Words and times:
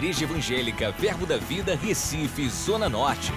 Igreja 0.00 0.24
Evangélica 0.24 0.90
Verbo 0.92 1.26
da 1.26 1.36
Vida, 1.36 1.74
Recife, 1.76 2.48
Zona 2.48 2.88
Norte. 2.88 3.32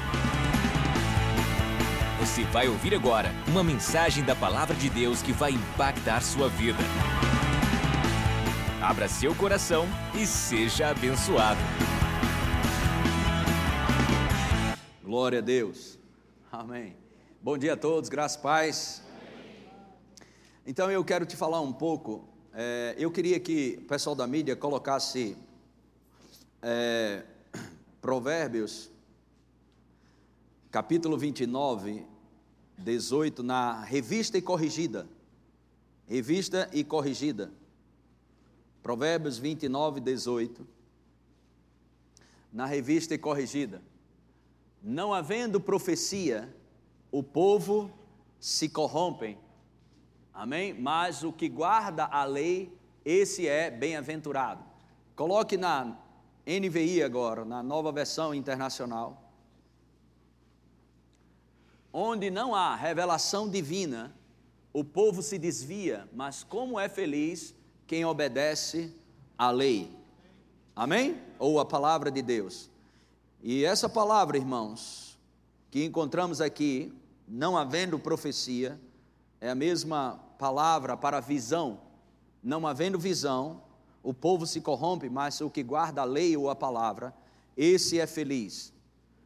Você 2.21 2.45
vai 2.45 2.69
ouvir 2.69 2.95
agora 2.95 3.31
uma 3.49 3.61
mensagem 3.61 4.23
da 4.23 4.33
Palavra 4.33 4.73
de 4.73 4.89
Deus 4.89 5.21
que 5.21 5.33
vai 5.33 5.51
impactar 5.51 6.21
sua 6.21 6.47
vida. 6.47 6.79
Abra 8.81 9.09
seu 9.09 9.35
coração 9.35 9.85
e 10.15 10.25
seja 10.25 10.87
abençoado. 10.87 11.59
Glória 15.03 15.39
a 15.39 15.41
Deus. 15.41 15.99
Amém. 16.49 16.95
Bom 17.41 17.57
dia 17.57 17.73
a 17.73 17.77
todos, 17.77 18.07
graças 18.09 18.41
paz. 18.41 19.03
Então 20.65 20.89
eu 20.89 21.03
quero 21.03 21.25
te 21.25 21.35
falar 21.35 21.59
um 21.59 21.73
pouco. 21.73 22.25
É, 22.53 22.95
eu 22.97 23.11
queria 23.11 23.37
que 23.37 23.79
o 23.81 23.85
pessoal 23.85 24.15
da 24.15 24.25
mídia 24.25 24.55
colocasse 24.55 25.35
é, 26.63 27.25
Provérbios, 28.01 28.89
capítulo 30.71 31.17
29, 31.17 32.05
18, 32.77 33.43
na 33.43 33.83
revista 33.83 34.37
e 34.37 34.41
corrigida. 34.41 35.07
Revista 36.07 36.69
e 36.71 36.83
corrigida. 36.83 37.51
Provérbios 38.81 39.37
29, 39.37 39.99
18. 39.99 40.65
Na 42.51 42.65
revista 42.65 43.13
e 43.13 43.17
corrigida. 43.17 43.81
Não 44.81 45.13
havendo 45.13 45.59
profecia, 45.59 46.53
o 47.11 47.21
povo 47.21 47.91
se 48.39 48.69
corrompem. 48.69 49.37
Amém? 50.33 50.73
Mas 50.73 51.23
o 51.23 51.31
que 51.31 51.47
guarda 51.47 52.05
a 52.05 52.23
lei, 52.23 52.75
esse 53.05 53.47
é 53.47 53.69
bem-aventurado. 53.69 54.63
Coloque 55.15 55.55
na 55.55 56.02
NVI 56.45 57.03
agora, 57.03 57.45
na 57.45 57.63
nova 57.63 57.91
versão 57.91 58.33
internacional. 58.33 59.31
Onde 61.91 62.29
não 62.29 62.53
há 62.53 62.75
revelação 62.75 63.49
divina, 63.49 64.13
o 64.73 64.83
povo 64.83 65.21
se 65.21 65.37
desvia, 65.37 66.09
mas 66.13 66.43
como 66.43 66.79
é 66.79 66.89
feliz 66.89 67.53
quem 67.85 68.03
obedece 68.03 68.93
à 69.37 69.51
lei. 69.51 69.95
Amém? 70.75 71.21
Ou 71.37 71.59
a 71.59 71.65
palavra 71.65 72.09
de 72.09 72.21
Deus. 72.21 72.69
E 73.41 73.63
essa 73.63 73.87
palavra, 73.87 74.37
irmãos, 74.37 75.19
que 75.69 75.83
encontramos 75.83 76.41
aqui, 76.41 76.91
não 77.27 77.57
havendo 77.57 77.99
profecia, 77.99 78.79
é 79.39 79.49
a 79.49 79.55
mesma 79.55 80.19
palavra 80.39 80.97
para 80.97 81.19
visão. 81.19 81.79
Não 82.41 82.65
havendo 82.65 82.97
visão, 82.97 83.61
o 84.03 84.13
povo 84.13 84.45
se 84.45 84.59
corrompe, 84.59 85.09
mas 85.09 85.39
o 85.39 85.49
que 85.49 85.63
guarda 85.63 86.01
a 86.01 86.05
lei 86.05 86.35
ou 86.35 86.49
a 86.49 86.55
palavra, 86.55 87.13
esse 87.55 87.99
é 87.99 88.05
feliz. 88.05 88.73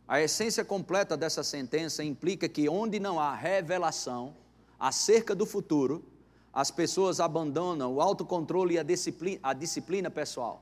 A 0.07 0.21
essência 0.21 0.63
completa 0.63 1.17
dessa 1.17 1.43
sentença 1.43 2.03
implica 2.03 2.47
que 2.47 2.69
onde 2.69 2.99
não 2.99 3.19
há 3.19 3.33
revelação 3.33 4.35
acerca 4.79 5.33
do 5.33 5.45
futuro, 5.45 6.05
as 6.53 6.69
pessoas 6.69 7.19
abandonam 7.19 7.95
o 7.95 8.01
autocontrole 8.01 8.75
e 8.75 8.79
a 8.79 8.83
disciplina, 8.83 9.39
a 9.43 9.53
disciplina 9.53 10.09
pessoal. 10.09 10.61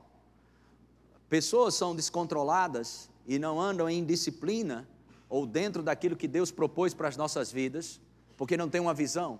Pessoas 1.28 1.74
são 1.74 1.94
descontroladas 1.94 3.10
e 3.26 3.38
não 3.38 3.60
andam 3.60 3.88
em 3.88 4.04
disciplina 4.04 4.88
ou 5.28 5.46
dentro 5.46 5.82
daquilo 5.82 6.16
que 6.16 6.28
Deus 6.28 6.50
propôs 6.50 6.94
para 6.94 7.08
as 7.08 7.16
nossas 7.16 7.52
vidas, 7.52 8.00
porque 8.36 8.56
não 8.56 8.68
tem 8.68 8.80
uma 8.80 8.94
visão. 8.94 9.38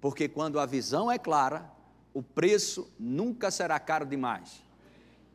Porque 0.00 0.28
quando 0.28 0.58
a 0.58 0.66
visão 0.66 1.10
é 1.10 1.18
clara, 1.18 1.70
o 2.16 2.22
preço 2.22 2.90
nunca 2.98 3.50
será 3.50 3.78
caro 3.78 4.06
demais. 4.06 4.62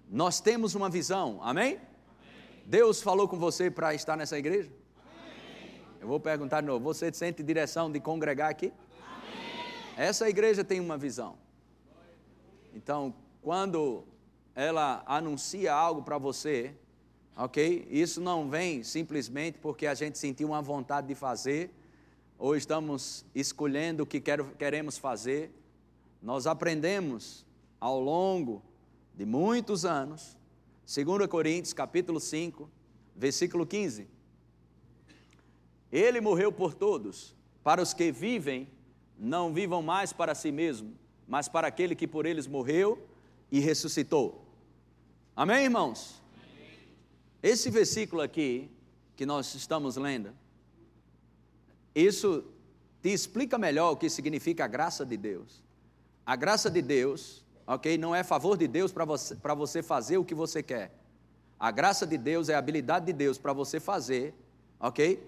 Nós 0.09 0.41
temos 0.41 0.73
uma 0.73 0.89
visão, 0.89 1.37
amém? 1.43 1.75
amém. 1.75 1.79
Deus 2.65 3.03
falou 3.03 3.27
com 3.27 3.37
você 3.37 3.69
para 3.69 3.93
estar 3.93 4.17
nessa 4.17 4.35
igreja? 4.35 4.71
Amém. 4.97 5.79
Eu 5.99 6.07
vou 6.07 6.19
perguntar 6.19 6.61
de 6.61 6.65
novo: 6.65 6.83
você 6.83 7.13
sente 7.13 7.43
direção 7.43 7.91
de 7.91 7.99
congregar 7.99 8.49
aqui? 8.49 8.73
Amém. 8.99 9.95
Essa 9.95 10.27
igreja 10.27 10.63
tem 10.63 10.79
uma 10.79 10.97
visão. 10.97 11.37
Então, 12.73 13.13
quando 13.43 14.03
ela 14.55 15.03
anuncia 15.05 15.71
algo 15.71 16.01
para 16.01 16.17
você, 16.17 16.73
ok? 17.37 17.87
Isso 17.91 18.19
não 18.19 18.49
vem 18.49 18.81
simplesmente 18.81 19.59
porque 19.59 19.85
a 19.85 19.93
gente 19.93 20.17
sentiu 20.17 20.47
uma 20.47 20.63
vontade 20.63 21.05
de 21.05 21.13
fazer, 21.13 21.71
ou 22.39 22.55
estamos 22.55 23.23
escolhendo 23.35 24.01
o 24.01 24.05
que 24.07 24.19
queremos 24.57 24.97
fazer. 24.97 25.60
Nós 26.21 26.45
aprendemos 26.45 27.45
ao 27.79 27.99
longo 27.99 28.61
de 29.15 29.25
muitos 29.25 29.85
anos, 29.85 30.37
2 30.85 31.27
Coríntios 31.27 31.73
capítulo 31.73 32.19
5, 32.19 32.69
versículo 33.15 33.65
15. 33.65 34.07
Ele 35.91 36.21
morreu 36.21 36.51
por 36.51 36.73
todos, 36.73 37.35
para 37.63 37.81
os 37.81 37.93
que 37.93 38.11
vivem, 38.11 38.67
não 39.17 39.53
vivam 39.53 39.81
mais 39.81 40.13
para 40.13 40.35
si 40.35 40.51
mesmo, 40.51 40.93
mas 41.27 41.47
para 41.47 41.67
aquele 41.67 41.95
que 41.95 42.07
por 42.07 42.25
eles 42.25 42.47
morreu 42.47 43.07
e 43.51 43.59
ressuscitou. 43.59 44.45
Amém, 45.35 45.63
irmãos? 45.63 46.21
Esse 47.41 47.69
versículo 47.69 48.21
aqui, 48.21 48.69
que 49.15 49.25
nós 49.25 49.53
estamos 49.55 49.97
lendo, 49.97 50.31
isso 51.95 52.43
te 53.01 53.09
explica 53.09 53.57
melhor 53.57 53.91
o 53.91 53.97
que 53.97 54.09
significa 54.09 54.65
a 54.65 54.67
graça 54.67 55.05
de 55.05 55.17
Deus. 55.17 55.63
A 56.31 56.35
graça 56.37 56.69
de 56.71 56.81
Deus, 56.81 57.43
ok, 57.67 57.97
não 57.97 58.15
é 58.15 58.23
favor 58.23 58.55
de 58.55 58.65
Deus 58.65 58.89
para 58.93 59.03
você, 59.03 59.35
você 59.35 59.83
fazer 59.83 60.17
o 60.17 60.23
que 60.23 60.33
você 60.33 60.63
quer. 60.63 60.89
A 61.59 61.71
graça 61.71 62.07
de 62.07 62.17
Deus 62.17 62.47
é 62.47 62.55
a 62.55 62.57
habilidade 62.57 63.07
de 63.07 63.11
Deus 63.11 63.37
para 63.37 63.51
você 63.51 63.81
fazer, 63.81 64.33
ok? 64.79 65.21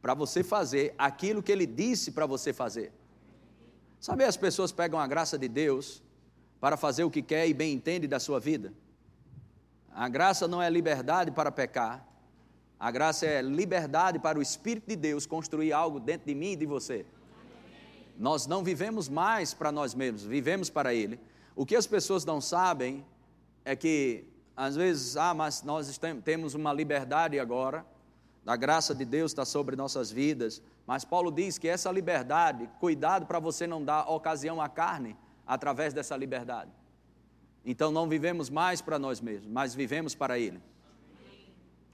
Para 0.00 0.14
você 0.14 0.44
fazer 0.44 0.94
aquilo 0.96 1.42
que 1.42 1.50
Ele 1.50 1.66
disse 1.66 2.12
para 2.12 2.24
você 2.24 2.52
fazer. 2.52 2.92
Sabe, 3.98 4.22
as 4.22 4.36
pessoas 4.36 4.70
pegam 4.70 5.00
a 5.00 5.08
graça 5.08 5.36
de 5.36 5.48
Deus 5.48 6.00
para 6.60 6.76
fazer 6.76 7.02
o 7.02 7.10
que 7.10 7.20
quer 7.20 7.48
e 7.48 7.52
bem 7.52 7.72
entende 7.72 8.06
da 8.06 8.20
sua 8.20 8.38
vida. 8.38 8.72
A 9.90 10.08
graça 10.08 10.46
não 10.46 10.62
é 10.62 10.70
liberdade 10.70 11.32
para 11.32 11.50
pecar, 11.50 12.06
a 12.78 12.92
graça 12.92 13.26
é 13.26 13.42
liberdade 13.42 14.20
para 14.20 14.38
o 14.38 14.42
Espírito 14.42 14.86
de 14.86 14.94
Deus 14.94 15.26
construir 15.26 15.72
algo 15.72 15.98
dentro 15.98 16.28
de 16.28 16.34
mim 16.36 16.52
e 16.52 16.56
de 16.56 16.64
você. 16.64 17.04
Nós 18.18 18.46
não 18.46 18.64
vivemos 18.64 19.08
mais 19.08 19.52
para 19.52 19.70
nós 19.70 19.94
mesmos, 19.94 20.22
vivemos 20.22 20.70
para 20.70 20.94
Ele. 20.94 21.20
O 21.54 21.66
que 21.66 21.76
as 21.76 21.86
pessoas 21.86 22.24
não 22.24 22.40
sabem 22.40 23.04
é 23.64 23.76
que, 23.76 24.24
às 24.56 24.76
vezes, 24.76 25.16
ah, 25.16 25.34
mas 25.34 25.62
nós 25.62 25.98
temos 26.24 26.54
uma 26.54 26.72
liberdade 26.72 27.38
agora, 27.38 27.84
a 28.46 28.56
graça 28.56 28.94
de 28.94 29.04
Deus 29.04 29.32
está 29.32 29.44
sobre 29.44 29.74
nossas 29.74 30.10
vidas, 30.10 30.62
mas 30.86 31.04
Paulo 31.04 31.32
diz 31.32 31.58
que 31.58 31.66
essa 31.66 31.90
liberdade, 31.90 32.70
cuidado 32.78 33.26
para 33.26 33.40
você 33.40 33.66
não 33.66 33.84
dar 33.84 34.08
ocasião 34.08 34.60
à 34.60 34.68
carne 34.68 35.16
através 35.44 35.92
dessa 35.92 36.16
liberdade. 36.16 36.70
Então 37.64 37.90
não 37.90 38.08
vivemos 38.08 38.48
mais 38.48 38.80
para 38.80 38.98
nós 38.98 39.20
mesmos, 39.20 39.50
mas 39.50 39.74
vivemos 39.74 40.14
para 40.14 40.38
Ele. 40.38 40.62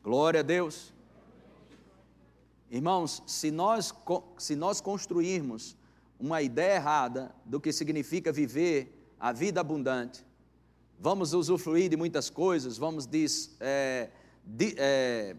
Glória 0.04 0.40
a 0.40 0.42
Deus. 0.42 0.92
Irmãos, 2.70 3.22
se 3.26 3.50
nós, 3.50 3.94
se 4.36 4.54
nós 4.54 4.80
construirmos 4.80 5.74
uma 6.22 6.40
ideia 6.40 6.76
errada 6.76 7.34
do 7.44 7.60
que 7.60 7.72
significa 7.72 8.30
viver 8.30 9.12
a 9.18 9.32
vida 9.32 9.60
abundante. 9.60 10.24
Vamos 10.96 11.34
usufruir 11.34 11.90
de 11.90 11.96
muitas 11.96 12.30
coisas, 12.30 12.78
vamos 12.78 13.06
des, 13.06 13.56
é, 13.58 14.08
de, 14.46 14.72
é, 14.78 15.34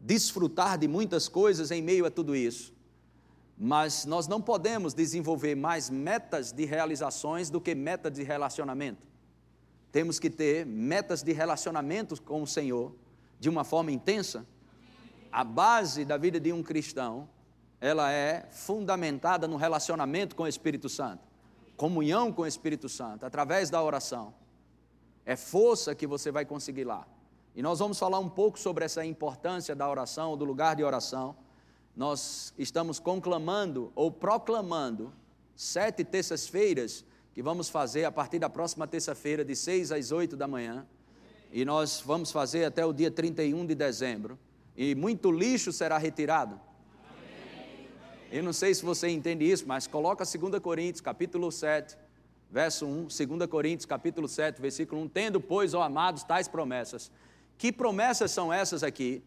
desfrutar 0.00 0.78
de 0.78 0.88
muitas 0.88 1.28
coisas 1.28 1.70
em 1.70 1.82
meio 1.82 2.06
a 2.06 2.10
tudo 2.10 2.34
isso. 2.34 2.72
Mas 3.58 4.06
nós 4.06 4.26
não 4.26 4.40
podemos 4.40 4.94
desenvolver 4.94 5.54
mais 5.54 5.90
metas 5.90 6.52
de 6.52 6.64
realizações 6.64 7.50
do 7.50 7.60
que 7.60 7.74
metas 7.74 8.14
de 8.14 8.22
relacionamento. 8.22 9.06
Temos 9.92 10.18
que 10.18 10.30
ter 10.30 10.64
metas 10.64 11.22
de 11.22 11.34
relacionamento 11.34 12.20
com 12.22 12.42
o 12.42 12.46
Senhor 12.46 12.96
de 13.38 13.50
uma 13.50 13.62
forma 13.62 13.92
intensa. 13.92 14.46
A 15.30 15.44
base 15.44 16.02
da 16.02 16.16
vida 16.16 16.40
de 16.40 16.50
um 16.50 16.62
cristão 16.62 17.28
ela 17.82 18.12
é 18.12 18.46
fundamentada 18.52 19.48
no 19.48 19.56
relacionamento 19.56 20.36
com 20.36 20.44
o 20.44 20.48
Espírito 20.48 20.88
Santo, 20.88 21.26
comunhão 21.76 22.32
com 22.32 22.42
o 22.42 22.46
Espírito 22.46 22.88
Santo, 22.88 23.26
através 23.26 23.70
da 23.70 23.82
oração. 23.82 24.32
É 25.26 25.34
força 25.34 25.92
que 25.92 26.06
você 26.06 26.30
vai 26.30 26.44
conseguir 26.44 26.84
lá. 26.84 27.04
E 27.56 27.60
nós 27.60 27.80
vamos 27.80 27.98
falar 27.98 28.20
um 28.20 28.28
pouco 28.28 28.56
sobre 28.56 28.84
essa 28.84 29.04
importância 29.04 29.74
da 29.74 29.90
oração, 29.90 30.36
do 30.36 30.44
lugar 30.44 30.76
de 30.76 30.84
oração. 30.84 31.34
Nós 31.96 32.54
estamos 32.56 33.00
conclamando 33.00 33.90
ou 33.96 34.12
proclamando 34.12 35.12
sete 35.56 36.04
terças-feiras 36.04 37.04
que 37.34 37.42
vamos 37.42 37.68
fazer 37.68 38.04
a 38.04 38.12
partir 38.12 38.38
da 38.38 38.48
próxima 38.48 38.86
terça-feira, 38.86 39.44
de 39.44 39.56
seis 39.56 39.90
às 39.90 40.12
oito 40.12 40.36
da 40.36 40.46
manhã. 40.46 40.86
E 41.50 41.64
nós 41.64 42.00
vamos 42.06 42.30
fazer 42.30 42.64
até 42.64 42.86
o 42.86 42.92
dia 42.92 43.10
31 43.10 43.66
de 43.66 43.74
dezembro. 43.74 44.38
E 44.76 44.94
muito 44.94 45.32
lixo 45.32 45.72
será 45.72 45.98
retirado 45.98 46.60
eu 48.32 48.42
não 48.42 48.52
sei 48.54 48.74
se 48.74 48.82
você 48.82 49.08
entende 49.08 49.44
isso, 49.44 49.64
mas 49.66 49.86
coloca 49.86 50.24
2 50.24 50.58
Coríntios, 50.60 51.02
capítulo 51.02 51.52
7, 51.52 51.98
verso 52.50 52.86
1, 52.86 53.08
2 53.28 53.46
Coríntios, 53.50 53.84
capítulo 53.84 54.26
7, 54.26 54.60
versículo 54.60 55.02
1, 55.02 55.08
tendo, 55.08 55.38
pois, 55.38 55.74
ó 55.74 55.82
amados, 55.82 56.24
tais 56.24 56.48
promessas. 56.48 57.10
Que 57.58 57.70
promessas 57.70 58.30
são 58.30 58.50
essas 58.50 58.82
aqui? 58.82 59.22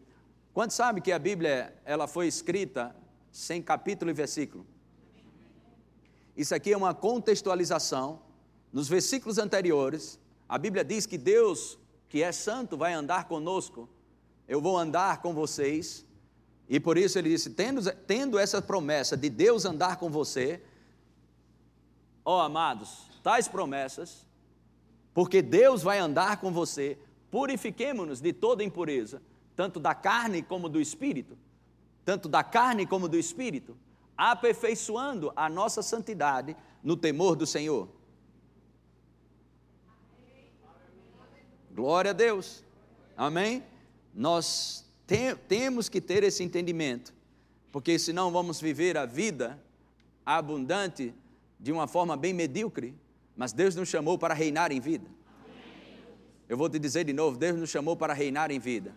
Quantos 0.53 0.75
sabe 0.75 1.01
que 1.01 1.11
a 1.11 1.19
Bíblia 1.19 1.75
ela 1.85 2.07
foi 2.07 2.27
escrita 2.27 2.95
sem 3.31 3.61
capítulo 3.61 4.09
e 4.09 4.13
versículo? 4.13 4.65
Isso 6.35 6.55
aqui 6.55 6.73
é 6.73 6.77
uma 6.77 6.93
contextualização. 6.93 8.21
Nos 8.73 8.87
versículos 8.87 9.37
anteriores, 9.37 10.19
a 10.49 10.57
Bíblia 10.57 10.83
diz 10.83 11.05
que 11.05 11.17
Deus, 11.17 11.77
que 12.09 12.23
é 12.23 12.31
santo, 12.31 12.75
vai 12.75 12.93
andar 12.93 13.27
conosco. 13.27 13.87
Eu 14.47 14.61
vou 14.61 14.77
andar 14.77 15.21
com 15.21 15.33
vocês. 15.33 16.04
E 16.67 16.79
por 16.79 16.97
isso 16.97 17.17
ele 17.17 17.29
disse: 17.29 17.51
tendo, 17.51 17.91
tendo 18.07 18.39
essa 18.39 18.61
promessa 18.61 19.15
de 19.15 19.29
Deus 19.29 19.65
andar 19.65 19.97
com 19.97 20.09
você, 20.09 20.61
ó 22.23 22.41
amados, 22.41 23.07
tais 23.21 23.47
promessas, 23.47 24.25
porque 25.13 25.41
Deus 25.41 25.83
vai 25.83 25.99
andar 25.99 26.37
com 26.37 26.51
você, 26.51 26.97
purifiquemo-nos 27.29 28.19
de 28.19 28.33
toda 28.33 28.63
impureza, 28.63 29.21
tanto 29.55 29.79
da 29.79 29.93
carne 29.93 30.41
como 30.41 30.67
do 30.67 30.81
espírito, 30.81 31.37
tanto 32.03 32.27
da 32.27 32.43
carne 32.43 32.85
como 32.85 33.07
do 33.07 33.17
espírito, 33.17 33.77
aperfeiçoando 34.17 35.31
a 35.35 35.49
nossa 35.49 35.81
santidade 35.81 36.55
no 36.83 36.97
temor 36.97 37.35
do 37.35 37.45
Senhor. 37.45 37.89
Glória 41.71 42.11
a 42.11 42.13
Deus. 42.13 42.63
Amém? 43.17 43.63
Nós 44.13 44.84
te, 45.07 45.35
temos 45.47 45.89
que 45.89 46.01
ter 46.01 46.23
esse 46.23 46.43
entendimento, 46.43 47.13
porque 47.71 47.97
senão 47.99 48.31
vamos 48.31 48.59
viver 48.59 48.97
a 48.97 49.05
vida 49.05 49.61
abundante 50.25 51.13
de 51.59 51.71
uma 51.71 51.87
forma 51.87 52.17
bem 52.17 52.33
medíocre, 52.33 52.95
mas 53.35 53.53
Deus 53.53 53.75
nos 53.75 53.89
chamou 53.89 54.17
para 54.17 54.33
reinar 54.33 54.71
em 54.71 54.79
vida. 54.79 55.07
Eu 56.47 56.57
vou 56.57 56.69
te 56.69 56.79
dizer 56.79 57.03
de 57.05 57.13
novo: 57.13 57.37
Deus 57.37 57.57
nos 57.57 57.69
chamou 57.69 57.95
para 57.95 58.13
reinar 58.13 58.51
em 58.51 58.59
vida. 58.59 58.95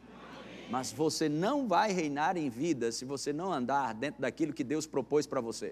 Mas 0.71 0.93
você 0.93 1.29
não 1.29 1.67
vai 1.67 1.93
reinar 1.93 2.37
em 2.37 2.51
vida 2.51 2.93
se 2.93 3.05
você 3.05 3.33
não 3.33 3.51
andar 3.53 3.95
dentro 3.95 4.21
daquilo 4.21 4.53
que 4.53 4.63
Deus 4.63 4.87
propôs 4.87 5.27
para 5.27 5.41
você. 5.41 5.71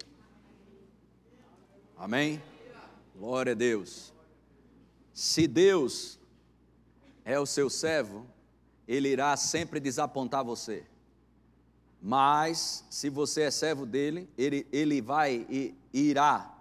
Amém? 1.96 2.42
Glória 3.14 3.52
a 3.52 3.54
Deus. 3.54 4.12
Se 5.12 5.46
Deus 5.46 6.18
é 7.24 7.38
o 7.38 7.46
seu 7.46 7.68
servo, 7.68 8.26
ele 8.86 9.08
irá 9.08 9.36
sempre 9.36 9.80
desapontar 9.80 10.44
você. 10.44 10.84
Mas, 12.00 12.84
se 12.90 13.10
você 13.10 13.42
é 13.42 13.50
servo 13.50 13.84
dele, 13.84 14.28
ele, 14.36 14.66
ele 14.72 15.00
vai 15.00 15.46
e 15.50 15.74
irá 15.92 16.54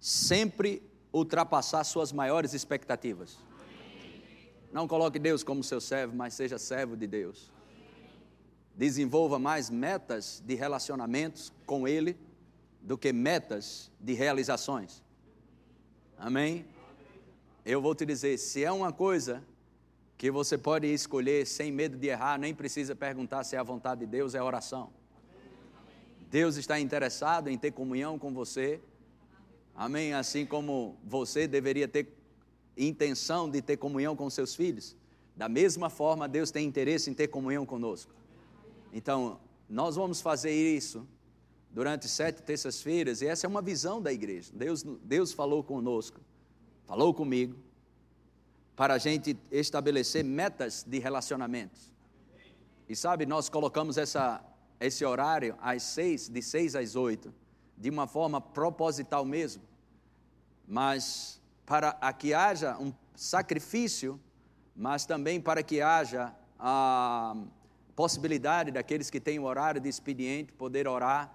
sempre 0.00 0.82
ultrapassar 1.12 1.84
suas 1.84 2.12
maiores 2.12 2.54
expectativas. 2.54 3.38
Não 4.72 4.86
coloque 4.86 5.18
Deus 5.18 5.42
como 5.42 5.62
seu 5.62 5.80
servo, 5.80 6.16
mas 6.16 6.34
seja 6.34 6.58
servo 6.58 6.96
de 6.96 7.06
Deus. 7.06 7.50
Desenvolva 8.74 9.38
mais 9.38 9.68
metas 9.68 10.42
de 10.44 10.54
relacionamentos 10.54 11.52
com 11.66 11.86
Ele 11.86 12.16
do 12.80 12.96
que 12.96 13.12
metas 13.12 13.90
de 14.00 14.14
realizações. 14.14 15.02
Amém? 16.16 16.64
Eu 17.64 17.82
vou 17.82 17.94
te 17.94 18.06
dizer: 18.06 18.38
se 18.38 18.64
é 18.64 18.70
uma 18.70 18.92
coisa 18.92 19.42
que 20.20 20.30
você 20.30 20.58
pode 20.58 20.86
escolher 20.86 21.46
sem 21.46 21.72
medo 21.72 21.96
de 21.96 22.08
errar, 22.08 22.38
nem 22.38 22.54
precisa 22.54 22.94
perguntar 22.94 23.42
se 23.42 23.56
é 23.56 23.58
a 23.58 23.62
vontade 23.62 24.00
de 24.00 24.06
Deus, 24.06 24.34
é 24.34 24.42
oração. 24.42 24.92
Deus 26.30 26.56
está 26.56 26.78
interessado 26.78 27.48
em 27.48 27.56
ter 27.56 27.72
comunhão 27.72 28.18
com 28.18 28.32
você 28.32 28.80
Amém? 29.80 30.12
Assim 30.12 30.44
como 30.44 30.98
você 31.02 31.48
deveria 31.48 31.88
ter 31.88 32.14
intenção 32.76 33.48
de 33.48 33.62
ter 33.62 33.78
comunhão 33.78 34.14
com 34.14 34.28
seus 34.28 34.54
filhos, 34.54 34.94
da 35.34 35.48
mesma 35.48 35.88
forma 35.88 36.28
Deus 36.28 36.50
tem 36.50 36.66
interesse 36.66 37.08
em 37.08 37.14
ter 37.14 37.28
comunhão 37.28 37.64
conosco. 37.64 38.12
Então, 38.92 39.40
nós 39.70 39.96
vamos 39.96 40.20
fazer 40.20 40.52
isso 40.52 41.08
durante 41.70 42.08
sete 42.08 42.42
terças-feiras, 42.42 43.22
e 43.22 43.26
essa 43.26 43.46
é 43.46 43.48
uma 43.48 43.62
visão 43.62 44.02
da 44.02 44.12
igreja. 44.12 44.50
Deus, 44.52 44.82
Deus 44.82 45.32
falou 45.32 45.64
conosco, 45.64 46.20
falou 46.84 47.14
comigo, 47.14 47.56
para 48.76 48.94
a 48.94 48.98
gente 48.98 49.36
estabelecer 49.50 50.24
metas 50.24 50.84
de 50.86 50.98
relacionamentos. 50.98 51.92
E 52.88 52.96
sabe, 52.96 53.26
nós 53.26 53.48
colocamos 53.48 53.96
essa, 53.96 54.42
esse 54.80 55.04
horário 55.04 55.56
às 55.60 55.82
seis, 55.82 56.28
de 56.28 56.42
seis 56.42 56.74
às 56.74 56.96
oito, 56.96 57.32
de 57.76 57.88
uma 57.88 58.06
forma 58.06 58.40
proposital 58.40 59.24
mesmo, 59.24 59.62
mas 60.66 61.40
para 61.64 62.12
que 62.12 62.34
haja 62.34 62.76
um 62.78 62.92
sacrifício, 63.14 64.20
mas 64.74 65.06
também 65.06 65.40
para 65.40 65.62
que 65.62 65.80
haja 65.80 66.34
a 66.58 67.34
possibilidade 67.96 68.70
daqueles 68.70 69.08
que 69.08 69.20
têm 69.20 69.38
o 69.38 69.44
horário 69.44 69.80
de 69.80 69.88
expediente 69.88 70.52
poder 70.52 70.86
orar. 70.86 71.34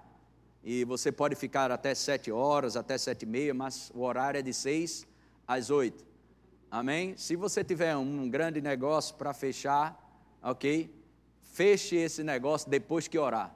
E 0.64 0.84
você 0.84 1.12
pode 1.12 1.36
ficar 1.36 1.72
até 1.72 1.96
sete 1.96 2.32
horas, 2.32 2.76
até 2.76 2.98
sete 2.98 3.24
e 3.24 3.26
meia, 3.26 3.54
mas 3.54 3.92
o 3.94 4.02
horário 4.02 4.40
é 4.40 4.42
de 4.42 4.54
seis 4.54 5.08
às 5.48 5.70
oito. 5.70 6.05
Amém? 6.80 7.16
Se 7.18 7.36
você 7.36 7.64
tiver 7.64 7.96
um 7.96 8.30
grande 8.30 8.60
negócio 8.62 9.16
para 9.16 9.34
fechar, 9.34 9.88
ok? 10.42 10.94
Feche 11.42 11.96
esse 11.96 12.24
negócio 12.24 12.70
depois 12.70 13.08
que 13.08 13.18
orar. 13.18 13.56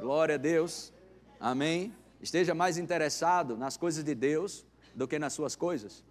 Glória 0.00 0.36
a 0.36 0.38
Deus. 0.38 0.92
Amém 1.40 1.92
esteja 2.22 2.54
mais 2.54 2.78
interessado 2.78 3.56
nas 3.56 3.76
coisas 3.76 4.04
de 4.04 4.14
Deus 4.14 4.64
do 4.94 5.08
que 5.08 5.18
nas 5.18 5.32
suas 5.32 5.56
coisas. 5.56 6.04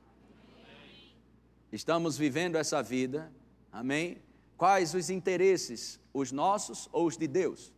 Estamos 1.72 2.18
vivendo 2.18 2.58
essa 2.58 2.84
vida, 2.84 3.32
amém? 3.72 4.22
Quais 4.58 4.94
os 4.94 5.10
interesses, 5.10 6.00
os 6.14 6.32
nossos 6.32 6.90
ou 6.92 7.08
os 7.08 7.18
de 7.18 7.28
Deus? 7.28 7.74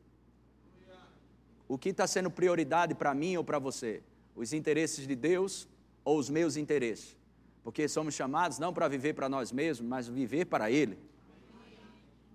O 1.68 1.78
que 1.78 1.90
está 1.90 2.08
sendo 2.08 2.32
prioridade 2.32 2.96
para 2.96 3.14
mim 3.14 3.38
ou 3.38 3.44
para 3.44 3.60
você? 3.60 4.02
Os 4.36 4.52
interesses 4.52 5.08
de 5.08 5.16
Deus 5.16 5.68
ou 6.04 6.18
os 6.18 6.30
meus 6.30 6.58
interesses? 6.58 7.18
Porque 7.64 7.88
somos 7.88 8.14
chamados 8.14 8.60
não 8.60 8.74
para 8.74 8.88
viver 8.88 9.14
para 9.14 9.30
nós 9.30 9.52
mesmos, 9.52 9.88
mas 9.88 10.08
viver 10.08 10.46
para 10.46 10.70
Ele. 10.70 10.98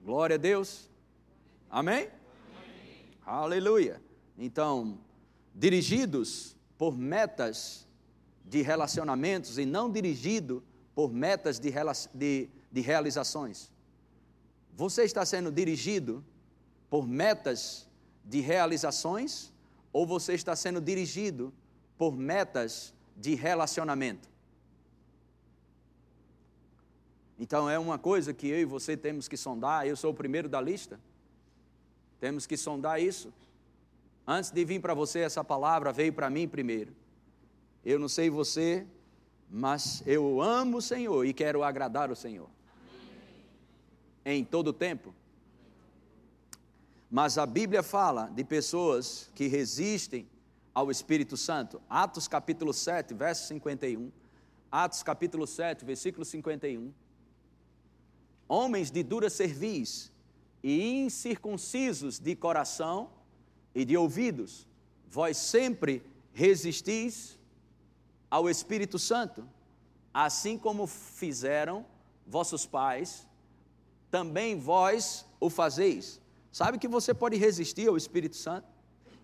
Glória 0.05 0.35
a 0.35 0.39
Deus. 0.39 0.89
Amém? 1.71 2.09
Amém. 2.09 2.11
Aleluia. 3.27 4.01
Então, 4.39 4.99
dirigidos 5.55 6.57
por 6.79 6.97
metas 6.97 7.87
de 8.45 8.63
relacionamentos 8.63 9.59
e 9.59 9.67
não 9.67 9.91
dirigido 9.91 10.63
por 10.95 11.13
metas 11.13 11.59
de, 11.59 11.71
de, 12.15 12.49
de 12.73 12.81
realizações. 12.81 13.71
Você 14.75 15.03
está 15.03 15.27
sendo 15.27 15.53
dirigido 15.53 16.25
por 16.89 17.07
metas 17.07 17.87
de 18.25 18.41
realizações 18.41 19.53
ou 19.93 20.07
você 20.07 20.35
está 20.35 20.57
sendo 20.57 20.81
dirigido 20.81 21.53
por 21.99 22.17
metas 22.17 22.95
de 23.19 23.35
relacionamento? 23.35 24.29
Então 27.39 27.69
é 27.69 27.79
uma 27.79 27.99
coisa 27.99 28.33
que 28.33 28.49
eu 28.49 28.61
e 28.61 28.65
você 28.65 28.97
temos 28.97 29.29
que 29.29 29.37
sondar, 29.37 29.87
eu 29.87 29.97
sou 29.97 30.13
o 30.13 30.15
primeiro 30.15 30.49
da 30.49 30.61
lista. 30.61 30.99
Temos 32.19 32.47
que 32.47 32.57
sondar 32.57 33.01
isso. 33.01 33.33
Antes 34.27 34.51
de 34.51 34.65
vir 34.65 34.81
para 34.81 34.95
você, 34.95 35.21
essa 35.21 35.45
palavra 35.45 35.93
veio 35.93 36.13
para 36.13 36.29
mim 36.29 36.49
primeiro. 36.49 36.93
Eu 37.85 37.99
não 37.99 38.09
sei 38.09 38.29
você, 38.29 38.87
mas 39.49 40.03
eu 40.07 40.43
amo 40.43 40.79
o 40.79 40.83
Senhor 40.83 41.25
e 41.25 41.33
quero 41.33 41.63
agradar 41.63 42.11
o 42.11 42.17
Senhor. 42.17 42.49
Em 44.25 44.45
todo 44.45 44.73
tempo. 44.73 45.15
Mas 47.11 47.39
a 47.39 47.47
Bíblia 47.47 47.83
fala 47.83 48.27
de 48.35 48.45
pessoas 48.45 49.31
que 49.35 49.47
resistem 49.47 50.29
ao 50.79 50.93
Espírito 50.93 51.37
Santo. 51.37 51.83
Atos 51.91 52.29
capítulo 52.29 52.73
7, 52.73 53.13
verso 53.13 53.49
51. 53.49 54.13
Atos 54.71 55.03
capítulo 55.03 55.45
7, 55.45 55.85
versículo 55.85 56.25
51. 56.25 56.93
Homens 58.49 58.89
de 58.89 59.03
dura 59.03 59.29
cerviz 59.29 60.13
e 60.63 61.01
incircuncisos 61.01 62.21
de 62.21 62.37
coração 62.37 63.11
e 63.75 63.85
de 63.85 63.97
ouvidos, 63.97 64.69
vós 65.11 65.37
sempre 65.37 66.01
resistis 66.33 67.37
ao 68.31 68.49
Espírito 68.49 69.01
Santo, 69.01 69.49
assim 70.15 70.57
como 70.57 70.87
fizeram 70.87 71.85
vossos 72.25 72.67
pais, 72.67 73.27
também 74.13 74.57
vós 74.57 75.27
o 75.41 75.51
fazeis. 75.51 76.21
Sabe 76.53 76.79
que 76.79 76.87
você 76.87 77.13
pode 77.13 77.37
resistir 77.37 77.89
ao 77.89 77.97
Espírito 77.97 78.37
Santo? 78.37 78.78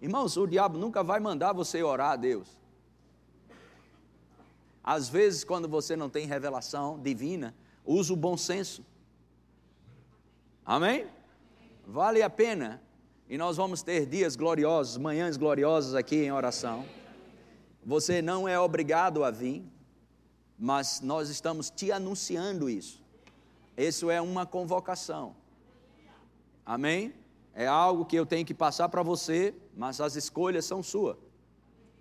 Irmãos, 0.05 0.37
o 0.37 0.47
diabo 0.47 0.77
nunca 0.77 1.03
vai 1.03 1.19
mandar 1.19 1.55
você 1.55 1.83
orar 1.83 2.11
a 2.11 2.17
Deus. 2.17 2.47
Às 4.83 5.09
vezes, 5.09 5.45
quando 5.45 5.67
você 5.67 5.97
não 5.97 6.11
tem 6.11 6.27
revelação 6.27 7.01
divina, 7.01 7.55
use 7.87 8.13
o 8.13 8.17
bom 8.17 8.37
senso. 8.37 8.85
Amém? 10.63 11.07
Vale 11.87 12.21
a 12.21 12.29
pena 12.29 12.83
e 13.31 13.39
nós 13.39 13.57
vamos 13.57 13.83
ter 13.83 14.05
dias 14.05 14.37
gloriosos, 14.37 14.99
manhãs 14.99 15.39
gloriosas 15.39 15.95
aqui 15.95 16.17
em 16.17 16.31
oração. 16.31 16.85
Você 17.83 18.21
não 18.21 18.47
é 18.47 18.61
obrigado 18.61 19.25
a 19.25 19.31
vir, 19.31 19.65
mas 20.59 21.01
nós 21.01 21.31
estamos 21.31 21.71
te 21.71 21.91
anunciando 21.91 22.69
isso. 22.69 23.03
Isso 23.75 24.11
é 24.11 24.21
uma 24.21 24.45
convocação. 24.45 25.35
Amém? 26.67 27.15
É 27.55 27.67
algo 27.67 28.05
que 28.05 28.17
eu 28.17 28.27
tenho 28.27 28.45
que 28.45 28.53
passar 28.53 28.89
para 28.89 29.03
você, 29.03 29.55
mas 29.77 30.01
as 30.01 30.17
escolhas 30.17 30.65
são 30.65 30.83
suas, 30.83 31.17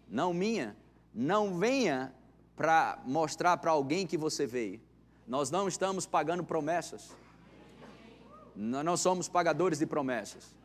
não 0.10 0.34
minha. 0.34 0.76
Não 1.14 1.60
venha 1.60 2.14
para 2.56 3.00
mostrar 3.06 3.58
para 3.58 3.70
alguém 3.72 4.08
que 4.08 4.18
você 4.18 4.48
veio. 4.48 4.82
Nós 5.28 5.52
não 5.52 5.68
estamos 5.68 6.08
pagando 6.08 6.44
promessas. 6.44 7.16
Nós 8.56 8.84
não 8.84 8.98
somos 8.98 9.30
pagadores 9.30 9.78
de 9.78 9.86
promessas. 9.86 10.56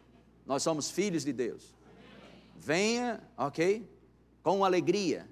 Nós 0.47 0.62
somos 0.62 0.90
filhos 0.90 1.23
de 1.23 1.33
Deus. 1.33 1.75
Venha, 2.57 3.23
ok? 3.37 3.87
Com 4.42 4.64
alegria. 4.64 5.28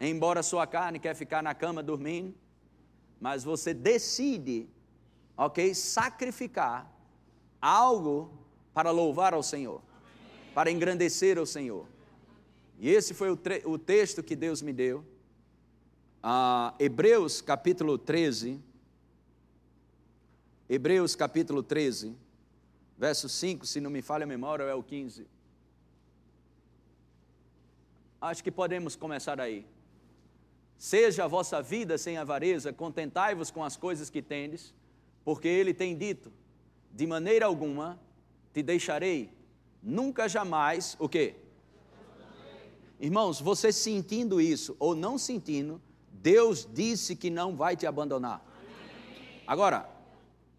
Embora 0.00 0.42
sua 0.42 0.66
carne 0.66 0.98
quer 0.98 1.14
ficar 1.14 1.42
na 1.42 1.54
cama 1.54 1.82
dormindo, 1.82 2.34
mas 3.20 3.42
você 3.44 3.72
decide, 3.72 4.68
ok? 5.36 5.74
Sacrificar 5.74 6.92
algo 7.60 8.32
para 8.78 8.92
louvar 8.92 9.34
ao 9.34 9.42
Senhor, 9.42 9.82
para 10.54 10.70
engrandecer 10.70 11.36
ao 11.36 11.44
Senhor. 11.44 11.84
E 12.78 12.88
esse 12.88 13.12
foi 13.12 13.28
o, 13.28 13.36
o 13.64 13.76
texto 13.76 14.22
que 14.22 14.36
Deus 14.36 14.62
me 14.62 14.72
deu. 14.72 15.04
Ah, 16.22 16.72
Hebreus 16.78 17.40
capítulo 17.40 17.98
13. 17.98 18.62
Hebreus 20.70 21.16
capítulo 21.16 21.60
13, 21.60 22.14
verso 22.96 23.28
5, 23.28 23.66
se 23.66 23.80
não 23.80 23.90
me 23.90 24.00
falha 24.00 24.22
a 24.22 24.28
memória, 24.28 24.62
é 24.62 24.74
o 24.74 24.82
15. 24.84 25.26
Acho 28.20 28.44
que 28.44 28.52
podemos 28.52 28.94
começar 28.94 29.40
aí. 29.40 29.66
Seja 30.76 31.24
a 31.24 31.26
vossa 31.26 31.60
vida 31.60 31.98
sem 31.98 32.16
avareza, 32.16 32.72
contentai-vos 32.72 33.50
com 33.50 33.64
as 33.64 33.76
coisas 33.76 34.08
que 34.08 34.22
tendes, 34.22 34.72
porque 35.24 35.48
ele 35.48 35.74
tem 35.74 35.98
dito: 35.98 36.32
de 36.92 37.08
maneira 37.08 37.44
alguma 37.44 37.98
te 38.58 38.62
deixarei, 38.62 39.32
nunca 39.80 40.28
jamais 40.28 40.96
o 40.98 41.08
quê? 41.08 41.36
Irmãos, 43.00 43.40
você 43.40 43.70
sentindo 43.70 44.40
isso 44.40 44.74
ou 44.80 44.94
não 44.96 45.16
sentindo, 45.16 45.80
Deus 46.10 46.68
disse 46.72 47.14
que 47.14 47.30
não 47.30 47.54
vai 47.54 47.76
te 47.76 47.86
abandonar. 47.86 48.44
Agora, 49.46 49.88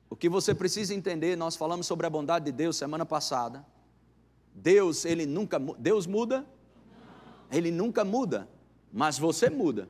o 0.09 0.15
que 0.15 0.29
você 0.29 0.55
precisa 0.55 0.93
entender, 0.95 1.35
nós 1.35 1.57
falamos 1.57 1.85
sobre 1.85 2.07
a 2.07 2.09
bondade 2.09 2.45
de 2.45 2.51
Deus 2.53 2.77
semana 2.77 3.05
passada. 3.05 3.65
Deus, 4.55 5.03
ele 5.03 5.25
nunca 5.25 5.59
Deus 5.59 6.07
muda? 6.07 6.45
Ele 7.51 7.71
nunca 7.71 8.05
muda, 8.05 8.47
mas 8.91 9.19
você 9.19 9.49
muda. 9.49 9.89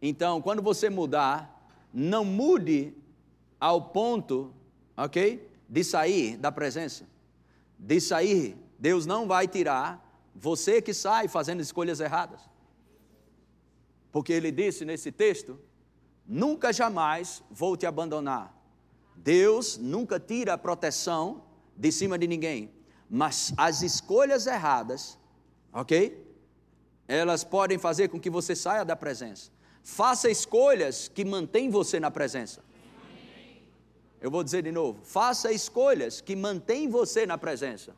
Então, 0.00 0.40
quando 0.40 0.62
você 0.62 0.88
mudar, 0.88 1.70
não 1.92 2.24
mude 2.24 2.94
ao 3.60 3.82
ponto, 3.82 4.52
OK? 4.96 5.55
De 5.68 5.82
sair 5.82 6.36
da 6.36 6.50
presença. 6.52 7.06
De 7.78 8.00
sair, 8.00 8.56
Deus 8.78 9.06
não 9.06 9.26
vai 9.26 9.46
tirar 9.48 10.02
você 10.34 10.82
que 10.82 10.92
sai 10.92 11.28
fazendo 11.28 11.60
escolhas 11.60 12.00
erradas. 12.00 12.40
Porque 14.12 14.32
ele 14.32 14.50
disse 14.50 14.84
nesse 14.84 15.10
texto: 15.10 15.58
nunca 16.26 16.72
jamais 16.72 17.42
vou 17.50 17.76
te 17.76 17.86
abandonar. 17.86 18.54
Deus 19.16 19.76
nunca 19.78 20.20
tira 20.20 20.54
a 20.54 20.58
proteção 20.58 21.42
de 21.76 21.90
cima 21.90 22.18
de 22.18 22.26
ninguém, 22.26 22.70
mas 23.08 23.52
as 23.56 23.82
escolhas 23.82 24.46
erradas, 24.46 25.18
ok? 25.72 26.24
Elas 27.08 27.44
podem 27.44 27.78
fazer 27.78 28.08
com 28.08 28.20
que 28.20 28.30
você 28.30 28.54
saia 28.54 28.84
da 28.84 28.96
presença. 28.96 29.50
Faça 29.82 30.28
escolhas 30.28 31.08
que 31.08 31.24
mantêm 31.24 31.70
você 31.70 32.00
na 32.00 32.10
presença. 32.10 32.64
Eu 34.20 34.30
vou 34.30 34.42
dizer 34.42 34.62
de 34.62 34.72
novo: 34.72 35.00
faça 35.04 35.52
escolhas 35.52 36.20
que 36.20 36.34
mantêm 36.34 36.88
você 36.88 37.26
na 37.26 37.38
presença 37.38 37.94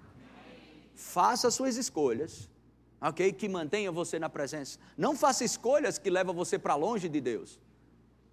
faça 0.99 1.49
suas 1.49 1.77
escolhas, 1.77 2.51
ok? 3.01 3.33
Que 3.33 3.49
mantenham 3.49 3.95
você 3.95 4.19
na 4.19 4.29
presença. 4.29 4.81
Não 4.97 5.17
faça 5.17 5.45
escolhas 5.45 5.97
que 5.97 6.11
levam 6.11 6.35
você 6.35 6.59
para 6.59 6.75
longe 6.75 7.09
de 7.09 7.21
Deus. 7.21 7.59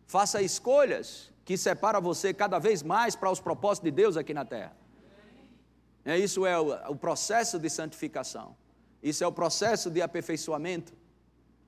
Faça 0.08 0.42
escolhas 0.42 1.32
que 1.46 1.58
separam 1.58 2.02
você 2.02 2.34
cada 2.34 2.58
vez 2.58 2.82
mais 2.82 3.16
para 3.16 3.30
os 3.30 3.40
propósitos 3.40 3.86
de 3.86 3.92
Deus 3.92 4.18
aqui 4.18 4.34
na 4.34 4.44
terra. 4.44 4.76
É, 6.04 6.18
isso 6.18 6.44
é 6.44 6.60
o, 6.60 6.92
o 6.92 6.96
processo 6.96 7.60
de 7.60 7.70
santificação. 7.70 8.58
Isso 9.02 9.24
é 9.24 9.28
o 9.28 9.32
processo 9.32 9.92
de 9.92 10.02
aperfeiçoamento. 10.02 10.92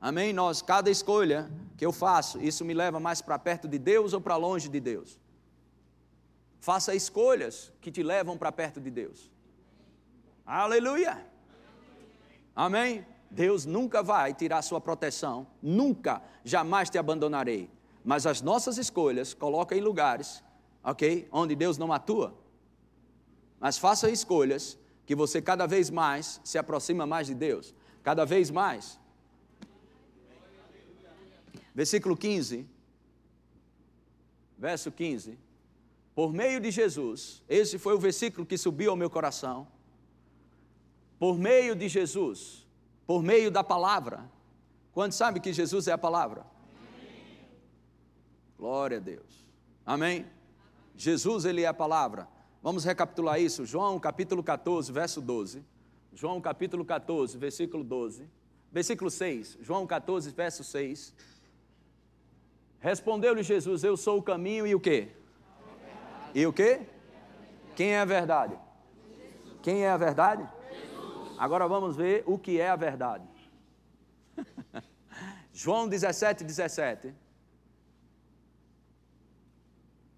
Amém? 0.02 0.34
Nós, 0.34 0.64
cada 0.64 0.90
escolha 0.90 1.48
que 1.78 1.86
eu 1.86 1.92
faço, 1.92 2.42
isso 2.42 2.66
me 2.66 2.74
leva 2.74 3.00
mais 3.00 3.22
para 3.22 3.38
perto 3.38 3.68
de 3.68 3.78
Deus 3.78 4.14
ou 4.14 4.22
para 4.22 4.36
longe 4.36 4.68
de 4.68 4.80
Deus. 4.80 5.20
Faça 6.60 6.96
escolhas 6.96 7.72
que 7.82 7.92
te 7.92 8.04
levam 8.04 8.38
para 8.38 8.52
perto 8.52 8.82
de 8.82 8.90
Deus. 8.90 9.32
Aleluia. 10.46 11.26
Amém? 12.56 13.06
Deus 13.30 13.66
nunca 13.66 14.02
vai 14.02 14.34
tirar 14.34 14.62
sua 14.62 14.80
proteção, 14.80 15.46
nunca, 15.62 16.22
jamais 16.44 16.90
te 16.90 16.98
abandonarei. 16.98 17.70
Mas 18.04 18.26
as 18.26 18.42
nossas 18.42 18.78
escolhas 18.78 19.34
colocam 19.34 19.78
em 19.78 19.82
lugares, 19.82 20.44
ok? 20.84 21.28
Onde 21.32 21.56
Deus 21.56 21.78
não 21.78 21.92
atua. 21.92 22.34
Mas 23.60 23.78
faça 23.78 24.10
escolhas 24.10 24.78
que 25.06 25.16
você 25.16 25.42
cada 25.42 25.66
vez 25.66 25.90
mais 25.90 26.40
se 26.44 26.58
aproxima 26.58 27.06
mais 27.06 27.28
de 27.28 27.34
Deus. 27.34 27.74
Cada 28.04 28.26
vez 28.26 28.50
mais. 28.50 29.00
Versículo 31.76 32.16
15. 32.16 32.66
Verso 34.58 34.92
15. 34.92 35.38
Por 36.18 36.34
meio 36.34 36.60
de 36.60 36.72
Jesus, 36.72 37.44
esse 37.48 37.78
foi 37.78 37.94
o 37.94 38.00
versículo 38.00 38.44
que 38.44 38.58
subiu 38.58 38.90
ao 38.90 38.98
meu 38.98 39.08
coração 39.08 39.68
por 41.20 41.38
meio 41.38 41.76
de 41.76 41.88
Jesus, 41.88 42.66
por 43.06 43.22
meio 43.22 43.52
da 43.52 43.64
palavra. 43.64 44.28
Quantos 44.92 45.16
sabem 45.16 45.40
que 45.40 45.54
Jesus 45.54 45.88
é 45.88 45.92
a 45.92 45.98
palavra? 45.98 46.42
Amém. 46.42 47.40
Glória 48.58 48.98
a 48.98 49.00
Deus. 49.00 49.46
Amém? 49.86 50.26
Jesus, 50.96 51.46
ele 51.46 51.62
é 51.62 51.68
a 51.68 51.74
palavra. 51.74 52.28
Vamos 52.64 52.84
recapitular 52.84 53.40
isso. 53.40 53.64
João 53.64 54.00
capítulo 54.00 54.42
14, 54.42 54.92
verso 54.92 55.22
12. 55.22 55.64
João 56.16 56.42
capítulo 56.42 56.84
14, 56.84 57.38
versículo 57.38 57.84
12. 57.84 58.28
Versículo 58.72 59.12
6. 59.12 59.60
João 59.62 59.86
14, 59.86 60.32
verso 60.32 60.64
6. 60.64 61.14
Respondeu-lhe 62.80 63.44
Jesus: 63.44 63.84
Eu 63.84 63.96
sou 63.96 64.18
o 64.18 64.24
caminho 64.24 64.66
e 64.66 64.74
o 64.74 64.80
quê? 64.80 65.12
E 66.38 66.46
o 66.46 66.54
quê? 66.54 66.88
Quem 67.76 67.96
é 67.96 68.00
a 68.00 68.06
verdade? 68.06 68.56
Quem 69.64 69.84
é 69.84 69.90
a 69.90 69.98
verdade? 69.98 70.48
Agora 71.36 71.68
vamos 71.68 71.96
ver 71.96 72.24
o 72.28 72.38
que 72.38 72.62
é 72.62 72.70
a 72.70 72.76
verdade. 72.76 73.28
João 75.52 75.90
17, 75.90 76.44
17. 76.44 77.12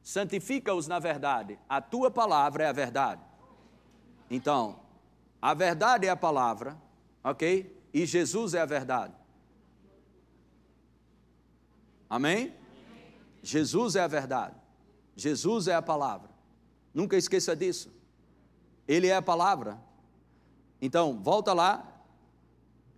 Santifica-os 0.04 0.88
na 0.88 1.00
verdade, 1.00 1.58
a 1.70 1.80
tua 1.80 2.12
palavra 2.12 2.66
é 2.66 2.68
a 2.68 2.74
verdade. 2.74 3.22
Então, 4.30 4.82
a 5.42 5.54
verdade 5.54 6.06
é 6.06 6.10
a 6.10 6.18
palavra, 6.18 6.76
ok? 7.24 7.82
E 7.94 8.06
Jesus 8.06 8.54
é 8.54 8.60
a 8.60 8.66
verdade. 8.66 9.14
Amém? 12.10 12.54
Jesus 13.42 13.96
é 13.96 14.02
a 14.02 14.08
verdade. 14.08 14.60
Jesus 15.20 15.68
é 15.68 15.76
a 15.76 15.82
palavra. 15.82 16.30
Nunca 16.94 17.18
esqueça 17.18 17.56
disso. 17.56 17.92
Ele 18.88 19.08
é 19.08 19.16
a 19.16 19.22
palavra. 19.22 19.80
Então, 20.82 21.20
volta 21.22 21.54
lá, 21.54 22.02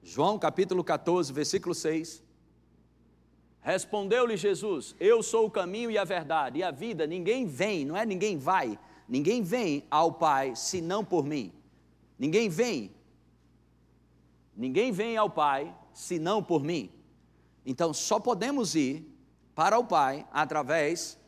João 0.03 0.39
capítulo 0.39 0.83
14, 0.83 1.33
versículo 1.33 1.75
6. 1.75 2.23
Respondeu-lhe 3.61 4.35
Jesus: 4.35 4.95
Eu 4.99 5.21
sou 5.21 5.45
o 5.45 5.51
caminho 5.51 5.91
e 5.91 5.97
a 5.97 6.03
verdade 6.03 6.59
e 6.59 6.63
a 6.63 6.71
vida. 6.71 7.05
Ninguém 7.05 7.45
vem, 7.45 7.85
não 7.85 7.95
é 7.95 8.05
ninguém 8.05 8.37
vai, 8.37 8.79
ninguém 9.07 9.43
vem 9.43 9.85
ao 9.91 10.13
Pai 10.13 10.55
senão 10.55 11.05
por 11.05 11.25
mim. 11.25 11.51
Ninguém 12.17 12.49
vem. 12.49 12.91
Ninguém 14.55 14.91
vem 14.91 15.17
ao 15.17 15.29
Pai 15.29 15.75
senão 15.93 16.41
por 16.43 16.63
mim. 16.63 16.91
Então 17.65 17.93
só 17.93 18.19
podemos 18.19 18.75
ir 18.75 19.07
para 19.53 19.77
o 19.77 19.85
Pai 19.85 20.27
através 20.31 21.19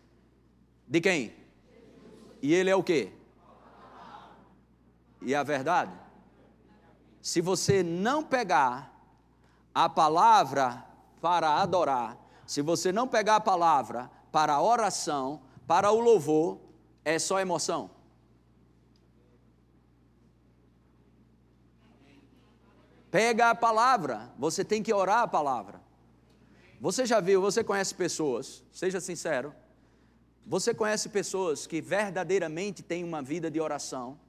de 0.94 1.02
quem? 1.02 1.34
E 2.42 2.54
ele 2.54 2.70
é 2.70 2.76
o 2.76 2.84
quê? 2.84 3.12
E 5.22 5.34
a 5.34 5.44
verdade? 5.44 6.04
se 7.24 7.40
você 7.40 7.82
não 7.82 8.22
pegar 8.22 8.94
a 9.74 9.88
palavra 9.88 10.86
para 11.22 11.62
adorar, 11.62 12.18
se 12.46 12.62
você 12.62 12.92
não 12.92 13.08
pegar 13.08 13.38
a 13.38 13.40
palavra 13.40 14.12
para 14.30 14.56
a 14.56 14.62
oração, 14.62 15.42
para 15.66 15.90
o 15.90 16.02
louvor, 16.02 16.60
é 17.06 17.18
só 17.18 17.40
emoção. 17.40 17.90
Pega 23.10 23.52
a 23.52 23.56
palavra, 23.56 24.30
você 24.38 24.66
tem 24.66 24.84
que 24.84 24.94
orar 24.94 25.20
a 25.20 25.28
palavra. 25.28 25.82
Você 26.82 27.06
já 27.06 27.22
viu, 27.22 27.40
você 27.40 27.64
conhece 27.64 27.96
pessoas, 27.96 28.66
seja 28.70 29.00
sincero, 29.00 29.56
você 30.46 30.74
conhece 30.74 31.10
pessoas 31.10 31.66
que 31.66 31.82
verdadeiramente 31.82 32.84
têm 32.84 33.04
uma 33.04 33.22
vida 33.22 33.50
de 33.50 33.60
oração 33.60 34.20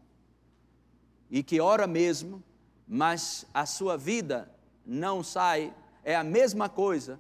e 1.30 1.42
que 1.42 1.61
ora 1.61 1.87
mesmo, 1.87 2.42
mas 2.87 3.44
a 3.52 3.66
sua 3.66 3.97
vida 3.97 4.50
não 4.87 5.23
sai, 5.23 5.75
é 6.04 6.14
a 6.14 6.23
mesma 6.23 6.68
coisa, 6.68 7.18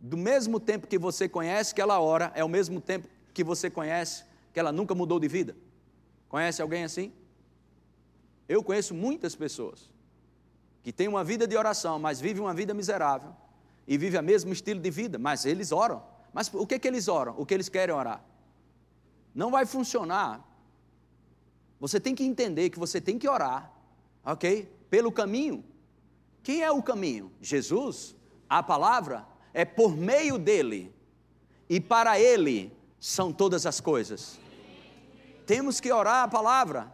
do 0.00 0.16
mesmo 0.16 0.58
tempo 0.58 0.86
que 0.86 0.98
você 0.98 1.28
conhece 1.28 1.74
que 1.74 1.80
ela 1.80 2.00
ora, 2.00 2.32
é 2.34 2.42
o 2.42 2.48
mesmo 2.48 2.80
tempo 2.80 3.08
que 3.32 3.44
você 3.44 3.70
conhece 3.70 4.24
que 4.52 4.58
ela 4.58 4.72
nunca 4.72 4.94
mudou 4.94 5.20
de 5.20 5.28
vida. 5.28 5.54
Conhece 6.28 6.60
alguém 6.60 6.82
assim? 6.82 7.12
Eu 8.48 8.62
conheço 8.64 8.94
muitas 8.94 9.36
pessoas 9.36 9.88
que 10.82 10.92
têm 10.92 11.06
uma 11.06 11.22
vida 11.22 11.46
de 11.46 11.56
oração, 11.56 11.98
mas 11.98 12.20
vivem 12.20 12.42
uma 12.42 12.52
vida 12.52 12.74
miserável 12.74 13.32
e 13.86 13.96
vivem 13.96 14.18
o 14.18 14.24
mesmo 14.24 14.52
estilo 14.52 14.80
de 14.80 14.90
vida, 14.90 15.18
mas 15.18 15.46
eles 15.46 15.70
oram. 15.70 16.02
Mas 16.32 16.52
o 16.52 16.66
que, 16.66 16.78
que 16.78 16.88
eles 16.88 17.06
oram? 17.06 17.34
O 17.38 17.46
que 17.46 17.54
eles 17.54 17.68
querem 17.68 17.94
orar? 17.94 18.24
Não 19.34 19.50
vai 19.50 19.64
funcionar. 19.66 20.46
Você 21.80 21.98
tem 21.98 22.14
que 22.14 22.24
entender 22.24 22.70
que 22.70 22.78
você 22.78 23.00
tem 23.00 23.18
que 23.18 23.28
orar, 23.28 23.72
ok? 24.24 24.70
Pelo 24.88 25.10
caminho. 25.10 25.64
Quem 26.42 26.62
é 26.62 26.70
o 26.70 26.82
caminho? 26.82 27.32
Jesus, 27.40 28.14
a 28.48 28.62
palavra, 28.62 29.26
é 29.54 29.64
por 29.64 29.96
meio 29.96 30.38
dele 30.38 30.94
e 31.68 31.80
para 31.80 32.20
ele 32.20 32.76
são 33.00 33.32
todas 33.32 33.66
as 33.66 33.80
coisas. 33.80 34.38
Temos 35.46 35.80
que 35.80 35.90
orar 35.90 36.24
a 36.24 36.28
palavra. 36.28 36.92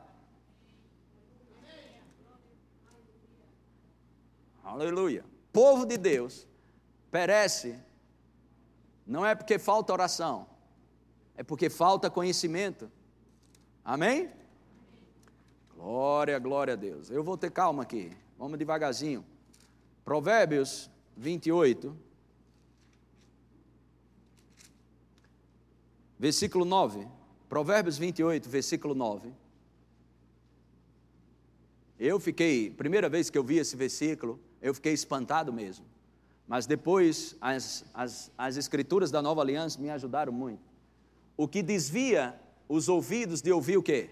Aleluia. 4.63 5.25
Povo 5.53 5.87
de 5.87 5.97
Deus 5.97 6.47
perece, 7.11 7.79
não 9.07 9.25
é 9.25 9.35
porque 9.35 9.59
falta 9.59 9.93
oração, 9.93 10.47
é 11.39 11.45
porque 11.45 11.71
falta 11.71 12.11
conhecimento. 12.11 12.91
Amém? 13.85 14.29
Glória, 15.73 16.37
glória 16.37 16.73
a 16.73 16.77
Deus. 16.77 17.09
Eu 17.11 17.23
vou 17.23 17.39
ter 17.39 17.53
calma 17.53 17.85
aqui, 17.85 18.11
vamos 18.37 18.59
devagarzinho. 18.59 19.25
Provérbios 20.05 20.91
28, 21.17 21.97
versículo 26.19 26.65
9. 26.65 27.07
Provérbios 27.49 27.97
28, 27.97 28.49
versículo 28.49 28.93
9. 28.97 29.33
Eu 32.01 32.19
fiquei, 32.19 32.69
primeira 32.69 33.09
vez 33.09 33.31
que 33.31 33.39
eu 33.39 33.45
vi 33.45 33.59
esse 33.59 33.77
versículo, 33.77 34.41
eu 34.61 34.75
fiquei 34.75 34.93
espantado 34.93 35.53
mesmo. 35.53 35.87
Mas 36.49 36.67
depois, 36.67 37.37
as, 37.41 37.85
as, 37.95 38.33
as 38.37 38.57
escrituras 38.57 39.13
da 39.13 39.23
nova 39.23 39.41
aliança 39.41 39.81
me 39.81 39.89
ajudaram 39.89 40.33
muito. 40.33 40.68
O 41.39 41.49
que 41.49 41.63
desvia 41.63 42.39
os 42.69 42.91
ouvidos 42.91 43.41
de 43.41 43.51
ouvir 43.51 43.79
o 43.79 43.83
quê? 43.83 44.11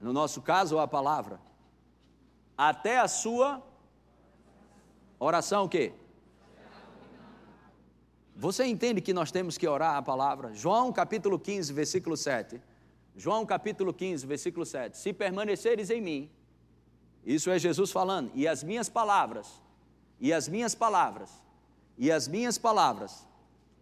No 0.00 0.12
nosso 0.12 0.40
caso, 0.40 0.78
a 0.78 0.86
palavra. 0.86 1.40
Até 2.56 2.98
a 2.98 3.08
sua 3.08 3.60
oração, 5.18 5.64
o 5.64 5.68
quê? 5.68 5.92
Você 8.36 8.64
entende 8.64 9.00
que 9.00 9.12
nós 9.12 9.32
temos 9.32 9.58
que 9.58 9.66
orar 9.66 9.96
a 9.96 10.02
palavra? 10.02 10.54
João 10.54 10.92
capítulo 10.92 11.36
15, 11.38 11.72
versículo 11.72 12.16
7. 12.16 12.62
João 13.16 13.44
capítulo 13.44 13.92
15, 13.92 14.24
versículo 14.24 14.64
7. 14.64 14.96
Se 14.96 15.12
permaneceres 15.12 15.90
em 15.90 16.00
mim 16.00 16.30
isso 17.24 17.50
é 17.50 17.58
Jesus 17.58 17.90
falando. 17.90 18.30
E 18.34 18.46
as 18.48 18.62
minhas 18.62 18.88
palavras, 18.88 19.46
e 20.18 20.32
as 20.32 20.48
minhas 20.48 20.74
palavras, 20.74 21.30
e 21.98 22.10
as 22.10 22.26
minhas 22.26 22.56
palavras 22.56 23.26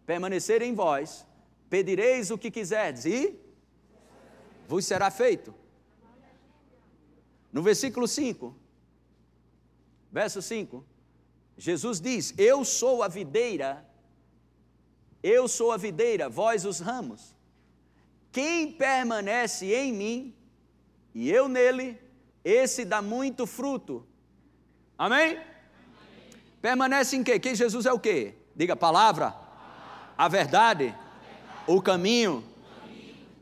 permanecerem 0.07 0.71
em 0.71 0.75
vós, 0.75 1.27
pedireis 1.69 2.31
o 2.31 2.39
que 2.39 2.51
quiserdes 2.51 3.05
e 3.05 3.39
vos 4.67 4.85
será 4.85 5.11
feito. 5.11 5.55
No 7.53 7.63
versículo 7.63 8.07
5, 8.07 8.55
verso 10.13 10.43
5, 10.43 10.85
Jesus 11.57 12.01
diz: 12.01 12.35
Eu 12.37 12.65
sou 12.65 13.03
a 13.03 13.09
videira, 13.09 13.87
eu 15.23 15.49
sou 15.49 15.73
a 15.73 15.77
videira, 15.77 16.29
vós 16.29 16.65
os 16.65 16.81
ramos. 16.81 17.35
Quem 18.31 18.73
permanece 18.73 19.73
em 19.75 19.93
mim 19.93 20.35
e 21.15 21.31
eu 21.31 21.49
nele, 21.49 21.99
esse 22.45 22.85
dá 22.85 23.03
muito 23.03 23.47
fruto. 23.47 24.07
Amém? 24.97 25.37
Amém? 25.37 25.47
Permanece 26.61 27.17
em 27.17 27.25
quê? 27.25 27.39
Que 27.39 27.55
Jesus 27.55 27.87
é 27.87 27.93
o 27.93 27.99
quê? 27.99 28.35
Diga 28.55 28.77
palavra, 28.77 29.35
a 30.17 30.29
verdade, 30.29 30.95
o 31.69 31.83
caminho. 31.83 32.43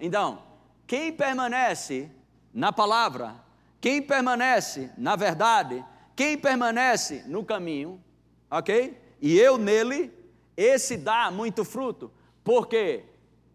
Então, 0.01 0.43
quem 0.87 1.13
permanece 1.13 2.11
na 2.53 2.73
palavra, 2.73 3.37
quem 3.81 4.03
permanece 4.03 4.91
na 4.99 5.15
verdade, 5.15 5.85
quem 6.15 6.37
permanece 6.37 7.23
no 7.27 7.45
caminho, 7.45 8.03
ok? 8.51 9.01
E 9.23 9.39
eu 9.39 9.57
nele, 9.57 10.13
esse 10.57 10.97
dá 10.97 11.31
muito 11.31 11.65
fruto, 11.65 12.11
porque 12.43 13.05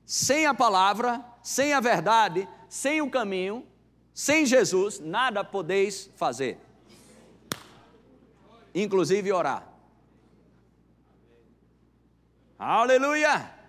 sem 0.06 0.46
a 0.46 0.54
palavra, 0.54 1.24
sem 1.44 1.74
a 1.74 1.80
verdade, 1.80 2.48
sem 2.70 3.02
o 3.02 3.10
caminho, 3.10 3.66
sem 4.14 4.46
Jesus, 4.46 5.00
nada 5.00 5.44
podeis 5.44 6.10
fazer, 6.16 6.58
inclusive 8.74 9.32
orar. 9.32 9.68
Aleluia! 12.58 13.61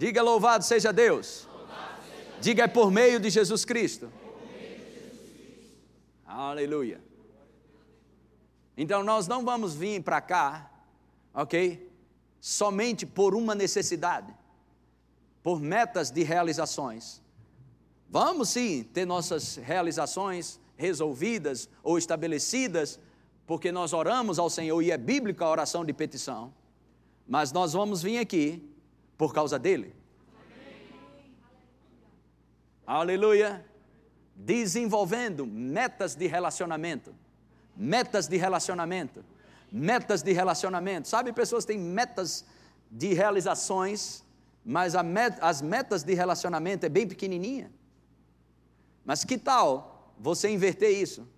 Diga 0.00 0.22
louvado 0.22 0.64
seja 0.64 0.94
Deus. 0.94 1.46
Diga 2.40 2.64
é 2.64 2.66
por 2.66 2.90
meio 2.90 3.20
de 3.20 3.28
Jesus 3.28 3.66
Cristo. 3.66 4.10
Aleluia. 6.26 7.02
Então 8.78 9.04
nós 9.04 9.28
não 9.28 9.44
vamos 9.44 9.74
vir 9.74 10.02
para 10.02 10.22
cá, 10.22 10.70
ok? 11.34 11.86
Somente 12.40 13.04
por 13.04 13.34
uma 13.34 13.54
necessidade, 13.54 14.34
por 15.42 15.60
metas 15.60 16.10
de 16.10 16.22
realizações. 16.22 17.20
Vamos 18.08 18.48
sim 18.48 18.82
ter 18.82 19.04
nossas 19.04 19.56
realizações 19.56 20.58
resolvidas 20.78 21.68
ou 21.82 21.98
estabelecidas, 21.98 22.98
porque 23.46 23.70
nós 23.70 23.92
oramos 23.92 24.38
ao 24.38 24.48
Senhor 24.48 24.80
e 24.80 24.90
é 24.90 24.96
bíblica 24.96 25.44
a 25.44 25.50
oração 25.50 25.84
de 25.84 25.92
petição. 25.92 26.54
Mas 27.28 27.52
nós 27.52 27.74
vamos 27.74 28.02
vir 28.02 28.16
aqui 28.16 28.69
por 29.20 29.34
causa 29.34 29.58
dele. 29.58 29.94
Aleluia. 32.86 33.62
Desenvolvendo 34.34 35.46
metas 35.46 36.14
de 36.14 36.26
relacionamento. 36.26 37.14
Metas 37.76 38.26
de 38.26 38.38
relacionamento. 38.38 39.22
Metas 39.70 40.22
de 40.22 40.32
relacionamento. 40.32 41.06
Sabe, 41.06 41.34
pessoas 41.34 41.66
têm 41.66 41.78
metas 41.78 42.46
de 42.90 43.12
realizações, 43.12 44.24
mas 44.64 44.94
met 45.04 45.36
as 45.42 45.60
metas 45.60 46.02
de 46.02 46.14
relacionamento 46.14 46.86
é 46.86 46.88
bem 46.88 47.06
pequenininha. 47.06 47.70
Mas 49.04 49.22
que 49.22 49.36
tal 49.36 50.14
você 50.18 50.48
inverter 50.48 50.92
isso? 50.98 51.28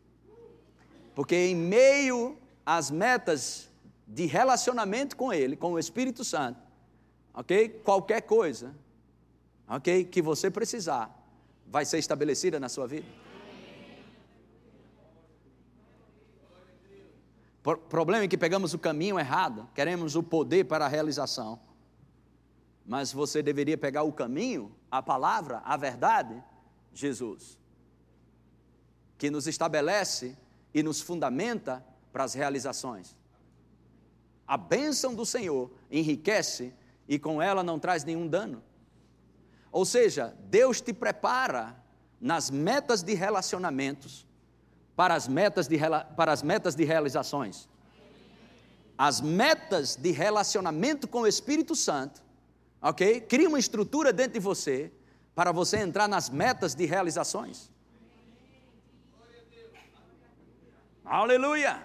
Porque 1.16 1.34
em 1.34 1.56
meio 1.56 2.38
às 2.64 2.92
metas 2.92 3.68
de 4.06 4.26
relacionamento 4.26 5.16
com 5.16 5.32
Ele, 5.32 5.56
com 5.56 5.72
o 5.72 5.80
Espírito 5.80 6.24
Santo, 6.24 6.61
ok? 7.34 7.68
Qualquer 7.84 8.22
coisa, 8.22 8.74
ok? 9.68 10.04
Que 10.04 10.20
você 10.20 10.50
precisar, 10.50 11.10
vai 11.66 11.84
ser 11.84 11.98
estabelecida 11.98 12.58
na 12.60 12.68
sua 12.68 12.86
vida. 12.86 13.06
O 17.64 17.76
problema 17.76 18.24
é 18.24 18.28
que 18.28 18.36
pegamos 18.36 18.74
o 18.74 18.78
caminho 18.78 19.18
errado, 19.18 19.68
queremos 19.74 20.16
o 20.16 20.22
poder 20.22 20.64
para 20.64 20.84
a 20.84 20.88
realização. 20.88 21.60
Mas 22.84 23.12
você 23.12 23.42
deveria 23.42 23.78
pegar 23.78 24.02
o 24.02 24.12
caminho, 24.12 24.74
a 24.90 25.00
palavra, 25.00 25.62
a 25.64 25.76
verdade, 25.76 26.42
Jesus, 26.92 27.56
que 29.16 29.30
nos 29.30 29.46
estabelece 29.46 30.36
e 30.74 30.82
nos 30.82 31.00
fundamenta 31.00 31.84
para 32.12 32.24
as 32.24 32.34
realizações. 32.34 33.16
A 34.46 34.56
bênção 34.56 35.14
do 35.14 35.24
Senhor 35.24 35.70
enriquece 35.90 36.74
e 37.08 37.18
com 37.18 37.40
ela 37.40 37.62
não 37.62 37.78
traz 37.78 38.04
nenhum 38.04 38.26
dano. 38.26 38.62
Ou 39.70 39.84
seja, 39.84 40.36
Deus 40.50 40.80
te 40.80 40.92
prepara 40.92 41.76
nas 42.20 42.50
metas 42.50 43.02
de 43.02 43.14
relacionamentos 43.14 44.26
para 44.94 45.14
as 45.14 45.26
metas 45.26 45.66
de, 45.66 45.78
para 46.16 46.32
as 46.32 46.42
metas 46.42 46.74
de 46.74 46.84
realizações. 46.84 47.68
As 48.96 49.20
metas 49.20 49.96
de 49.96 50.10
relacionamento 50.10 51.08
com 51.08 51.22
o 51.22 51.26
Espírito 51.26 51.74
Santo, 51.74 52.22
ok? 52.80 53.20
Cria 53.22 53.48
uma 53.48 53.58
estrutura 53.58 54.12
dentro 54.12 54.34
de 54.34 54.40
você 54.40 54.92
para 55.34 55.50
você 55.50 55.78
entrar 55.78 56.06
nas 56.06 56.28
metas 56.28 56.74
de 56.74 56.84
realizações. 56.84 57.70
Aleluia! 61.04 61.84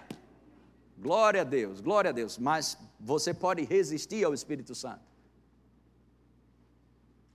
Glória 0.98 1.40
a 1.40 1.44
Deus, 1.44 1.80
glória 1.80 2.10
a 2.10 2.12
Deus. 2.12 2.38
Mas 2.38 2.76
você 3.00 3.32
pode 3.32 3.62
resistir 3.64 4.24
ao 4.24 4.34
Espírito 4.34 4.74
Santo. 4.74 5.07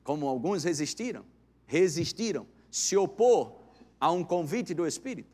Como 0.03 0.27
alguns 0.27 0.63
resistiram, 0.63 1.23
resistiram, 1.65 2.45
se 2.69 2.97
opor 2.97 3.55
a 3.99 4.11
um 4.11 4.23
convite 4.23 4.73
do 4.73 4.85
Espírito. 4.85 5.31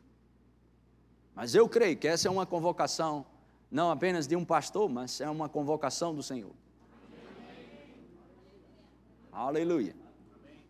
Mas 1.34 1.54
eu 1.54 1.68
creio 1.68 1.96
que 1.96 2.06
essa 2.06 2.28
é 2.28 2.30
uma 2.30 2.46
convocação, 2.46 3.26
não 3.70 3.90
apenas 3.90 4.26
de 4.26 4.36
um 4.36 4.44
pastor, 4.44 4.88
mas 4.88 5.20
é 5.20 5.28
uma 5.28 5.48
convocação 5.48 6.14
do 6.14 6.22
Senhor. 6.22 6.52
Aleluia. 9.32 9.94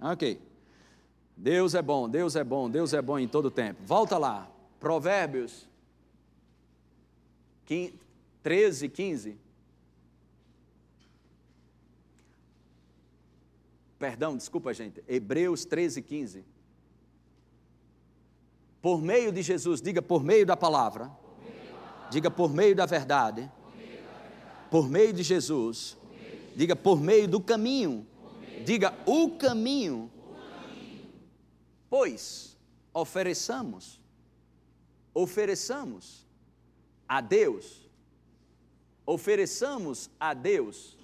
Ok. 0.00 0.40
Deus 1.36 1.74
é 1.74 1.82
bom, 1.82 2.08
Deus 2.08 2.36
é 2.36 2.44
bom, 2.44 2.68
Deus 2.68 2.92
é 2.92 3.00
bom 3.00 3.18
em 3.18 3.26
todo 3.26 3.50
tempo. 3.50 3.82
Volta 3.84 4.18
lá, 4.18 4.50
Provérbios 4.78 5.68
13, 8.42 8.88
15. 8.88 9.38
Perdão, 14.00 14.34
desculpa, 14.34 14.72
gente. 14.72 15.04
Hebreus 15.06 15.66
13, 15.66 16.00
15. 16.00 16.42
Por 18.80 19.02
meio 19.02 19.30
de 19.30 19.42
Jesus, 19.42 19.82
diga 19.82 20.00
por 20.00 20.24
meio 20.24 20.46
da 20.46 20.56
palavra. 20.56 21.10
Diga 22.10 22.30
por 22.30 22.50
meio 22.50 22.74
da 22.74 22.86
verdade. 22.86 23.52
Por 24.70 24.88
meio 24.88 25.12
de 25.12 25.22
Jesus. 25.22 25.98
Diga 26.56 26.74
por 26.74 26.98
meio 26.98 27.28
do 27.28 27.42
caminho. 27.42 28.06
Diga 28.64 28.96
o 29.04 29.36
caminho. 29.36 30.10
Pois 31.90 32.56
ofereçamos, 32.94 34.00
ofereçamos 35.12 36.26
a 37.06 37.20
Deus, 37.20 37.86
ofereçamos 39.04 40.08
a 40.18 40.32
Deus. 40.32 40.96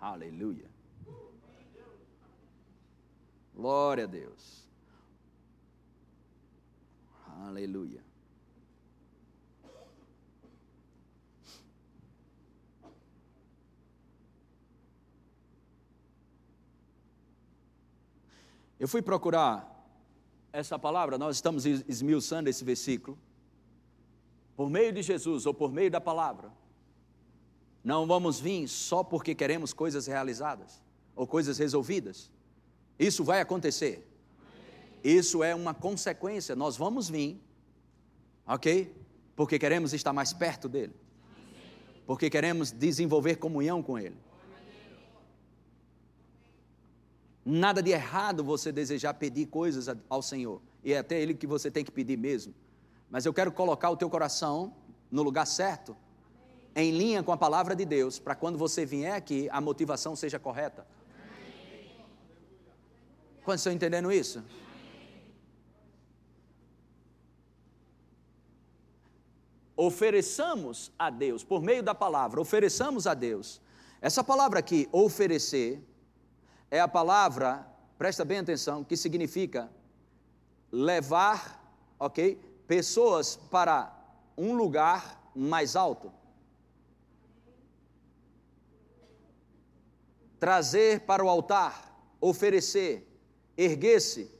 Aleluia. 0.00 0.75
Glória 3.56 4.04
a 4.04 4.06
Deus. 4.06 4.68
Aleluia. 7.46 8.04
Eu 18.78 18.86
fui 18.86 19.00
procurar 19.00 19.72
essa 20.52 20.78
palavra, 20.78 21.16
nós 21.16 21.36
estamos 21.36 21.64
esmiuçando 21.64 22.50
esse 22.50 22.62
versículo. 22.62 23.18
Por 24.54 24.68
meio 24.68 24.92
de 24.92 25.02
Jesus 25.02 25.46
ou 25.46 25.54
por 25.54 25.72
meio 25.72 25.90
da 25.90 26.00
palavra, 26.00 26.52
não 27.82 28.06
vamos 28.06 28.38
vir 28.38 28.68
só 28.68 29.02
porque 29.02 29.34
queremos 29.34 29.72
coisas 29.72 30.06
realizadas 30.06 30.82
ou 31.14 31.26
coisas 31.26 31.56
resolvidas. 31.56 32.30
Isso 32.98 33.24
vai 33.24 33.40
acontecer. 33.40 34.06
Isso 35.02 35.42
é 35.42 35.54
uma 35.54 35.74
consequência. 35.74 36.56
Nós 36.56 36.76
vamos 36.76 37.08
vir, 37.08 37.40
ok? 38.46 38.94
Porque 39.34 39.58
queremos 39.58 39.92
estar 39.92 40.12
mais 40.12 40.32
perto 40.32 40.68
dele. 40.68 40.94
Porque 42.06 42.30
queremos 42.30 42.72
desenvolver 42.72 43.36
comunhão 43.36 43.82
com 43.82 43.98
ele. 43.98 44.16
Nada 47.44 47.80
de 47.80 47.92
errado 47.92 48.42
você 48.42 48.72
desejar 48.72 49.14
pedir 49.14 49.46
coisas 49.46 49.86
ao 50.08 50.20
Senhor. 50.20 50.60
E 50.82 50.92
é 50.92 50.98
até 50.98 51.20
Ele 51.20 51.32
que 51.32 51.46
você 51.46 51.70
tem 51.70 51.84
que 51.84 51.92
pedir 51.92 52.18
mesmo. 52.18 52.52
Mas 53.08 53.24
eu 53.24 53.32
quero 53.32 53.52
colocar 53.52 53.88
o 53.90 53.96
teu 53.96 54.10
coração 54.10 54.74
no 55.10 55.22
lugar 55.22 55.46
certo, 55.46 55.96
em 56.74 56.90
linha 56.90 57.22
com 57.22 57.30
a 57.30 57.36
palavra 57.36 57.76
de 57.76 57.84
Deus, 57.84 58.18
para 58.18 58.34
quando 58.34 58.58
você 58.58 58.84
vier 58.84 59.14
aqui, 59.14 59.48
a 59.52 59.60
motivação 59.60 60.16
seja 60.16 60.40
correta. 60.40 60.84
Quantos 63.46 63.60
estão 63.60 63.72
entendendo 63.72 64.10
isso? 64.10 64.42
Ofereçamos 69.76 70.90
a 70.98 71.10
Deus, 71.10 71.44
por 71.44 71.62
meio 71.62 71.80
da 71.80 71.94
palavra, 71.94 72.40
ofereçamos 72.40 73.06
a 73.06 73.14
Deus. 73.14 73.60
Essa 74.00 74.24
palavra 74.24 74.58
aqui, 74.58 74.88
oferecer, 74.90 75.80
é 76.72 76.80
a 76.80 76.88
palavra, 76.88 77.64
presta 77.96 78.24
bem 78.24 78.38
atenção, 78.38 78.82
que 78.82 78.96
significa 78.96 79.70
levar, 80.72 81.40
ok? 82.00 82.34
Pessoas 82.66 83.36
para 83.36 83.96
um 84.36 84.56
lugar 84.56 85.30
mais 85.36 85.76
alto. 85.76 86.12
Trazer 90.40 91.02
para 91.02 91.24
o 91.24 91.28
altar, 91.28 91.96
oferecer, 92.20 93.15
erguer-se, 93.56 94.30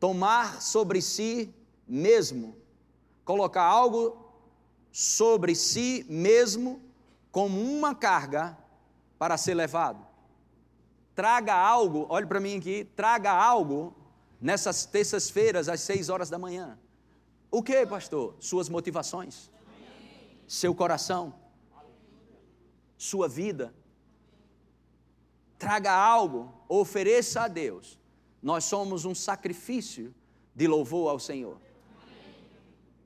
tomar 0.00 0.62
sobre 0.62 1.02
si 1.02 1.54
mesmo, 1.86 2.56
colocar 3.24 3.64
algo 3.64 4.32
sobre 4.90 5.54
si 5.54 6.04
mesmo 6.08 6.80
como 7.30 7.60
uma 7.60 7.94
carga 7.94 8.56
para 9.18 9.36
ser 9.36 9.54
levado 9.54 10.08
traga 11.18 11.52
algo, 11.52 12.06
olhe 12.10 12.26
para 12.26 12.38
mim 12.38 12.58
aqui, 12.58 12.84
traga 12.94 13.32
algo 13.32 13.92
nessas 14.40 14.86
terças-feiras 14.86 15.68
às 15.68 15.80
seis 15.80 16.08
horas 16.08 16.30
da 16.30 16.38
manhã. 16.38 16.78
O 17.50 17.60
que, 17.60 17.84
pastor? 17.84 18.36
Suas 18.38 18.68
motivações, 18.68 19.50
seu 20.46 20.72
coração, 20.72 21.34
sua 22.96 23.26
vida. 23.26 23.74
Traga 25.58 25.92
algo, 25.92 26.52
ofereça 26.68 27.42
a 27.42 27.48
Deus. 27.48 27.98
Nós 28.40 28.64
somos 28.64 29.04
um 29.04 29.14
sacrifício 29.14 30.14
de 30.54 30.68
louvor 30.68 31.10
ao 31.10 31.18
Senhor. 31.18 31.58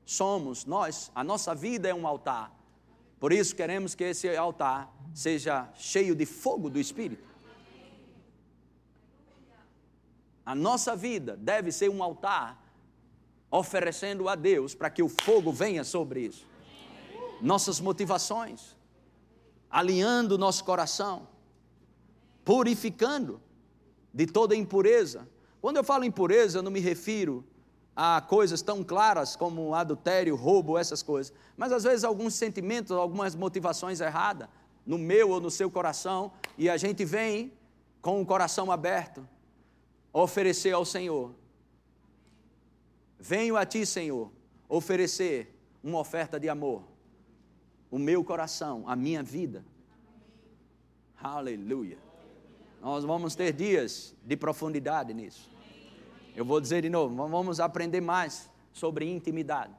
Somos 0.05 0.67
nós, 0.67 1.11
a 1.15 1.25
nossa 1.25 1.55
vida 1.55 1.88
é 1.88 1.95
um 1.95 2.07
altar. 2.07 2.55
Por 3.19 3.33
isso 3.33 3.57
queremos 3.57 3.95
que 3.95 4.05
esse 4.05 4.37
altar 4.37 4.93
seja 5.15 5.71
cheio 5.75 6.15
de 6.15 6.27
fogo 6.27 6.69
do 6.69 6.79
Espírito. 6.79 7.33
A 10.45 10.55
nossa 10.55 10.95
vida 10.97 11.37
deve 11.37 11.71
ser 11.71 11.88
um 11.88 12.03
altar 12.03 12.61
oferecendo 13.51 14.29
a 14.29 14.35
Deus 14.35 14.75
para 14.75 14.91
que 14.91 15.03
o 15.03 15.09
fogo 15.09 15.53
venha 15.53 15.85
sobre 15.85 16.23
isso. 16.23 16.47
Nossas 17.41 17.81
motivações, 17.81 18.77
alinhando 19.71 20.37
nosso 20.37 20.65
coração, 20.65 21.29
purificando 22.45 23.41
de 24.13 24.27
toda 24.27 24.55
impureza. 24.55 25.29
Quando 25.61 25.77
eu 25.77 25.85
falo 25.85 26.05
impureza, 26.05 26.59
eu 26.59 26.63
não 26.63 26.71
me 26.71 26.81
refiro 26.81 27.45
a 27.95 28.21
coisas 28.21 28.63
tão 28.63 28.83
claras 28.83 29.37
como 29.37 29.75
adultério, 29.75 30.35
roubo, 30.35 30.79
essas 30.79 31.03
coisas, 31.03 31.33
mas 31.57 31.73
às 31.73 31.85
vezes 31.85 32.05
alguns 32.05 32.35
sentimentos, 32.35 32.91
algumas 32.91 33.35
motivações 33.35 34.01
erradas 34.01 34.49
no 34.85 34.99
meu 34.99 35.31
ou 35.31 35.41
no 35.41 35.51
seu 35.51 35.71
coração, 35.71 36.33
e 36.59 36.69
a 36.69 36.77
gente 36.77 37.05
vem 37.05 37.53
com 38.01 38.21
o 38.21 38.27
coração 38.27 38.73
aberto 38.73 39.27
oferecer 40.13 40.73
ao 40.73 40.85
Senhor. 40.85 41.33
Venho 43.19 43.57
a 43.57 43.65
Ti, 43.65 43.87
Senhor, 43.87 44.31
oferecer 44.69 45.57
uma 45.83 45.99
oferta 45.99 46.41
de 46.41 46.49
amor. 46.49 46.83
O 47.91 47.99
meu 47.99 48.25
coração, 48.25 48.85
a 48.87 48.97
minha 48.97 49.23
vida. 49.23 49.65
Aleluia. 51.23 52.12
Nós 52.83 53.05
vamos 53.05 53.37
ter 53.37 53.53
dias 53.53 54.12
de 54.25 54.37
profundidade 54.37 55.14
nisso. 55.14 55.49
Eu 56.35 56.45
vou 56.45 56.61
dizer 56.61 56.83
de 56.83 56.90
novo, 56.90 57.14
vamos 57.29 57.61
aprender 57.61 58.01
mais 58.01 58.51
sobre 58.73 59.09
intimidade. 59.09 59.73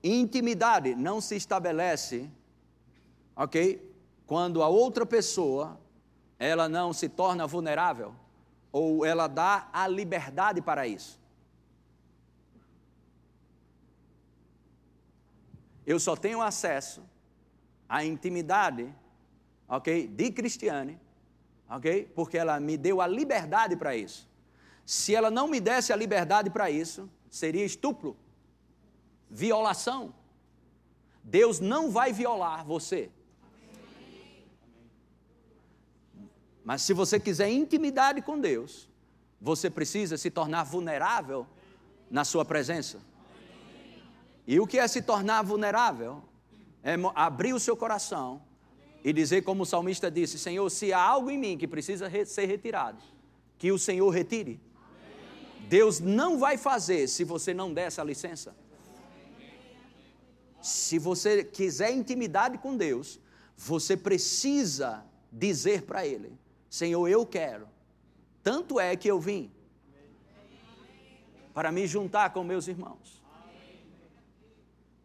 Intimidade 0.00 0.94
não 0.94 1.20
se 1.20 1.34
estabelece, 1.34 2.30
ok? 3.34 3.92
Quando 4.24 4.62
a 4.62 4.68
outra 4.68 5.04
pessoa 5.04 5.80
ela 6.38 6.68
não 6.68 6.92
se 6.92 7.08
torna 7.08 7.44
vulnerável, 7.44 8.14
ou 8.70 9.04
ela 9.04 9.26
dá 9.26 9.68
a 9.72 9.88
liberdade 9.88 10.62
para 10.62 10.86
isso. 10.86 11.20
Eu 15.84 15.98
só 15.98 16.14
tenho 16.14 16.40
acesso 16.40 17.02
à 17.88 18.04
intimidade, 18.04 18.94
ok, 19.72 20.06
de 20.06 20.30
Cristiane, 20.30 21.00
ok, 21.66 22.04
porque 22.14 22.36
ela 22.36 22.60
me 22.60 22.76
deu 22.76 23.00
a 23.00 23.06
liberdade 23.06 23.74
para 23.74 23.96
isso. 23.96 24.28
Se 24.84 25.14
ela 25.14 25.30
não 25.30 25.48
me 25.48 25.60
desse 25.60 25.94
a 25.94 25.96
liberdade 25.96 26.50
para 26.50 26.70
isso, 26.70 27.08
seria 27.30 27.64
estupro, 27.64 28.14
violação. 29.30 30.14
Deus 31.24 31.58
não 31.58 31.90
vai 31.90 32.12
violar 32.12 32.66
você. 32.66 33.10
Mas 36.62 36.82
se 36.82 36.92
você 36.92 37.18
quiser 37.18 37.48
intimidade 37.48 38.20
com 38.20 38.38
Deus, 38.38 38.90
você 39.40 39.70
precisa 39.70 40.18
se 40.18 40.30
tornar 40.30 40.64
vulnerável 40.64 41.46
na 42.10 42.26
sua 42.26 42.44
presença. 42.44 43.00
E 44.46 44.60
o 44.60 44.66
que 44.66 44.78
é 44.78 44.86
se 44.86 45.00
tornar 45.00 45.42
vulnerável? 45.42 46.22
É 46.82 46.94
abrir 47.14 47.54
o 47.54 47.60
seu 47.60 47.74
coração 47.74 48.42
e 49.04 49.12
dizer, 49.12 49.42
como 49.42 49.64
o 49.64 49.66
salmista 49.66 50.10
disse: 50.10 50.38
Senhor, 50.38 50.68
se 50.70 50.92
há 50.92 51.00
algo 51.00 51.30
em 51.30 51.38
mim 51.38 51.58
que 51.58 51.66
precisa 51.66 52.10
ser 52.24 52.46
retirado, 52.46 53.02
que 53.58 53.72
o 53.72 53.78
Senhor 53.78 54.08
retire. 54.10 54.60
Deus 55.68 56.00
não 56.00 56.38
vai 56.38 56.58
fazer 56.58 57.08
se 57.08 57.24
você 57.24 57.54
não 57.54 57.72
der 57.72 57.86
essa 57.86 58.02
licença. 58.02 58.54
Se 60.60 60.98
você 60.98 61.42
quiser 61.42 61.92
intimidade 61.92 62.58
com 62.58 62.76
Deus, 62.76 63.18
você 63.56 63.96
precisa 63.96 65.04
dizer 65.30 65.82
para 65.82 66.06
Ele: 66.06 66.38
Senhor, 66.68 67.08
eu 67.08 67.26
quero. 67.26 67.68
Tanto 68.42 68.78
é 68.78 68.94
que 68.96 69.08
eu 69.08 69.20
vim 69.20 69.50
para 71.54 71.70
me 71.70 71.86
juntar 71.86 72.32
com 72.32 72.42
meus 72.42 72.68
irmãos. 72.68 73.22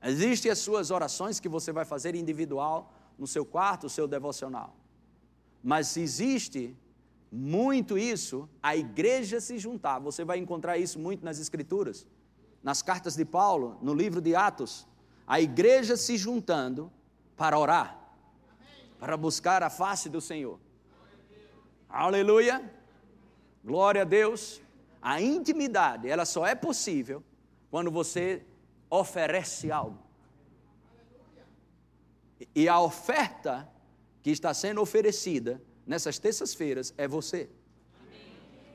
Existem 0.01 0.51
as 0.51 0.59
suas 0.59 0.91
orações 0.91 1.39
que 1.39 1.49
você 1.49 1.71
vai 1.71 1.85
fazer 1.85 2.15
individual 2.15 2.93
no 3.17 3.27
seu 3.27 3.45
quarto, 3.45 3.87
o 3.87 3.89
seu 3.89 4.07
devocional. 4.07 4.75
Mas 5.63 5.97
existe 5.97 6.75
muito 7.31 7.97
isso, 7.97 8.47
a 8.61 8.75
igreja 8.75 9.41
se 9.41 9.57
juntar. 9.57 9.99
Você 9.99 10.23
vai 10.23 10.37
encontrar 10.37 10.77
isso 10.77 10.99
muito 10.99 11.25
nas 11.25 11.39
Escrituras, 11.39 12.05
nas 12.63 12.81
cartas 12.81 13.15
de 13.15 13.25
Paulo, 13.25 13.77
no 13.81 13.93
livro 13.93 14.21
de 14.21 14.35
Atos. 14.35 14.87
A 15.25 15.41
igreja 15.41 15.97
se 15.97 16.17
juntando 16.17 16.91
para 17.35 17.57
orar, 17.59 17.99
para 18.99 19.17
buscar 19.17 19.61
a 19.61 19.69
face 19.69 20.09
do 20.09 20.21
Senhor. 20.21 20.59
Aleluia! 21.89 22.73
Glória 23.63 24.03
a 24.03 24.05
Deus. 24.05 24.61
A 25.01 25.21
intimidade, 25.21 26.09
ela 26.09 26.25
só 26.25 26.45
é 26.45 26.55
possível 26.55 27.23
quando 27.69 27.91
você 27.91 28.45
oferece 28.89 29.71
algo. 29.71 30.06
E 32.55 32.67
a 32.67 32.79
oferta 32.79 33.69
que 34.21 34.29
está 34.29 34.53
sendo 34.53 34.81
oferecida 34.81 35.61
nessas 35.85 36.19
terças-feiras 36.19 36.93
é 36.97 37.07
você. 37.07 37.49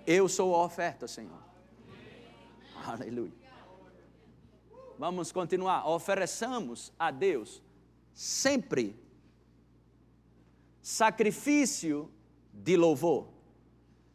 Eu 0.07 0.29
sou 0.29 0.55
a 0.55 0.65
oferta, 0.65 1.07
Senhor. 1.07 1.43
Aleluia. 2.85 3.33
Vamos 4.99 5.31
continuar. 5.31 5.89
Ofereçamos 5.89 6.93
a 6.99 7.11
Deus 7.11 7.63
sempre 8.13 8.97
sacrifício 10.81 12.11
de 12.53 12.77
louvor. 12.77 13.29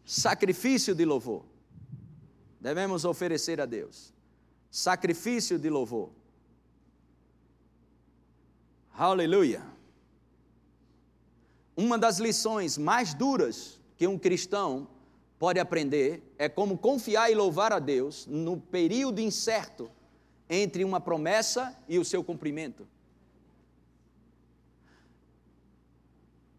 Sacrifício 0.05 0.93
de 0.93 1.05
louvor. 1.05 1.45
Devemos 2.59 3.05
oferecer 3.05 3.61
a 3.61 3.65
Deus 3.65 4.13
sacrifício 4.77 5.57
de 5.57 5.69
louvor. 5.69 6.11
Aleluia. 8.97 9.63
Uma 11.75 11.99
das 11.99 12.17
lições 12.17 12.79
mais 12.79 13.13
duras 13.13 13.79
que 13.95 14.07
um 14.07 14.17
cristão 14.17 14.87
pode 15.37 15.59
aprender 15.59 16.23
é 16.35 16.49
como 16.49 16.79
confiar 16.79 17.31
e 17.31 17.35
louvar 17.35 17.71
a 17.71 17.77
Deus 17.77 18.25
no 18.25 18.59
período 18.59 19.21
incerto 19.21 19.91
entre 20.49 20.83
uma 20.83 20.99
promessa 20.99 21.77
e 21.87 21.99
o 21.99 22.05
seu 22.05 22.23
cumprimento. 22.23 22.87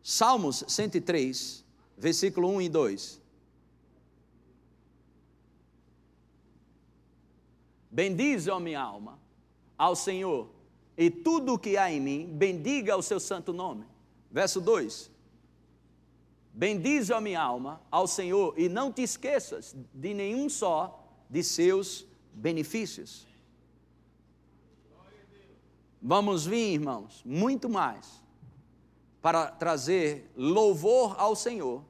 Salmos 0.01 0.63
103, 0.69 1.65
versículo 1.97 2.49
1 2.51 2.63
e 2.63 2.69
2. 2.69 3.21
Bendize, 7.91 8.49
ó 8.49 8.61
minha 8.61 8.81
alma, 8.81 9.19
ao 9.77 9.97
Senhor, 9.97 10.49
e 10.99 11.09
tudo 11.09 11.55
o 11.55 11.59
que 11.59 11.77
há 11.77 11.93
em 11.93 12.01
mim, 12.01 12.27
bendiga 12.27 12.97
o 12.97 13.03
seu 13.03 13.21
santo 13.21 13.53
nome. 13.53 13.87
Verso 14.29 14.61
2: 14.61 15.09
Bendize, 16.53 17.13
ó 17.13 17.21
minha 17.21 17.41
alma, 17.41 17.81
ao 17.89 18.09
Senhor, 18.09 18.53
e 18.59 18.69
não 18.69 18.93
te 18.93 19.03
esqueças 19.03 19.77
de 19.95 20.13
nenhum 20.13 20.49
só 20.49 21.09
de 21.31 21.41
seus 21.45 22.05
benefícios. 22.35 23.29
Vamos 26.03 26.45
vir, 26.45 26.75
irmãos, 26.75 27.23
muito 27.25 27.69
mais 27.69 28.21
para 29.23 29.53
trazer 29.53 30.29
louvor 30.37 31.15
ao 31.17 31.37
Senhor 31.37 31.85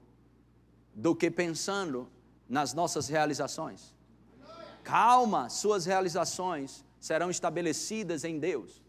do 0.94 1.16
que 1.16 1.30
pensando 1.30 2.08
nas 2.46 2.74
nossas 2.74 3.08
realizações. 3.08 3.94
Calma, 4.82 5.48
suas 5.48 5.86
realizações 5.86 6.84
serão 7.00 7.30
estabelecidas 7.30 8.24
em 8.24 8.38
Deus. 8.38 8.82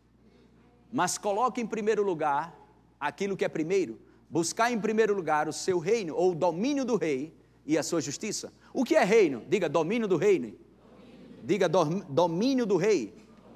Mas 0.92 1.18
coloque 1.18 1.62
em 1.62 1.68
primeiro 1.68 2.04
lugar 2.04 2.56
aquilo 3.00 3.38
que 3.38 3.46
é 3.46 3.50
primeiro. 3.50 4.00
Buscar 4.30 4.72
em 4.72 4.80
primeiro 4.80 5.14
lugar 5.14 5.48
o 5.48 5.54
seu 5.54 5.80
reino, 5.80 6.16
ou 6.16 6.32
o 6.32 6.36
domínio 6.36 6.86
do 6.86 6.96
rei 6.96 7.34
e 7.66 7.78
a 7.78 7.84
sua 7.84 8.02
justiça. 8.02 8.54
O 8.74 8.84
que 8.84 8.96
é 8.96 9.04
reino? 9.04 9.44
Diga 9.48 9.68
domínio 9.68 10.08
do 10.08 10.18
reino. 10.18 10.48
Domínio. 10.48 11.44
Diga 11.44 11.70
do, 11.70 11.86
domínio 12.06 12.66
do 12.66 12.78
rei. 12.78 13.14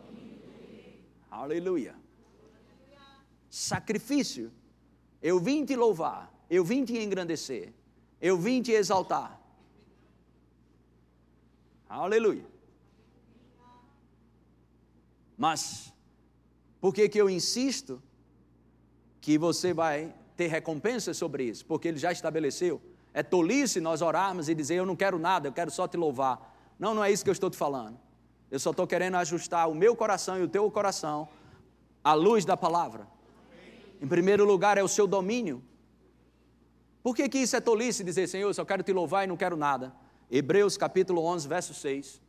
Domínio 0.08 0.40
do 0.40 0.72
rei. 0.72 1.00
Aleluia. 1.30 1.96
Sacrifício. 3.50 4.52
Eu 5.22 5.40
vim 5.40 5.64
te 5.64 5.76
louvar, 5.76 6.34
eu 6.50 6.66
vim 6.66 6.84
te 6.84 6.98
engrandecer, 6.98 7.74
eu 8.20 8.38
vim 8.38 8.62
te 8.62 8.74
exaltar. 8.74 9.40
Aleluia. 11.88 12.46
Mas, 15.38 15.93
por 16.84 16.94
que, 16.94 17.08
que 17.08 17.18
eu 17.18 17.30
insisto 17.30 18.04
que 19.22 19.38
você 19.38 19.74
vai 19.74 20.14
ter 20.36 20.48
recompensa 20.48 21.14
sobre 21.14 21.46
isso? 21.46 21.66
Porque 21.66 21.88
ele 21.88 21.98
já 21.98 22.12
estabeleceu. 22.12 22.82
É 23.14 23.24
tolice 23.24 23.80
nós 23.80 24.02
orarmos 24.02 24.50
e 24.50 24.54
dizer: 24.54 24.76
Eu 24.76 24.86
não 24.86 24.94
quero 24.94 25.18
nada, 25.18 25.48
eu 25.48 25.54
quero 25.54 25.72
só 25.72 25.88
te 25.88 25.96
louvar. 25.96 26.54
Não, 26.78 26.94
não 26.94 27.02
é 27.02 27.10
isso 27.10 27.24
que 27.24 27.30
eu 27.30 27.32
estou 27.32 27.50
te 27.50 27.56
falando. 27.56 27.98
Eu 28.52 28.60
só 28.60 28.72
estou 28.72 28.86
querendo 28.86 29.16
ajustar 29.16 29.70
o 29.70 29.74
meu 29.74 29.96
coração 29.96 30.38
e 30.38 30.44
o 30.44 30.48
teu 30.50 30.70
coração 30.70 31.30
à 32.04 32.14
luz 32.14 32.44
da 32.44 32.58
palavra. 32.58 33.08
Em 34.02 34.08
primeiro 34.10 34.44
lugar, 34.44 34.78
é 34.78 34.84
o 34.84 34.88
seu 34.90 35.08
domínio. 35.08 35.64
Por 37.02 37.16
que, 37.16 37.30
que 37.30 37.38
isso 37.38 37.56
é 37.56 37.62
tolice 37.62 38.04
dizer, 38.04 38.28
Senhor, 38.28 38.50
eu 38.50 38.54
só 38.54 38.66
quero 38.66 38.84
te 38.84 38.92
louvar 38.92 39.24
e 39.24 39.28
não 39.28 39.38
quero 39.38 39.56
nada? 39.56 39.96
Hebreus 40.30 40.76
capítulo 40.76 41.24
11, 41.24 41.48
verso 41.48 41.74
6. 41.74 42.22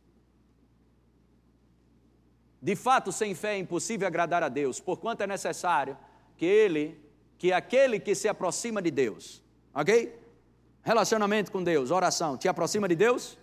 De 2.61 2.75
fato, 2.75 3.11
sem 3.11 3.35
fé 3.35 3.55
é 3.55 3.59
impossível 3.59 4.07
agradar 4.07 4.43
a 4.43 4.49
Deus, 4.49 4.79
porquanto 4.79 5.21
é 5.21 5.27
necessário 5.27 5.97
que 6.37 6.45
ele, 6.45 6.99
que 7.37 7.53
aquele 7.53 7.99
que 7.99 8.15
se 8.15 8.27
aproxima 8.27 8.81
de 8.81 8.91
Deus, 8.91 9.43
ok? 9.73 10.19
Relacionamento 10.81 11.51
com 11.51 11.63
Deus, 11.63 11.91
oração, 11.91 12.37
te 12.37 12.47
aproxima 12.47 12.87
de 12.87 12.95
Deus? 12.95 13.37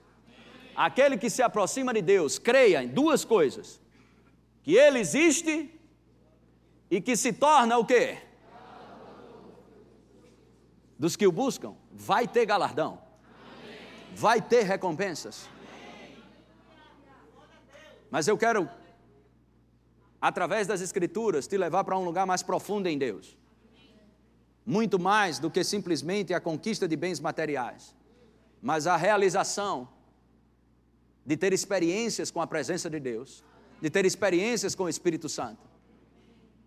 Aquele 0.75 1.17
que 1.17 1.29
se 1.29 1.43
aproxima 1.43 1.93
de 1.93 2.03
Deus, 2.03 2.39
creia 2.39 2.83
em 2.83 2.89
duas 2.89 3.25
coisas: 3.25 3.81
que 4.63 4.75
Ele 4.75 4.99
existe 4.99 5.79
e 6.91 7.01
que 7.01 7.17
se 7.17 7.33
torna 7.33 7.77
o 7.79 7.85
quê? 7.85 8.19
Dos 10.99 11.17
que 11.17 11.27
o 11.27 11.33
buscam, 11.33 11.75
vai 11.91 12.27
ter 12.27 12.47
galardão 12.47 13.03
vai 14.15 14.41
ter 14.41 14.63
recompensas. 14.63 15.49
Mas 18.11 18.29
eu 18.29 18.37
quero, 18.37 18.69
através 20.23 20.69
das 20.69 20.81
Escrituras, 20.81 21.49
te 21.49 21.59
levar 21.59 21.83
para 21.83 21.99
um 21.99 22.05
lugar 22.05 22.25
mais 22.25 22.45
profundo 22.45 22.87
em 22.87 22.97
Deus. 22.97 23.37
Muito 24.65 24.97
mais 24.97 25.41
do 25.41 25.51
que 25.51 25.65
simplesmente 25.65 26.33
a 26.33 26.41
conquista 26.41 26.87
de 26.87 26.95
bens 26.95 27.19
materiais, 27.19 27.93
mas 28.63 28.87
a 28.87 28.97
realização 28.97 29.89
de 31.27 31.37
ter 31.37 31.53
experiências 31.53 32.31
com 32.31 32.41
a 32.41 32.47
presença 32.47 32.89
de 32.89 33.01
Deus, 33.01 33.43
de 33.81 33.91
ter 33.91 34.07
experiências 34.07 34.77
com 34.77 34.85
o 34.85 34.89
Espírito 34.89 35.29
Santo. 35.29 35.69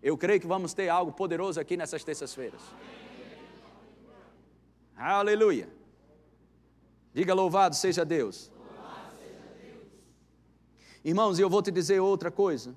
Eu 0.02 0.18
creio 0.18 0.38
que 0.38 0.46
vamos 0.46 0.74
ter 0.74 0.90
algo 0.90 1.10
poderoso 1.12 1.58
aqui 1.58 1.78
nessas 1.78 2.04
terças-feiras. 2.04 2.60
Aleluia. 4.94 5.66
Diga 7.14 7.32
louvado 7.32 7.74
seja 7.74 8.04
Deus. 8.04 8.50
Irmãos, 11.02 11.38
eu 11.38 11.48
vou 11.48 11.62
te 11.62 11.70
dizer 11.70 12.00
outra 12.00 12.30
coisa. 12.30 12.74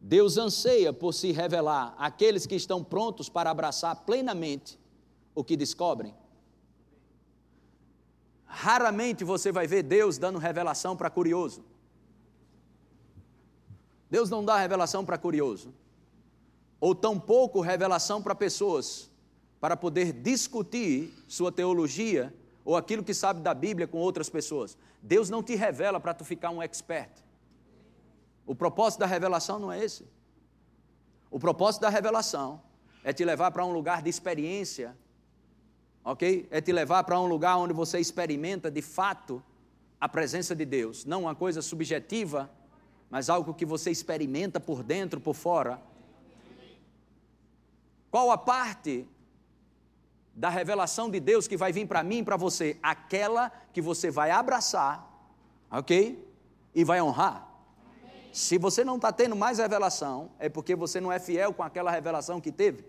Deus 0.00 0.38
anseia 0.38 0.92
por 0.92 1.12
se 1.12 1.30
revelar 1.30 1.94
àqueles 1.98 2.46
que 2.46 2.54
estão 2.54 2.82
prontos 2.82 3.28
para 3.28 3.50
abraçar 3.50 3.94
plenamente 4.04 4.78
o 5.34 5.44
que 5.44 5.56
descobrem. 5.56 6.14
Raramente 8.46 9.22
você 9.24 9.52
vai 9.52 9.66
ver 9.66 9.82
Deus 9.82 10.16
dando 10.16 10.38
revelação 10.38 10.96
para 10.96 11.10
curioso. 11.10 11.62
Deus 14.10 14.30
não 14.30 14.44
dá 14.44 14.56
revelação 14.56 15.04
para 15.04 15.16
curioso, 15.16 15.72
ou 16.80 16.94
tampouco 16.94 17.60
revelação 17.60 18.20
para 18.20 18.34
pessoas 18.34 19.08
para 19.60 19.76
poder 19.76 20.12
discutir 20.12 21.12
sua 21.28 21.52
teologia 21.52 22.34
ou 22.64 22.76
aquilo 22.76 23.04
que 23.04 23.14
sabe 23.14 23.40
da 23.40 23.54
Bíblia 23.54 23.86
com 23.86 23.98
outras 23.98 24.28
pessoas. 24.28 24.76
Deus 25.02 25.28
não 25.30 25.42
te 25.42 25.54
revela 25.54 26.00
para 26.00 26.14
tu 26.14 26.24
ficar 26.24 26.50
um 26.50 26.62
expert. 26.62 27.10
O 28.50 28.54
propósito 28.56 28.98
da 28.98 29.06
revelação 29.06 29.60
não 29.60 29.70
é 29.70 29.78
esse. 29.84 30.04
O 31.30 31.38
propósito 31.38 31.82
da 31.82 31.88
revelação 31.88 32.60
é 33.04 33.12
te 33.12 33.24
levar 33.24 33.52
para 33.52 33.64
um 33.64 33.72
lugar 33.72 34.02
de 34.02 34.10
experiência, 34.10 34.98
ok? 36.04 36.48
É 36.50 36.60
te 36.60 36.72
levar 36.72 37.04
para 37.04 37.20
um 37.20 37.28
lugar 37.28 37.56
onde 37.58 37.72
você 37.72 38.00
experimenta 38.00 38.68
de 38.68 38.82
fato 38.82 39.40
a 40.00 40.08
presença 40.08 40.52
de 40.56 40.64
Deus, 40.64 41.04
não 41.04 41.22
uma 41.22 41.34
coisa 41.36 41.62
subjetiva, 41.62 42.50
mas 43.08 43.30
algo 43.30 43.54
que 43.54 43.64
você 43.64 43.88
experimenta 43.88 44.58
por 44.58 44.82
dentro, 44.82 45.20
por 45.20 45.36
fora. 45.36 45.80
Qual 48.10 48.32
a 48.32 48.36
parte 48.36 49.06
da 50.34 50.48
revelação 50.48 51.08
de 51.08 51.20
Deus 51.20 51.46
que 51.46 51.56
vai 51.56 51.70
vir 51.70 51.86
para 51.86 52.02
mim 52.02 52.18
e 52.18 52.24
para 52.24 52.36
você? 52.36 52.76
Aquela 52.82 53.48
que 53.72 53.80
você 53.80 54.10
vai 54.10 54.32
abraçar, 54.32 55.08
ok? 55.70 56.28
E 56.74 56.82
vai 56.82 57.00
honrar. 57.00 57.49
Se 58.32 58.58
você 58.58 58.84
não 58.84 58.96
está 58.96 59.12
tendo 59.12 59.34
mais 59.34 59.58
revelação, 59.58 60.30
é 60.38 60.48
porque 60.48 60.76
você 60.76 61.00
não 61.00 61.10
é 61.10 61.18
fiel 61.18 61.52
com 61.52 61.62
aquela 61.62 61.90
revelação 61.90 62.40
que 62.40 62.52
teve. 62.52 62.84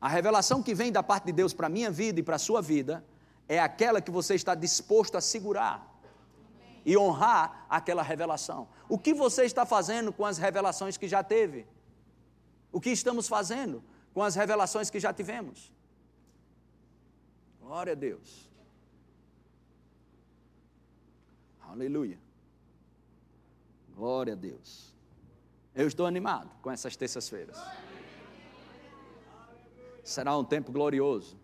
A 0.00 0.08
revelação 0.08 0.62
que 0.62 0.74
vem 0.74 0.90
da 0.90 1.02
parte 1.02 1.26
de 1.26 1.32
Deus 1.32 1.52
para 1.52 1.66
a 1.66 1.70
minha 1.70 1.90
vida 1.90 2.20
e 2.20 2.22
para 2.22 2.36
a 2.36 2.38
sua 2.38 2.60
vida 2.60 3.04
é 3.48 3.60
aquela 3.60 4.00
que 4.00 4.10
você 4.10 4.34
está 4.34 4.54
disposto 4.54 5.16
a 5.16 5.20
segurar 5.20 5.86
e 6.84 6.96
honrar 6.96 7.66
aquela 7.68 8.02
revelação. 8.02 8.68
O 8.88 8.98
que 8.98 9.12
você 9.12 9.44
está 9.44 9.66
fazendo 9.66 10.12
com 10.12 10.24
as 10.24 10.38
revelações 10.38 10.96
que 10.96 11.06
já 11.06 11.22
teve? 11.22 11.66
O 12.72 12.80
que 12.80 12.90
estamos 12.90 13.28
fazendo 13.28 13.82
com 14.14 14.22
as 14.22 14.34
revelações 14.34 14.90
que 14.90 14.98
já 14.98 15.12
tivemos? 15.12 15.70
Glória 17.60 17.92
a 17.92 17.96
Deus. 17.96 18.48
Aleluia. 21.68 22.18
Glória 24.00 24.32
a 24.32 24.36
Deus. 24.36 24.94
Eu 25.74 25.86
estou 25.86 26.06
animado 26.06 26.50
com 26.62 26.70
essas 26.70 26.96
terças-feiras. 26.96 27.58
Será 30.02 30.34
um 30.38 30.42
tempo 30.42 30.72
glorioso. 30.72 31.36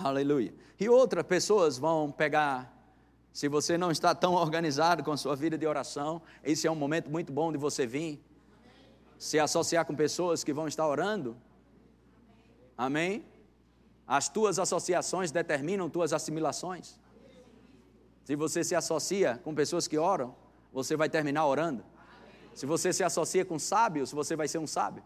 Aleluia. 0.00 0.52
E 0.80 0.88
outras 0.88 1.24
pessoas 1.24 1.78
vão 1.78 2.10
pegar. 2.10 2.76
Se 3.32 3.46
você 3.46 3.78
não 3.78 3.92
está 3.92 4.16
tão 4.16 4.34
organizado 4.34 5.04
com 5.04 5.12
a 5.12 5.16
sua 5.16 5.36
vida 5.36 5.56
de 5.56 5.64
oração, 5.64 6.20
esse 6.42 6.66
é 6.66 6.70
um 6.72 6.74
momento 6.74 7.08
muito 7.08 7.32
bom 7.32 7.52
de 7.52 7.58
você 7.58 7.86
vir 7.86 8.20
se 9.16 9.38
associar 9.38 9.86
com 9.86 9.94
pessoas 9.94 10.42
que 10.42 10.52
vão 10.52 10.66
estar 10.66 10.88
orando. 10.88 11.36
Amém? 12.76 13.24
As 14.08 14.28
tuas 14.28 14.58
associações 14.58 15.30
determinam 15.30 15.88
tuas 15.88 16.12
assimilações. 16.12 16.98
Se 18.24 18.34
você 18.34 18.64
se 18.64 18.74
associa 18.74 19.40
com 19.44 19.54
pessoas 19.54 19.86
que 19.86 19.96
oram, 19.96 20.34
você 20.76 20.94
vai 20.94 21.08
terminar 21.08 21.46
orando. 21.46 21.82
Se 22.54 22.66
você 22.66 22.92
se 22.92 23.02
associa 23.02 23.46
com 23.46 23.58
sábios, 23.58 24.12
você 24.12 24.36
vai 24.36 24.46
ser 24.46 24.58
um 24.58 24.66
sábio. 24.66 25.02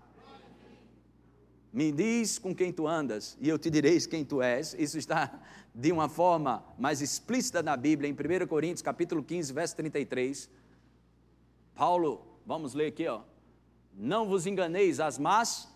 Me 1.72 1.92
diz 1.92 2.40
com 2.40 2.52
quem 2.52 2.72
tu 2.72 2.88
andas, 2.88 3.38
e 3.40 3.48
eu 3.48 3.56
te 3.56 3.70
direi 3.70 4.00
quem 4.00 4.24
tu 4.24 4.42
és. 4.42 4.74
Isso 4.76 4.98
está 4.98 5.40
de 5.72 5.92
uma 5.92 6.08
forma 6.08 6.64
mais 6.76 7.00
explícita 7.00 7.62
na 7.62 7.76
Bíblia, 7.76 8.10
em 8.10 8.12
1 8.12 8.48
Coríntios, 8.48 8.82
capítulo 8.82 9.22
15, 9.22 9.52
verso 9.52 9.76
33. 9.76 10.50
Paulo, 11.72 12.26
vamos 12.44 12.74
ler 12.74 12.88
aqui, 12.88 13.06
ó. 13.06 13.20
Não 13.94 14.26
vos 14.26 14.46
enganeis, 14.46 14.98
as 14.98 15.20
más 15.20 15.68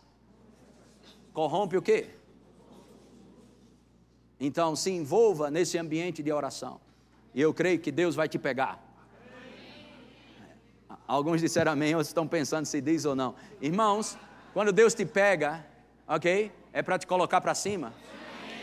corrompe 1.33 1.77
o 1.77 1.83
quê? 1.83 2.11
Então 4.41 4.75
se 4.75 4.91
envolva 4.91 5.53
nesse 5.53 5.79
ambiente 5.79 6.21
de 6.21 6.33
oração. 6.33 6.81
E 7.33 7.41
eu 7.41 7.55
creio 7.55 7.79
que 7.79 7.93
Deus 7.93 8.17
vai 8.17 8.29
te 8.29 8.41
pegar. 8.41 8.94
Alguns 11.07 11.41
disseram 11.41 11.73
amém, 11.73 11.95
outros 11.95 12.09
estão 12.09 12.27
pensando 12.27 12.65
se 12.65 12.81
diz 12.81 13.05
ou 13.05 13.15
não. 13.15 13.35
Irmãos, 13.61 14.17
quando 14.55 14.73
Deus 14.73 14.95
te 14.95 15.05
pega, 15.05 15.65
ok? 16.09 16.51
É 16.73 16.83
para 16.83 16.99
te 16.99 17.07
colocar 17.07 17.41
para 17.41 17.55
cima. 17.55 17.93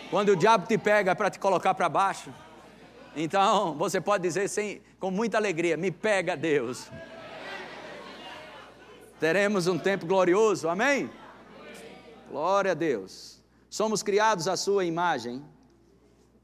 Quando 0.10 0.30
o 0.30 0.36
diabo 0.36 0.67
te 0.67 0.77
pega, 0.77 1.12
é 1.12 1.15
para 1.15 1.30
te 1.30 1.39
colocar 1.39 1.73
para 1.73 1.88
baixo. 1.88 2.34
Então, 3.15 3.75
você 3.75 4.01
pode 4.01 4.23
dizer 4.23 4.47
sem, 4.47 4.82
com 4.99 5.12
muita 5.12 5.38
alegria: 5.38 5.77
Me 5.77 5.91
pega, 5.91 6.36
Deus. 6.36 6.89
Teremos 9.19 9.67
um 9.67 9.77
tempo 9.77 10.06
glorioso, 10.08 10.67
amém? 10.67 11.10
Glória 12.30 12.71
a 12.71 12.73
Deus. 12.73 13.39
Somos 13.69 14.01
criados 14.01 14.47
à 14.47 14.58
sua 14.58 14.84
imagem 14.84 15.45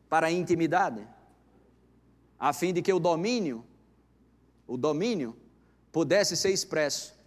para 0.07 0.27
a 0.27 0.31
intimidade, 0.31 1.05
a 2.39 2.53
fim 2.53 2.71
de 2.71 2.81
que 2.81 2.93
o 2.93 2.99
domínio, 2.99 3.65
o 4.67 4.77
domínio 4.77 5.35
pudesse 5.91 6.35
ser 6.35 6.51
expresso 6.51 7.17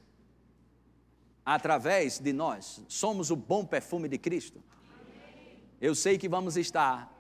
através 1.44 2.18
de 2.18 2.32
nós. 2.32 2.82
Somos 2.88 3.30
o 3.30 3.36
bom 3.36 3.64
perfume 3.64 4.08
de 4.08 4.18
Cristo. 4.18 4.62
Eu 5.80 5.94
sei 5.94 6.18
que 6.18 6.28
vamos 6.28 6.56
estar 6.56 7.12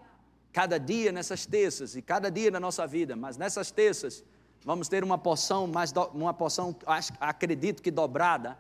cada 0.52 0.78
dia 0.78 1.10
nessas 1.12 1.46
terças 1.46 1.96
e 1.96 2.02
cada 2.02 2.30
dia 2.30 2.50
na 2.50 2.60
nossa 2.60 2.86
vida, 2.86 3.16
mas 3.16 3.36
nessas 3.36 3.70
terças 3.70 4.22
vamos 4.64 4.88
ter 4.88 5.02
uma 5.02 5.16
porção 5.16 5.66
mais 5.66 5.92
uma 6.12 6.34
porção, 6.34 6.76
acredito 7.18 7.82
que 7.82 7.90
dobrada. 7.90 8.58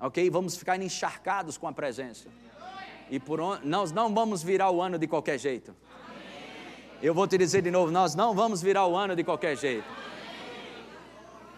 OK? 0.00 0.30
Vamos 0.30 0.56
ficar 0.56 0.80
encharcados 0.80 1.58
com 1.58 1.68
a 1.68 1.72
presença. 1.72 2.28
E 3.10 3.20
por 3.20 3.40
nós 3.62 3.92
não 3.92 4.14
vamos 4.14 4.42
virar 4.42 4.70
o 4.70 4.80
ano 4.80 4.98
de 4.98 5.06
qualquer 5.06 5.38
jeito. 5.38 5.74
Eu 7.02 7.14
vou 7.14 7.26
te 7.26 7.36
dizer 7.36 7.62
de 7.62 7.70
novo, 7.70 7.90
nós 7.90 8.14
não 8.14 8.34
vamos 8.34 8.62
virar 8.62 8.86
o 8.86 8.96
ano 8.96 9.14
de 9.16 9.24
qualquer 9.24 9.56
jeito. 9.56 9.84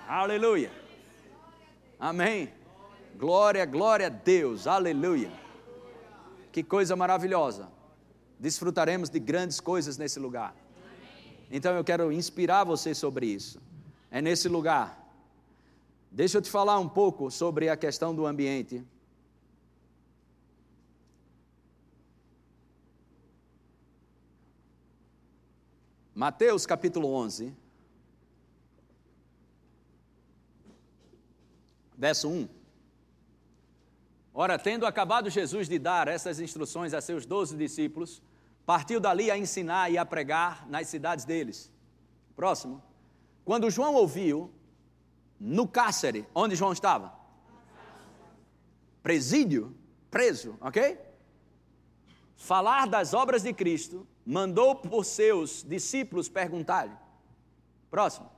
Aleluia. 0.08 0.70
Amém. 1.98 2.50
Glória, 3.16 3.64
glória 3.64 4.06
a 4.06 4.10
Deus. 4.10 4.66
Aleluia. 4.66 5.30
Que 6.50 6.62
coisa 6.62 6.96
maravilhosa. 6.96 7.68
Desfrutaremos 8.38 9.08
de 9.08 9.20
grandes 9.20 9.60
coisas 9.60 9.96
nesse 9.96 10.18
lugar. 10.18 10.54
Então 11.50 11.74
eu 11.74 11.84
quero 11.84 12.10
inspirar 12.10 12.64
você 12.64 12.94
sobre 12.94 13.26
isso. 13.26 13.60
É 14.10 14.20
nesse 14.20 14.48
lugar. 14.48 14.98
Deixa 16.10 16.38
eu 16.38 16.42
te 16.42 16.50
falar 16.50 16.78
um 16.78 16.88
pouco 16.88 17.30
sobre 17.30 17.68
a 17.68 17.76
questão 17.76 18.14
do 18.14 18.26
ambiente. 18.26 18.84
Mateus 26.14 26.66
capítulo 26.66 27.14
11. 27.14 27.61
Verso 32.02 32.28
1. 32.28 32.48
Ora, 34.34 34.58
tendo 34.58 34.84
acabado 34.86 35.30
Jesus 35.30 35.68
de 35.68 35.78
dar 35.78 36.08
essas 36.08 36.40
instruções 36.40 36.92
a 36.92 37.00
seus 37.00 37.24
doze 37.24 37.56
discípulos, 37.56 38.20
partiu 38.66 38.98
dali 38.98 39.30
a 39.30 39.38
ensinar 39.38 39.88
e 39.88 39.96
a 39.96 40.04
pregar 40.04 40.68
nas 40.68 40.88
cidades 40.88 41.24
deles. 41.24 41.70
Próximo. 42.34 42.82
Quando 43.44 43.70
João 43.70 43.94
ouviu, 43.94 44.50
no 45.38 45.68
cárcere, 45.68 46.26
onde 46.34 46.56
João 46.56 46.72
estava? 46.72 47.12
Presídio, 49.00 49.72
preso, 50.10 50.56
ok? 50.60 50.98
Falar 52.34 52.88
das 52.88 53.14
obras 53.14 53.44
de 53.44 53.52
Cristo, 53.52 54.04
mandou 54.26 54.74
por 54.74 55.04
seus 55.04 55.62
discípulos 55.62 56.28
perguntar-lhe. 56.28 56.96
Próximo. 57.88 58.28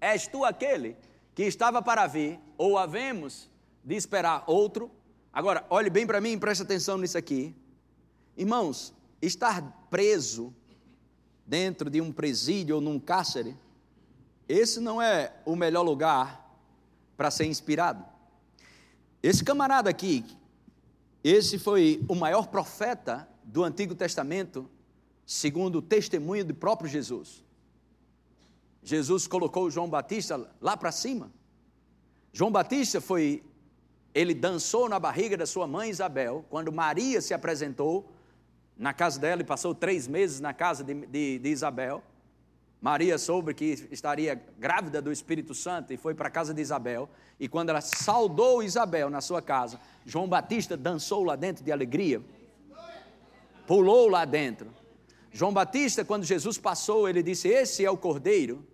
És 0.00 0.26
tu 0.26 0.46
aquele 0.46 0.96
que 1.34 1.42
estava 1.42 1.82
para 1.82 2.06
vir, 2.06 2.40
ou 2.60 2.76
havemos 2.76 3.48
de 3.82 3.94
esperar 3.94 4.44
outro. 4.46 4.90
Agora, 5.32 5.64
olhe 5.70 5.88
bem 5.88 6.06
para 6.06 6.20
mim 6.20 6.32
e 6.32 6.36
preste 6.36 6.60
atenção 6.62 6.98
nisso 6.98 7.16
aqui. 7.16 7.56
Irmãos, 8.36 8.92
estar 9.22 9.62
preso 9.88 10.54
dentro 11.46 11.88
de 11.88 12.02
um 12.02 12.12
presídio 12.12 12.74
ou 12.74 12.80
num 12.82 13.00
cárcere, 13.00 13.56
esse 14.46 14.78
não 14.78 15.00
é 15.00 15.40
o 15.46 15.56
melhor 15.56 15.80
lugar 15.80 16.54
para 17.16 17.30
ser 17.30 17.46
inspirado. 17.46 18.04
Esse 19.22 19.42
camarada 19.42 19.88
aqui, 19.88 20.22
esse 21.24 21.58
foi 21.58 22.04
o 22.08 22.14
maior 22.14 22.48
profeta 22.48 23.26
do 23.42 23.64
Antigo 23.64 23.94
Testamento, 23.94 24.68
segundo 25.24 25.76
o 25.76 25.82
testemunho 25.82 26.44
do 26.44 26.54
próprio 26.54 26.90
Jesus. 26.90 27.42
Jesus 28.82 29.26
colocou 29.26 29.70
João 29.70 29.88
Batista 29.88 30.46
lá 30.60 30.76
para 30.76 30.92
cima. 30.92 31.39
João 32.32 32.50
Batista 32.50 33.00
foi, 33.00 33.42
ele 34.14 34.34
dançou 34.34 34.88
na 34.88 34.98
barriga 34.98 35.36
da 35.36 35.46
sua 35.46 35.66
mãe 35.66 35.90
Isabel, 35.90 36.44
quando 36.48 36.72
Maria 36.72 37.20
se 37.20 37.34
apresentou 37.34 38.08
na 38.76 38.94
casa 38.94 39.18
dela 39.18 39.42
e 39.42 39.44
passou 39.44 39.74
três 39.74 40.06
meses 40.06 40.40
na 40.40 40.54
casa 40.54 40.84
de, 40.84 40.94
de, 40.94 41.38
de 41.38 41.48
Isabel. 41.48 42.02
Maria 42.80 43.18
soube 43.18 43.52
que 43.52 43.88
estaria 43.90 44.42
grávida 44.58 45.02
do 45.02 45.12
Espírito 45.12 45.54
Santo 45.54 45.92
e 45.92 45.98
foi 45.98 46.14
para 46.14 46.28
a 46.28 46.30
casa 46.30 46.54
de 46.54 46.62
Isabel. 46.62 47.10
E 47.38 47.46
quando 47.46 47.68
ela 47.68 47.82
saudou 47.82 48.62
Isabel 48.62 49.10
na 49.10 49.20
sua 49.20 49.42
casa, 49.42 49.78
João 50.06 50.26
Batista 50.26 50.76
dançou 50.76 51.22
lá 51.22 51.36
dentro 51.36 51.62
de 51.62 51.70
alegria, 51.70 52.22
pulou 53.66 54.08
lá 54.08 54.24
dentro. 54.24 54.70
João 55.30 55.52
Batista, 55.52 56.04
quando 56.04 56.24
Jesus 56.24 56.56
passou, 56.56 57.08
ele 57.08 57.22
disse: 57.22 57.48
Esse 57.48 57.84
é 57.84 57.90
o 57.90 57.98
cordeiro 57.98 58.66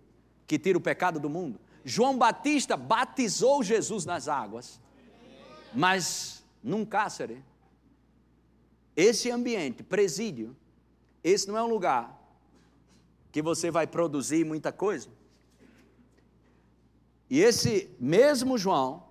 que 0.45 0.57
tira 0.57 0.77
o 0.77 0.81
pecado 0.81 1.19
do 1.19 1.29
mundo. 1.29 1.59
João 1.89 2.17
Batista 2.17 2.75
batizou 2.75 3.63
Jesus 3.63 4.03
nas 4.03 4.27
águas, 4.27 4.77
mas 5.73 6.43
num 6.61 6.85
cárcere. 6.85 7.41
Esse 8.93 9.31
ambiente, 9.31 9.83
presídio, 9.83 10.53
esse 11.23 11.47
não 11.47 11.57
é 11.57 11.63
um 11.63 11.69
lugar 11.69 12.13
que 13.31 13.41
você 13.41 13.71
vai 13.71 13.87
produzir 13.87 14.43
muita 14.43 14.69
coisa. 14.69 15.07
E 17.29 17.39
esse 17.39 17.89
mesmo 17.97 18.57
João, 18.57 19.05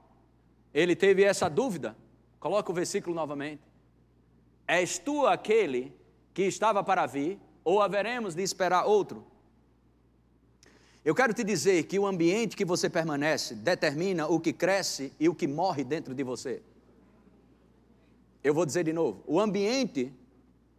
ele 0.74 0.95
teve 0.95 1.24
essa 1.24 1.49
dúvida. 1.49 1.97
Coloca 2.39 2.70
o 2.70 2.74
versículo 2.74 3.16
novamente. 3.16 3.62
És 4.68 4.99
tu 4.99 5.27
aquele 5.27 5.97
que 6.35 6.43
estava 6.43 6.85
para 6.85 7.07
vir, 7.07 7.41
ou 7.64 7.81
haveremos 7.81 8.35
de 8.35 8.43
esperar 8.43 8.85
outro? 8.85 9.27
Eu 11.07 11.15
quero 11.15 11.33
te 11.33 11.45
dizer 11.45 11.85
que 11.85 12.01
o 12.01 12.05
ambiente 12.05 12.57
que 12.57 12.65
você 12.65 12.91
permanece 12.91 13.55
determina 13.55 14.27
o 14.27 14.41
que 14.41 14.53
cresce 14.53 15.13
e 15.21 15.29
o 15.29 15.35
que 15.37 15.47
morre 15.47 15.85
dentro 15.85 16.13
de 16.13 16.25
você. 16.25 16.61
Eu 18.43 18.53
vou 18.53 18.67
dizer 18.67 18.83
de 18.83 18.93
novo: 18.93 19.23
o 19.25 19.39
ambiente, 19.39 20.13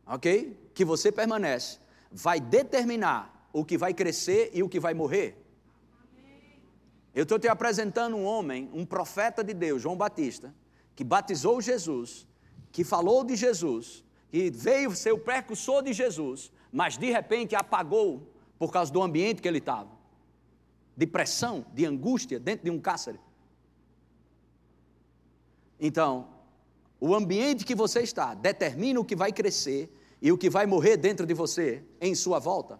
ok, 0.05 0.69
que 0.73 0.83
você 0.83 1.13
permanece, 1.13 1.79
vai 2.11 2.41
determinar 2.41 3.49
o 3.53 3.63
que 3.63 3.77
vai 3.77 3.93
crescer 3.93 4.51
e 4.53 4.61
o 4.61 4.67
que 4.67 4.81
vai 4.81 4.93
morrer. 4.93 5.41
Eu 7.15 7.23
estou 7.23 7.39
te 7.39 7.47
apresentando 7.47 8.17
um 8.17 8.25
homem, 8.25 8.69
um 8.73 8.85
profeta 8.85 9.41
de 9.41 9.53
Deus, 9.53 9.81
João 9.81 9.95
Batista, 9.95 10.53
que 10.93 11.05
batizou 11.05 11.61
Jesus, 11.61 12.27
que 12.73 12.83
falou 12.83 13.23
de 13.23 13.37
Jesus, 13.37 14.03
que 14.29 14.51
veio 14.51 14.93
ser 14.93 15.13
o 15.13 15.19
precursor 15.19 15.81
de 15.83 15.93
Jesus, 15.93 16.51
mas 16.69 16.97
de 16.97 17.09
repente 17.09 17.55
apagou 17.55 18.29
por 18.59 18.73
causa 18.73 18.91
do 18.91 19.01
ambiente 19.01 19.41
que 19.41 19.47
ele 19.47 19.59
estava 19.59 19.96
de 20.97 21.05
pressão, 21.05 21.63
de 21.73 21.85
angústia 21.85 22.39
dentro 22.39 22.65
de 22.65 22.71
um 22.71 22.81
cárcere. 22.81 23.19
Então, 25.79 26.27
o 26.99 27.13
ambiente 27.13 27.63
que 27.63 27.75
você 27.75 28.01
está 28.01 28.33
determina 28.33 28.99
o 28.99 29.05
que 29.05 29.15
vai 29.15 29.31
crescer 29.31 29.93
e 30.19 30.31
o 30.31 30.37
que 30.37 30.49
vai 30.49 30.65
morrer 30.65 30.97
dentro 30.97 31.27
de 31.27 31.35
você 31.35 31.83
em 32.01 32.15
sua 32.15 32.39
volta. 32.39 32.79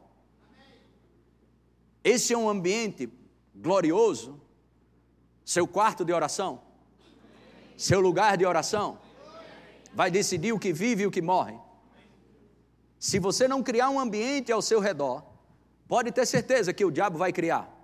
Esse 2.03 2.33
é 2.33 2.37
um 2.37 2.49
ambiente 2.49 3.07
glorioso, 3.55 4.41
seu 5.45 5.67
quarto 5.67 6.03
de 6.03 6.11
oração, 6.11 6.61
seu 7.77 7.99
lugar 7.99 8.35
de 8.35 8.45
oração, 8.45 8.97
vai 9.93 10.09
decidir 10.09 10.53
o 10.53 10.59
que 10.59 10.73
vive 10.73 11.03
e 11.03 11.07
o 11.07 11.11
que 11.11 11.21
morre. 11.21 11.55
Se 12.97 13.19
você 13.19 13.47
não 13.47 13.61
criar 13.61 13.91
um 13.91 13.99
ambiente 13.99 14.51
ao 14.51 14.61
seu 14.61 14.79
redor, 14.79 15.23
pode 15.87 16.11
ter 16.11 16.25
certeza 16.25 16.73
que 16.73 16.83
o 16.83 16.89
diabo 16.89 17.19
vai 17.19 17.31
criar. 17.31 17.76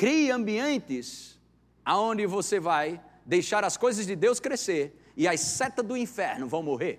Crie 0.00 0.30
ambientes 0.30 1.38
aonde 1.84 2.24
você 2.26 2.58
vai 2.58 2.98
deixar 3.34 3.62
as 3.64 3.76
coisas 3.76 4.06
de 4.06 4.16
Deus 4.16 4.40
crescer 4.40 4.84
e 5.14 5.28
as 5.28 5.40
setas 5.40 5.84
do 5.84 5.96
inferno 6.04 6.46
vão 6.48 6.62
morrer. 6.62 6.96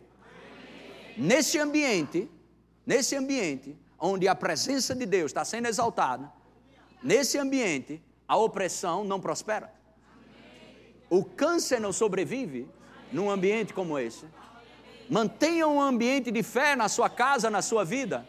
Nesse 1.17 1.57
ambiente, 1.57 2.29
nesse 2.85 3.15
ambiente 3.15 3.75
onde 3.97 4.27
a 4.27 4.35
presença 4.35 4.93
de 4.93 5.07
Deus 5.07 5.31
está 5.31 5.43
sendo 5.43 5.67
exaltada, 5.67 6.31
Nesse 7.03 7.37
ambiente, 7.37 8.01
a 8.27 8.37
opressão 8.37 9.03
não 9.03 9.19
prospera. 9.19 9.73
O 11.09 11.23
câncer 11.25 11.79
não 11.79 11.91
sobrevive 11.91 12.69
num 13.11 13.29
ambiente 13.29 13.73
como 13.73 13.97
esse. 13.97 14.25
Mantenha 15.09 15.67
um 15.67 15.81
ambiente 15.81 16.31
de 16.31 16.43
fé 16.43 16.75
na 16.75 16.87
sua 16.87 17.09
casa, 17.09 17.49
na 17.49 17.61
sua 17.61 17.83
vida. 17.83 18.25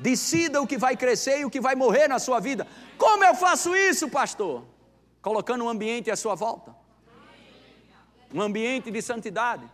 Decida 0.00 0.62
o 0.62 0.66
que 0.66 0.78
vai 0.78 0.96
crescer 0.96 1.40
e 1.40 1.44
o 1.44 1.50
que 1.50 1.60
vai 1.60 1.74
morrer 1.74 2.08
na 2.08 2.18
sua 2.18 2.40
vida. 2.40 2.66
Como 2.96 3.22
eu 3.22 3.34
faço 3.34 3.76
isso, 3.76 4.08
pastor? 4.08 4.64
Colocando 5.20 5.64
um 5.64 5.68
ambiente 5.68 6.10
à 6.10 6.16
sua 6.16 6.34
volta. 6.34 6.74
Um 8.32 8.40
ambiente 8.40 8.90
de 8.90 9.02
santidade. 9.02 9.70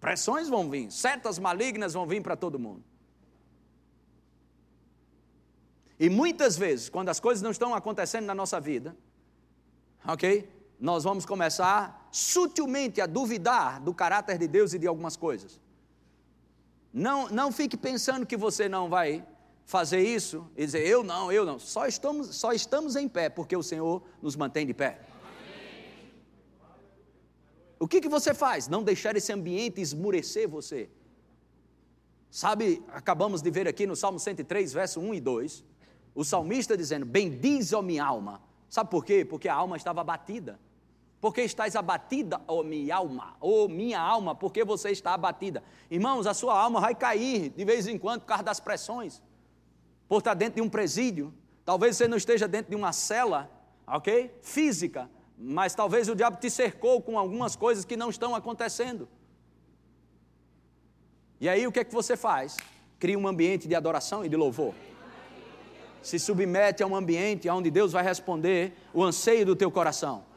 Pressões 0.00 0.48
vão 0.48 0.70
vir, 0.70 0.90
setas 0.90 1.38
malignas 1.38 1.92
vão 1.92 2.06
vir 2.06 2.22
para 2.22 2.36
todo 2.36 2.58
mundo. 2.58 2.82
E 5.98 6.08
muitas 6.08 6.56
vezes, 6.56 6.88
quando 6.88 7.08
as 7.08 7.20
coisas 7.20 7.42
não 7.42 7.50
estão 7.50 7.74
acontecendo 7.74 8.24
na 8.24 8.34
nossa 8.34 8.60
vida, 8.60 8.96
ok? 10.06 10.48
Nós 10.78 11.04
vamos 11.04 11.26
começar 11.26 12.08
sutilmente 12.10 13.00
a 13.00 13.06
duvidar 13.06 13.80
do 13.80 13.92
caráter 13.92 14.38
de 14.38 14.46
Deus 14.46 14.72
e 14.74 14.78
de 14.78 14.86
algumas 14.86 15.16
coisas. 15.16 15.60
Não, 16.98 17.28
não 17.28 17.52
fique 17.52 17.76
pensando 17.76 18.24
que 18.24 18.38
você 18.38 18.70
não 18.70 18.88
vai 18.88 19.22
fazer 19.66 20.00
isso 20.00 20.50
e 20.56 20.64
dizer, 20.64 20.86
eu 20.86 21.04
não, 21.04 21.30
eu 21.30 21.44
não. 21.44 21.58
Só 21.58 21.86
estamos, 21.86 22.34
só 22.34 22.54
estamos 22.54 22.96
em 22.96 23.06
pé 23.06 23.28
porque 23.28 23.54
o 23.54 23.62
Senhor 23.62 24.02
nos 24.22 24.34
mantém 24.34 24.66
de 24.66 24.72
pé. 24.72 24.98
O 27.78 27.86
que, 27.86 28.00
que 28.00 28.08
você 28.08 28.32
faz? 28.32 28.66
Não 28.66 28.82
deixar 28.82 29.14
esse 29.14 29.30
ambiente 29.30 29.78
esmurecer 29.78 30.48
você. 30.48 30.88
Sabe, 32.30 32.82
acabamos 32.88 33.42
de 33.42 33.50
ver 33.50 33.68
aqui 33.68 33.86
no 33.86 33.94
Salmo 33.94 34.18
103, 34.18 34.72
verso 34.72 34.98
1 34.98 35.14
e 35.16 35.20
2 35.20 35.64
o 36.14 36.24
salmista 36.24 36.78
dizendo: 36.78 37.04
Bendize, 37.04 37.74
ó 37.74 37.82
minha 37.82 38.06
alma. 38.06 38.40
Sabe 38.70 38.88
por 38.88 39.04
quê? 39.04 39.22
Porque 39.22 39.50
a 39.50 39.54
alma 39.54 39.76
estava 39.76 40.00
abatida. 40.00 40.58
Porque 41.26 41.42
estás 41.42 41.74
abatida, 41.74 42.40
ó 42.46 42.62
minha 42.62 42.94
alma, 42.94 43.36
ó 43.40 43.66
minha 43.66 44.00
alma, 44.00 44.32
porque 44.32 44.62
você 44.62 44.90
está 44.90 45.12
abatida. 45.12 45.60
Irmãos, 45.90 46.24
a 46.24 46.32
sua 46.32 46.56
alma 46.56 46.80
vai 46.80 46.94
cair 46.94 47.48
de 47.50 47.64
vez 47.64 47.88
em 47.88 47.98
quando 47.98 48.20
por 48.20 48.26
causa 48.26 48.44
das 48.44 48.60
pressões, 48.60 49.20
por 50.08 50.18
estar 50.18 50.34
dentro 50.34 50.54
de 50.54 50.60
um 50.62 50.70
presídio. 50.70 51.34
Talvez 51.64 51.96
você 51.96 52.06
não 52.06 52.16
esteja 52.16 52.46
dentro 52.46 52.70
de 52.70 52.76
uma 52.76 52.92
cela, 52.92 53.50
ok? 53.88 54.38
Física, 54.40 55.10
mas 55.36 55.74
talvez 55.74 56.08
o 56.08 56.14
diabo 56.14 56.36
te 56.36 56.48
cercou 56.48 57.02
com 57.02 57.18
algumas 57.18 57.56
coisas 57.56 57.84
que 57.84 57.96
não 57.96 58.08
estão 58.08 58.32
acontecendo. 58.32 59.08
E 61.40 61.48
aí 61.48 61.66
o 61.66 61.72
que 61.72 61.80
é 61.80 61.84
que 61.84 61.92
você 61.92 62.16
faz? 62.16 62.56
Cria 63.00 63.18
um 63.18 63.26
ambiente 63.26 63.66
de 63.66 63.74
adoração 63.74 64.24
e 64.24 64.28
de 64.28 64.36
louvor 64.36 64.72
se 66.02 66.20
submete 66.20 66.84
a 66.84 66.86
um 66.86 66.94
ambiente 66.94 67.48
onde 67.48 67.68
Deus 67.68 67.90
vai 67.90 68.04
responder 68.04 68.74
o 68.94 69.02
anseio 69.02 69.44
do 69.44 69.56
teu 69.56 69.72
coração. 69.72 70.35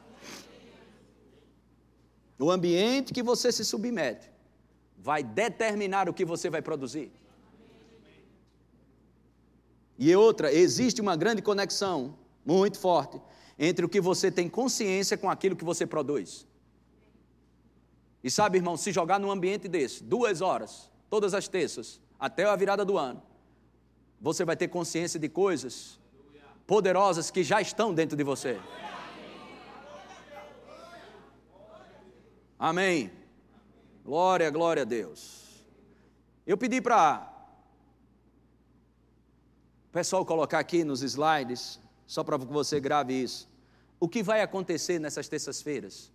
O 2.40 2.50
ambiente 2.50 3.12
que 3.12 3.22
você 3.22 3.52
se 3.52 3.64
submete 3.64 4.30
vai 4.96 5.22
determinar 5.22 6.08
o 6.08 6.14
que 6.14 6.24
você 6.24 6.48
vai 6.48 6.62
produzir. 6.62 7.12
E 9.98 10.16
outra, 10.16 10.50
existe 10.50 11.02
uma 11.02 11.14
grande 11.14 11.42
conexão 11.42 12.16
muito 12.44 12.78
forte 12.78 13.20
entre 13.58 13.84
o 13.84 13.88
que 13.88 14.00
você 14.00 14.30
tem 14.30 14.48
consciência 14.48 15.18
com 15.18 15.28
aquilo 15.28 15.54
que 15.54 15.64
você 15.64 15.86
produz. 15.86 16.46
E 18.24 18.30
sabe, 18.30 18.56
irmão, 18.56 18.74
se 18.74 18.90
jogar 18.90 19.20
num 19.20 19.30
ambiente 19.30 19.68
desse, 19.68 20.02
duas 20.02 20.40
horas, 20.40 20.90
todas 21.10 21.34
as 21.34 21.46
terças, 21.46 22.00
até 22.18 22.44
a 22.44 22.56
virada 22.56 22.86
do 22.86 22.96
ano, 22.96 23.22
você 24.18 24.46
vai 24.46 24.56
ter 24.56 24.68
consciência 24.68 25.20
de 25.20 25.28
coisas 25.28 26.00
poderosas 26.66 27.30
que 27.30 27.42
já 27.42 27.60
estão 27.60 27.92
dentro 27.92 28.16
de 28.16 28.24
você. 28.24 28.58
Amém. 32.62 33.10
Glória, 34.04 34.50
glória 34.50 34.82
a 34.82 34.84
Deus. 34.84 35.64
Eu 36.46 36.58
pedi 36.58 36.78
para 36.78 37.26
o 39.88 39.92
pessoal 39.92 40.26
colocar 40.26 40.58
aqui 40.58 40.84
nos 40.84 41.00
slides, 41.00 41.80
só 42.06 42.22
para 42.22 42.38
que 42.38 42.44
você 42.44 42.78
grave 42.78 43.14
isso. 43.14 43.48
O 43.98 44.06
que 44.06 44.22
vai 44.22 44.42
acontecer 44.42 44.98
nessas 44.98 45.26
terças-feiras? 45.26 46.12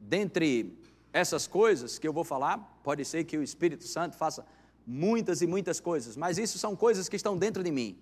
Dentre 0.00 0.76
essas 1.12 1.46
coisas 1.46 1.96
que 1.96 2.08
eu 2.08 2.12
vou 2.12 2.24
falar, 2.24 2.58
pode 2.82 3.04
ser 3.04 3.22
que 3.22 3.38
o 3.38 3.42
Espírito 3.44 3.84
Santo 3.84 4.16
faça 4.16 4.44
muitas 4.84 5.42
e 5.42 5.46
muitas 5.46 5.78
coisas, 5.78 6.16
mas 6.16 6.38
isso 6.38 6.58
são 6.58 6.74
coisas 6.74 7.08
que 7.08 7.14
estão 7.14 7.38
dentro 7.38 7.62
de 7.62 7.70
mim. 7.70 7.96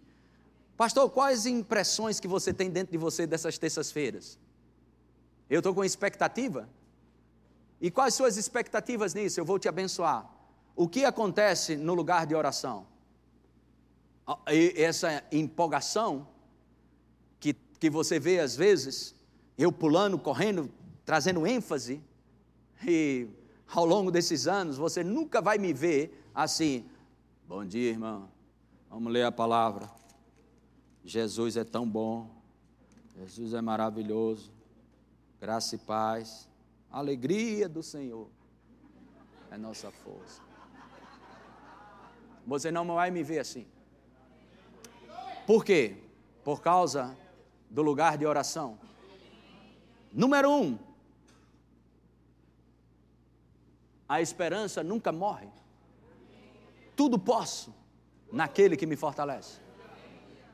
Pastor, 0.79 1.11
quais 1.11 1.45
impressões 1.45 2.19
que 2.19 2.27
você 2.27 2.55
tem 2.55 2.71
dentro 2.71 2.91
de 2.91 2.97
você 2.97 3.27
dessas 3.27 3.59
terças-feiras? 3.59 4.39
Eu 5.51 5.59
estou 5.59 5.75
com 5.75 5.85
expectativa? 5.85 6.67
E 7.83 7.91
quais 7.91 8.15
suas 8.15 8.37
expectativas 8.37 9.13
nisso? 9.13 9.41
Eu 9.41 9.45
vou 9.45 9.59
te 9.59 9.69
abençoar. 9.69 10.31
O 10.77 10.89
que 10.89 11.05
acontece 11.05 11.77
no 11.77 11.95
lugar 11.95 12.25
de 12.29 12.33
oração? 12.33 12.87
E 14.49 14.73
essa 14.77 15.25
empolgação 15.33 16.29
que, 17.41 17.53
que 17.81 17.91
você 17.91 18.21
vê 18.21 18.39
às 18.39 18.55
vezes, 18.55 19.17
eu 19.59 19.73
pulando, 19.73 20.17
correndo, 20.17 20.71
trazendo 21.05 21.45
ênfase, 21.45 22.01
e 22.87 23.27
ao 23.67 23.85
longo 23.85 24.13
desses 24.13 24.47
anos 24.47 24.77
você 24.77 25.03
nunca 25.03 25.43
vai 25.43 25.59
me 25.59 25.73
ver 25.73 26.25
assim: 26.33 26.89
Bom 27.49 27.65
dia, 27.65 27.91
irmão. 27.91 28.29
Vamos 28.89 29.13
ler 29.13 29.25
a 29.25 29.33
palavra. 29.33 29.91
Jesus 31.05 31.57
é 31.57 31.65
tão 31.65 31.89
bom. 31.89 32.31
Jesus 33.19 33.55
é 33.55 33.61
maravilhoso. 33.61 34.53
Graça 35.41 35.75
e 35.75 35.79
paz. 35.79 36.49
Alegria 36.93 37.69
do 37.69 37.83
Senhor 37.83 38.29
é 39.51 39.57
nossa 39.57 39.91
força. 39.91 40.43
Você 42.47 42.71
não 42.71 42.87
vai 42.87 43.11
me 43.11 43.23
ver 43.23 43.39
assim. 43.39 43.67
Por 45.47 45.65
quê? 45.65 45.97
Por 46.45 46.61
causa 46.61 47.17
do 47.71 47.83
lugar 47.83 48.19
de 48.19 48.27
oração. 48.27 48.79
Número 50.13 50.51
um, 50.51 50.79
a 54.07 54.21
esperança 54.21 54.83
nunca 54.83 55.11
morre. 55.11 55.49
Tudo 56.95 57.19
posso 57.19 57.75
naquele 58.31 58.77
que 58.77 58.87
me 58.87 58.97
fortalece. 58.97 59.61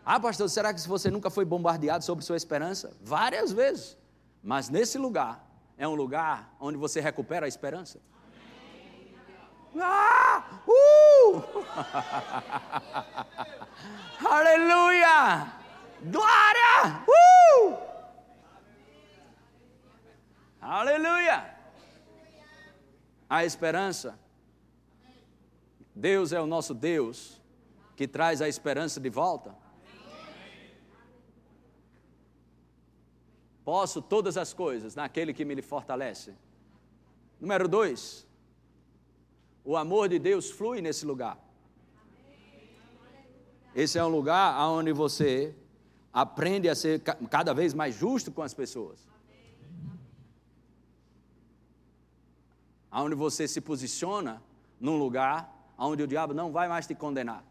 Ah, 0.05 0.21
pastor, 0.21 0.49
será 0.49 0.73
que 0.73 0.81
você 0.87 1.11
nunca 1.11 1.29
foi 1.29 1.45
bombardeado 1.45 2.05
sobre 2.05 2.25
sua 2.25 2.37
esperança? 2.37 2.97
Várias 3.03 3.53
vezes. 3.53 3.97
Mas 4.43 4.69
nesse 4.69 4.97
lugar 4.97 5.48
é 5.79 5.87
um 5.87 5.95
lugar 5.95 6.55
onde 6.59 6.77
você 6.77 7.01
recupera 7.01 7.47
a 7.47 7.49
esperança. 7.49 8.01
Ah! 9.81 10.61
Uh! 10.67 11.43
Aleluia! 14.29 15.53
Glória! 16.03 17.05
Uh! 17.07 17.79
Aleluia! 20.61 21.55
A 23.31 23.45
esperança. 23.45 24.19
Deus 25.95 26.33
é 26.33 26.41
o 26.41 26.47
nosso 26.47 26.75
Deus 26.75 27.41
que 27.95 28.09
traz 28.09 28.43
a 28.43 28.49
esperança 28.49 28.99
de 29.01 29.11
volta. 29.11 29.55
Posso 33.69 34.01
todas 34.01 34.39
as 34.39 34.55
coisas 34.55 34.95
naquele 34.95 35.35
que 35.35 35.45
me 35.45 35.61
fortalece. 35.61 36.33
Número 37.39 37.69
dois, 37.69 38.27
o 39.63 39.77
amor 39.77 40.09
de 40.09 40.19
Deus 40.19 40.51
flui 40.51 40.81
nesse 40.81 41.05
lugar. 41.05 41.37
Esse 43.75 43.99
é 43.99 44.03
um 44.03 44.09
lugar 44.09 44.59
onde 44.71 44.91
você 44.91 45.55
aprende 46.11 46.67
a 46.67 46.75
ser 46.75 47.03
cada 47.29 47.53
vez 47.53 47.75
mais 47.75 47.95
justo 47.95 48.33
com 48.33 48.41
as 48.41 48.55
pessoas. 48.55 49.07
Onde 52.91 53.15
você 53.15 53.47
se 53.47 53.61
posiciona 53.61 54.43
num 54.81 54.97
lugar 54.97 55.37
onde 55.77 56.03
o 56.03 56.07
diabo 56.07 56.33
não 56.33 56.51
vai 56.51 56.69
mais 56.69 56.87
te 56.87 56.95
condenar. 56.95 57.45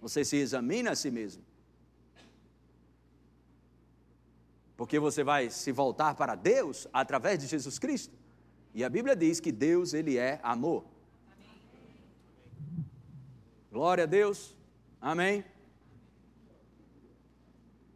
Você 0.00 0.24
se 0.24 0.36
examina 0.36 0.92
a 0.92 0.94
si 0.94 1.10
mesmo. 1.10 1.42
Porque 4.76 4.98
você 4.98 5.24
vai 5.24 5.48
se 5.50 5.72
voltar 5.72 6.14
para 6.14 6.34
Deus 6.34 6.86
através 6.92 7.38
de 7.38 7.46
Jesus 7.46 7.78
Cristo. 7.78 8.14
E 8.74 8.84
a 8.84 8.90
Bíblia 8.90 9.16
diz 9.16 9.40
que 9.40 9.50
Deus, 9.50 9.94
ele 9.94 10.18
é 10.18 10.38
amor. 10.42 10.84
Glória 13.72 14.04
a 14.04 14.06
Deus. 14.06 14.54
Amém. 15.00 15.44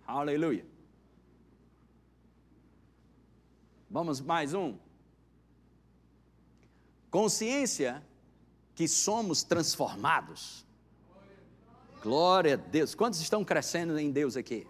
Aleluia. 0.06 0.64
Vamos 3.90 4.20
mais 4.20 4.54
um. 4.54 4.78
Consciência 7.10 8.02
que 8.74 8.88
somos 8.88 9.42
transformados. 9.42 10.64
Glória 12.02 12.54
a 12.54 12.56
Deus. 12.56 12.94
Quantos 12.94 13.20
estão 13.20 13.44
crescendo 13.44 13.98
em 13.98 14.10
Deus 14.10 14.36
aqui? 14.36 14.66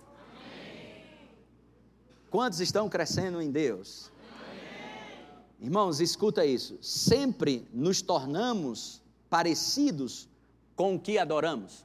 Quantos 2.31 2.61
estão 2.61 2.89
crescendo 2.89 3.43
em 3.43 3.51
Deus? 3.51 4.11
Amém. 4.49 5.27
Irmãos, 5.61 6.01
escuta 6.01 6.47
isso. 6.47 6.79
Sempre 6.81 7.69
nos 7.73 8.01
tornamos 8.01 9.03
parecidos 9.29 10.29
com 10.77 10.95
o 10.95 11.01
que 11.01 11.19
adoramos. 11.19 11.85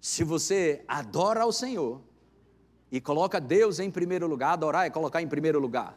Se 0.00 0.24
você 0.24 0.84
adora 0.88 1.42
ao 1.42 1.52
Senhor 1.52 2.00
e 2.90 3.00
coloca 3.00 3.40
Deus 3.40 3.78
em 3.78 3.90
primeiro 3.90 4.26
lugar, 4.26 4.52
adorar 4.52 4.86
é 4.86 4.90
colocar 4.90 5.22
em 5.22 5.28
primeiro 5.28 5.58
lugar. 5.60 5.96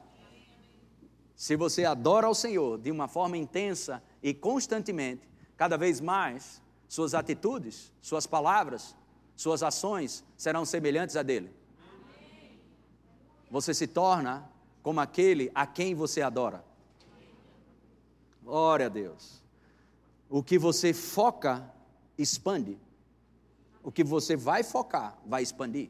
Se 1.35 1.55
você 1.55 1.85
adora 1.85 2.27
ao 2.27 2.35
Senhor 2.35 2.77
de 2.77 2.91
uma 2.91 3.07
forma 3.07 3.37
intensa 3.37 4.03
e 4.21 4.33
constantemente, 4.33 5.27
cada 5.55 5.77
vez 5.77 6.01
mais, 6.01 6.61
suas 6.87 7.13
atitudes, 7.13 7.93
suas 8.01 8.27
palavras, 8.27 8.95
suas 9.39 9.63
ações 9.63 10.21
serão 10.35 10.65
semelhantes 10.65 11.15
a 11.15 11.23
dele. 11.23 11.49
Você 13.49 13.73
se 13.73 13.87
torna 13.87 14.51
como 14.83 14.99
aquele 14.99 15.49
a 15.55 15.65
quem 15.65 15.95
você 15.95 16.21
adora. 16.21 16.61
Glória 18.43 18.87
a 18.87 18.89
Deus. 18.89 19.41
O 20.29 20.43
que 20.43 20.57
você 20.57 20.93
foca, 20.93 21.73
expande. 22.17 22.77
O 23.81 23.93
que 23.93 24.03
você 24.03 24.35
vai 24.35 24.61
focar, 24.61 25.17
vai 25.25 25.41
expandir. 25.41 25.89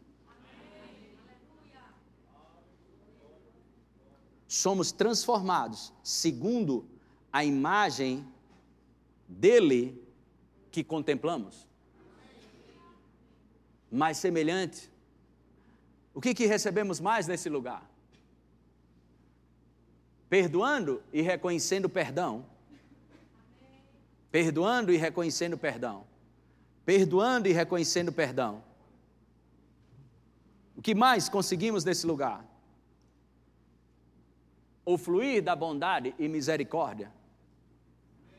Somos 4.47 4.91
transformados 4.91 5.91
segundo 6.03 6.87
a 7.33 7.43
imagem 7.43 8.31
dele 9.27 10.07
que 10.69 10.83
contemplamos 10.83 11.67
mais 13.91 14.17
semelhante. 14.17 14.89
O 16.13 16.21
que, 16.21 16.33
que 16.33 16.45
recebemos 16.45 16.99
mais 16.99 17.27
nesse 17.27 17.49
lugar? 17.49 17.89
Perdoando 20.29 21.01
e 21.11 21.21
reconhecendo 21.21 21.89
perdão. 21.89 22.45
Perdoando 24.31 24.93
e 24.93 24.97
reconhecendo 24.97 25.57
perdão. 25.57 26.05
Perdoando 26.85 27.47
e 27.47 27.51
reconhecendo 27.51 28.11
perdão. 28.11 28.63
O 30.75 30.81
que 30.81 30.93
mais 30.93 31.27
conseguimos 31.27 31.83
nesse 31.83 32.05
lugar? 32.05 32.45
O 34.85 34.97
fluir 34.97 35.43
da 35.43 35.55
bondade 35.55 36.15
e 36.17 36.27
misericórdia. 36.27 37.11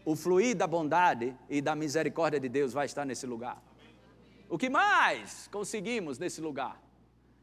O 0.05 0.17
fluir 0.17 0.57
da 0.57 0.67
bondade 0.67 1.37
e 1.49 1.61
da 1.61 1.75
misericórdia 1.75 2.41
de 2.41 2.49
Deus 2.49 2.73
vai 2.73 2.87
estar 2.87 3.05
nesse 3.05 3.27
lugar. 3.27 3.63
O 4.51 4.59
que 4.59 4.69
mais 4.69 5.47
conseguimos 5.47 6.19
nesse 6.19 6.41
lugar? 6.41 6.83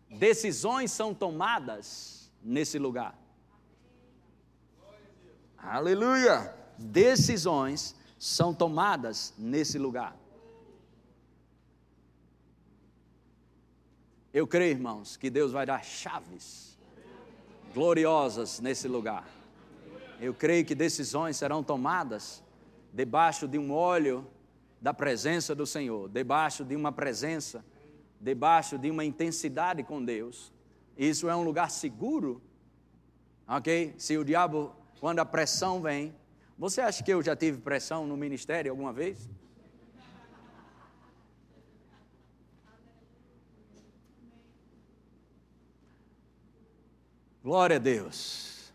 Decisões 0.09 0.91
são 0.91 1.13
tomadas 1.13 2.29
nesse 2.43 2.77
lugar. 2.77 3.17
Aleluia! 5.57 6.53
Decisões 6.77 7.95
são 8.19 8.53
tomadas 8.53 9.33
nesse 9.37 9.79
lugar. 9.79 10.17
Eu 14.33 14.45
creio, 14.45 14.71
irmãos, 14.71 15.15
que 15.15 15.29
Deus 15.29 15.53
vai 15.53 15.65
dar 15.65 15.83
chaves 15.85 16.77
gloriosas 17.73 18.59
nesse 18.59 18.85
lugar. 18.85 19.25
Eu 20.19 20.33
creio 20.33 20.65
que 20.65 20.75
decisões 20.75 21.37
serão 21.37 21.63
tomadas 21.63 22.43
debaixo 22.91 23.47
de 23.47 23.57
um 23.57 23.71
óleo 23.71 24.27
da 24.81 24.93
presença 24.93 25.55
do 25.55 25.65
Senhor, 25.65 26.09
debaixo 26.09 26.63
de 26.63 26.75
uma 26.75 26.91
presença, 26.91 27.65
debaixo 28.19 28.77
de 28.77 28.89
uma 28.89 29.03
intensidade 29.03 29.83
com 29.83 30.03
Deus. 30.03 30.51
Isso 30.97 31.29
é 31.29 31.35
um 31.35 31.43
lugar 31.43 31.69
seguro, 31.69 32.41
ok? 33.47 33.93
Se 33.97 34.17
o 34.17 34.23
diabo, 34.23 34.75
quando 34.99 35.19
a 35.19 35.25
pressão 35.25 35.81
vem, 35.81 36.15
você 36.57 36.81
acha 36.81 37.03
que 37.03 37.13
eu 37.13 37.21
já 37.21 37.35
tive 37.35 37.61
pressão 37.61 38.07
no 38.07 38.17
ministério 38.17 38.71
alguma 38.71 38.91
vez? 38.91 39.29
Glória 47.43 47.77
a 47.77 47.79
Deus. 47.79 48.73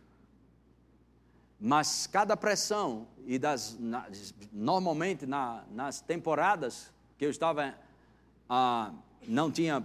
Mas 1.61 2.07
cada 2.07 2.37
pressão, 2.37 3.07
e 3.27 3.39
das, 3.39 3.77
na, 3.79 4.07
normalmente 4.53 5.27
na, 5.27 5.65
nas 5.71 6.01
temporadas 6.01 6.93
que 7.19 7.25
eu 7.25 7.31
estava, 7.31 7.75
ah, 8.49 8.93
não 9.27 9.51
tinha, 9.51 9.85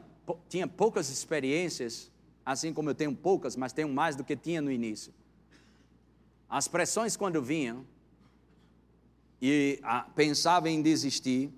tinha 0.49 0.67
poucas 0.67 1.09
experiências, 1.09 2.11
assim 2.45 2.73
como 2.73 2.89
eu 2.89 2.95
tenho 2.95 3.15
poucas, 3.15 3.55
mas 3.55 3.73
tenho 3.73 3.89
mais 3.89 4.15
do 4.15 4.23
que 4.23 4.35
tinha 4.35 4.61
no 4.61 4.71
início. 4.71 5.13
As 6.49 6.67
pressões 6.67 7.17
quando 7.17 7.41
vinham, 7.41 7.85
e 9.41 9.79
ah, 9.83 10.07
pensava 10.15 10.69
em 10.69 10.81
desistir, 10.81 11.51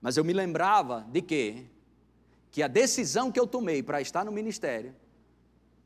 mas 0.00 0.16
eu 0.16 0.24
me 0.24 0.32
lembrava 0.32 1.06
de 1.10 1.20
que, 1.20 1.66
que 2.50 2.62
a 2.62 2.68
decisão 2.68 3.30
que 3.30 3.38
eu 3.38 3.46
tomei 3.46 3.82
para 3.82 4.00
estar 4.00 4.24
no 4.24 4.32
ministério, 4.32 4.94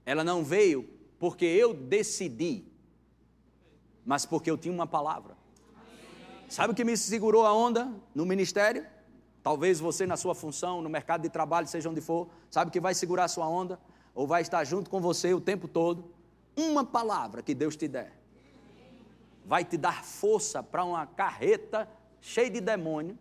ela 0.05 0.23
não 0.23 0.45
veio 0.45 0.89
porque 1.19 1.45
eu 1.45 1.75
decidi, 1.75 2.64
mas 4.09 4.25
porque 4.25 4.51
eu 4.51 4.57
tinha 4.57 4.73
uma 4.73 4.87
palavra. 4.87 5.37
Sabe 6.49 6.73
o 6.73 6.75
que 6.75 6.83
me 6.83 6.97
segurou 6.97 7.45
a 7.45 7.53
onda 7.53 7.93
no 8.15 8.25
ministério? 8.25 8.87
Talvez 9.43 9.79
você, 9.79 10.07
na 10.07 10.17
sua 10.17 10.35
função, 10.35 10.81
no 10.81 10.89
mercado 10.89 11.21
de 11.21 11.29
trabalho, 11.29 11.67
seja 11.67 11.91
onde 11.91 12.01
for, 12.01 12.27
sabe 12.51 12.71
o 12.71 12.73
que 12.73 12.81
vai 12.81 12.95
segurar 12.95 13.25
a 13.25 13.29
sua 13.29 13.47
onda? 13.47 13.79
Ou 14.15 14.27
vai 14.27 14.41
estar 14.41 14.65
junto 14.65 14.89
com 14.89 14.99
você 14.99 15.35
o 15.35 15.43
tempo 15.43 15.69
todo? 15.69 16.11
Uma 16.57 16.87
palavra 16.87 17.43
que 17.43 17.55
Deus 17.55 17.77
te 17.77 17.87
der 17.87 18.19
vai 19.45 19.63
te 19.63 19.77
dar 19.77 20.03
força 20.03 20.63
para 20.63 20.83
uma 20.85 21.07
carreta 21.07 21.87
cheio 22.19 22.51
de 22.51 22.63
demônio. 22.63 23.19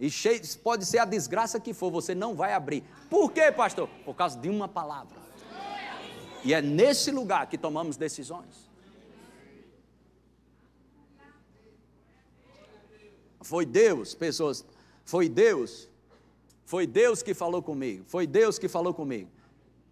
E 0.00 0.10
cheio, 0.10 0.40
pode 0.64 0.84
ser 0.84 0.98
a 0.98 1.04
desgraça 1.04 1.60
que 1.60 1.72
for, 1.72 1.92
você 1.92 2.12
não 2.12 2.34
vai 2.34 2.54
abrir. 2.54 2.82
Por 3.08 3.30
quê, 3.30 3.52
pastor? 3.52 3.88
Por 4.04 4.16
causa 4.16 4.36
de 4.36 4.48
uma 4.48 4.66
palavra. 4.66 5.16
E 6.42 6.52
é 6.52 6.60
nesse 6.60 7.12
lugar 7.12 7.46
que 7.46 7.56
tomamos 7.56 7.96
decisões. 7.96 8.63
Foi 13.44 13.66
Deus, 13.66 14.14
pessoas, 14.14 14.64
foi 15.04 15.28
Deus, 15.28 15.86
foi 16.64 16.86
Deus 16.86 17.22
que 17.22 17.34
falou 17.34 17.62
comigo, 17.62 18.02
foi 18.06 18.26
Deus 18.26 18.58
que 18.58 18.68
falou 18.68 18.94
comigo. 18.94 19.30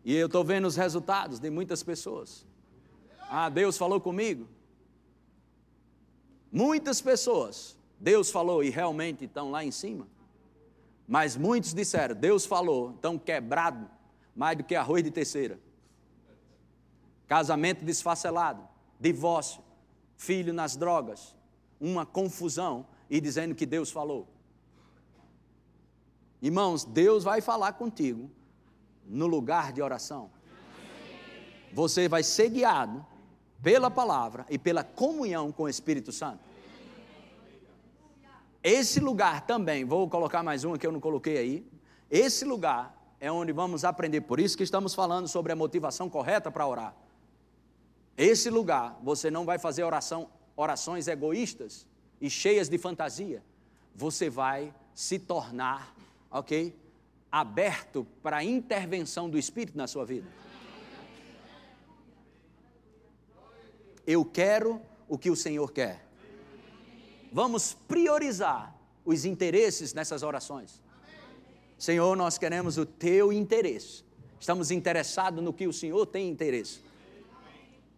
E 0.03 0.17
eu 0.17 0.27
estou 0.27 0.43
vendo 0.43 0.67
os 0.67 0.75
resultados 0.75 1.39
de 1.39 1.51
muitas 1.51 1.83
pessoas. 1.83 2.47
Ah, 3.29 3.51
Deus 3.51 3.77
falou 3.77 4.01
comigo. 4.01 4.49
Muitas 6.51 7.03
pessoas, 7.03 7.77
Deus 8.01 8.31
falou 8.31 8.65
e 8.65 8.71
realmente 8.71 9.27
estão 9.27 9.51
lá 9.51 9.63
em 9.63 9.71
cima. 9.71 10.09
Mas 11.07 11.37
muitos 11.37 11.75
disseram, 11.75 12.15
Deus 12.15 12.47
falou, 12.47 12.93
estão 12.93 13.19
quebrado 13.19 13.89
mais 14.35 14.57
do 14.57 14.65
que 14.65 14.75
arroz 14.75 15.05
de 15.05 15.11
terceira. 15.11 15.61
Casamento 17.29 17.85
desfacelado, 17.85 18.67
divórcio, 18.99 19.63
filho 20.17 20.55
nas 20.55 20.75
drogas, 20.75 21.37
uma 21.79 22.07
confusão 22.07 22.87
e 23.13 23.21
dizendo 23.21 23.55
que 23.55 23.67
Deus 23.67 23.91
falou. 23.91 24.27
Irmãos, 26.41 26.83
Deus 26.83 27.23
vai 27.23 27.43
falar 27.43 27.75
contigo 27.75 28.31
no 29.07 29.27
lugar 29.27 29.71
de 29.71 29.83
oração. 29.83 30.31
Você 31.75 32.09
vai 32.09 32.23
ser 32.23 32.49
guiado 32.49 33.05
pela 33.63 33.91
palavra 33.91 34.47
e 34.49 34.59
pela 34.59 34.83
comunhão 34.83 35.53
com 35.53 35.65
o 35.65 35.69
Espírito 35.69 36.11
Santo. 36.11 36.41
Esse 38.65 38.99
lugar 38.99 39.43
também, 39.43 39.85
vou 39.85 40.09
colocar 40.09 40.43
mais 40.43 40.65
um 40.65 40.75
que 40.79 40.87
eu 40.87 40.93
não 40.93 41.01
coloquei 41.01 41.37
aí. 41.37 41.71
Esse 42.11 42.47
lugar 42.47 43.15
é 43.21 43.31
onde 43.31 43.53
vamos 43.53 43.85
aprender, 43.85 44.23
por 44.23 44.41
isso 44.41 44.57
que 44.57 44.63
estamos 44.63 44.95
falando 44.95 45.29
sobre 45.29 45.53
a 45.53 45.57
motivação 45.57 46.09
correta 46.09 46.51
para 46.51 46.67
orar. 46.67 46.97
Esse 48.17 48.49
lugar, 48.49 48.99
você 49.03 49.31
não 49.31 49.45
vai 49.45 49.59
fazer 49.59 49.85
oração, 49.85 50.31
orações 50.57 51.09
egoístas 51.09 51.92
e 52.23 52.31
cheias 52.31 52.69
de 52.69 52.79
fantasia. 52.79 53.43
Você 53.95 54.31
vai 54.31 54.73
se 54.95 55.19
tornar, 55.19 55.93
ok? 56.31 56.75
Aberto 57.31 58.07
para 58.23 58.37
a 58.39 58.45
intervenção 58.45 59.29
do 59.29 59.37
Espírito 59.37 59.77
na 59.77 59.89
sua 59.89 60.07
vida. 60.07 60.29
Eu 64.07 64.25
quero 64.25 64.81
o 65.09 65.19
que 65.19 65.31
o 65.31 65.37
Senhor 65.37 65.73
quer. 65.73 66.07
Vamos 67.33 67.75
priorizar 67.89 68.75
os 69.05 69.25
interesses 69.25 69.93
nessas 69.93 70.23
orações. 70.23 70.81
Senhor, 71.77 72.17
nós 72.17 72.39
queremos 72.39 72.79
o 72.79 72.87
teu 72.87 73.33
interesse. 73.33 74.05
Estamos 74.39 74.71
interessados 74.71 75.43
no 75.43 75.53
que 75.53 75.67
o 75.67 75.73
Senhor 75.73 76.07
tem 76.07 76.29
interesse. 76.29 76.81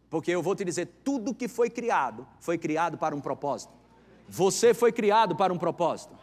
Porque 0.08 0.30
eu 0.30 0.42
vou 0.42 0.54
te 0.54 0.64
dizer, 0.64 0.88
tudo 1.02 1.34
que 1.34 1.48
foi 1.48 1.68
criado, 1.68 2.26
foi 2.40 2.56
criado 2.56 2.96
para 2.96 3.14
um 3.14 3.20
propósito. 3.20 3.83
Você 4.28 4.72
foi 4.74 4.92
criado 4.92 5.36
para 5.36 5.52
um 5.52 5.58
propósito. 5.58 6.14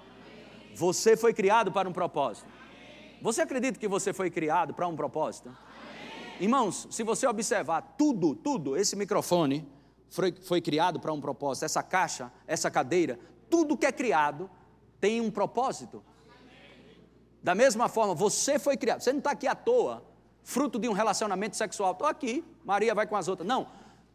Você 0.75 1.15
foi 1.15 1.33
criado 1.33 1.71
para 1.71 1.87
um 1.87 1.93
propósito. 1.93 2.47
Você 3.21 3.41
acredita 3.41 3.77
que 3.77 3.87
você 3.87 4.13
foi 4.13 4.29
criado 4.29 4.73
para 4.73 4.87
um 4.87 4.95
propósito? 4.95 5.55
Irmãos, 6.39 6.87
se 6.89 7.03
você 7.03 7.27
observar 7.27 7.95
tudo, 7.97 8.33
tudo, 8.33 8.75
esse 8.75 8.95
microfone 8.95 9.67
foi, 10.09 10.33
foi 10.41 10.59
criado 10.59 10.99
para 10.99 11.13
um 11.13 11.21
propósito, 11.21 11.65
essa 11.65 11.83
caixa, 11.83 12.31
essa 12.47 12.71
cadeira, 12.71 13.19
tudo 13.49 13.77
que 13.77 13.85
é 13.85 13.91
criado 13.91 14.49
tem 14.99 15.21
um 15.21 15.29
propósito. 15.29 16.03
Da 17.43 17.53
mesma 17.53 17.87
forma, 17.87 18.15
você 18.15 18.57
foi 18.57 18.75
criado, 18.75 19.01
você 19.01 19.11
não 19.11 19.19
está 19.19 19.31
aqui 19.31 19.47
à 19.47 19.53
toa, 19.53 20.03
fruto 20.43 20.79
de 20.79 20.89
um 20.89 20.93
relacionamento 20.93 21.55
sexual. 21.55 21.91
Estou 21.91 22.07
aqui, 22.07 22.43
Maria 22.65 22.95
vai 22.95 23.05
com 23.05 23.15
as 23.15 23.27
outras. 23.27 23.47
Não, 23.47 23.67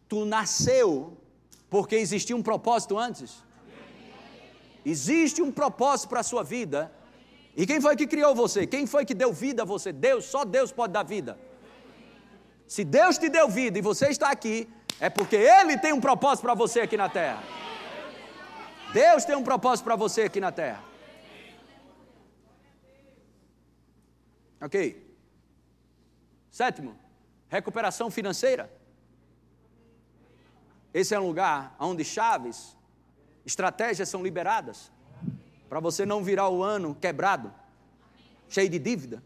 tu 0.08 0.24
nasceu 0.24 1.16
porque 1.70 1.96
existia 1.96 2.36
um 2.36 2.42
propósito 2.42 2.98
antes. 2.98 3.45
Existe 4.94 5.42
um 5.42 5.50
propósito 5.50 6.08
para 6.10 6.20
a 6.20 6.22
sua 6.22 6.44
vida. 6.44 6.92
E 7.56 7.66
quem 7.66 7.80
foi 7.80 7.96
que 7.96 8.06
criou 8.06 8.36
você? 8.36 8.68
Quem 8.68 8.86
foi 8.86 9.04
que 9.04 9.14
deu 9.14 9.32
vida 9.32 9.62
a 9.62 9.64
você? 9.64 9.92
Deus, 9.92 10.26
só 10.26 10.44
Deus 10.44 10.70
pode 10.70 10.92
dar 10.92 11.02
vida. 11.02 11.36
Se 12.68 12.84
Deus 12.84 13.18
te 13.18 13.28
deu 13.28 13.48
vida 13.48 13.76
e 13.80 13.82
você 13.82 14.10
está 14.10 14.30
aqui, 14.30 14.68
é 15.00 15.10
porque 15.10 15.34
Ele 15.34 15.76
tem 15.76 15.92
um 15.92 16.00
propósito 16.00 16.42
para 16.42 16.54
você 16.54 16.82
aqui 16.82 16.96
na 16.96 17.08
terra. 17.08 17.42
Deus 18.92 19.24
tem 19.24 19.34
um 19.34 19.42
propósito 19.42 19.84
para 19.84 19.96
você 19.96 20.22
aqui 20.22 20.40
na 20.40 20.52
terra. 20.52 20.84
Ok. 24.60 25.04
Sétimo, 26.48 26.96
recuperação 27.48 28.08
financeira. 28.08 28.72
Esse 30.94 31.12
é 31.12 31.18
um 31.18 31.26
lugar 31.26 31.74
onde 31.80 32.04
chaves, 32.04 32.75
estratégias 33.46 34.08
são 34.08 34.22
liberadas 34.22 34.90
para 35.68 35.80
você 35.80 36.04
não 36.04 36.22
virar 36.22 36.48
o 36.48 36.62
ano 36.62 36.94
quebrado, 36.94 37.52
cheio 38.48 38.68
de 38.68 38.78
dívida. 38.78 39.22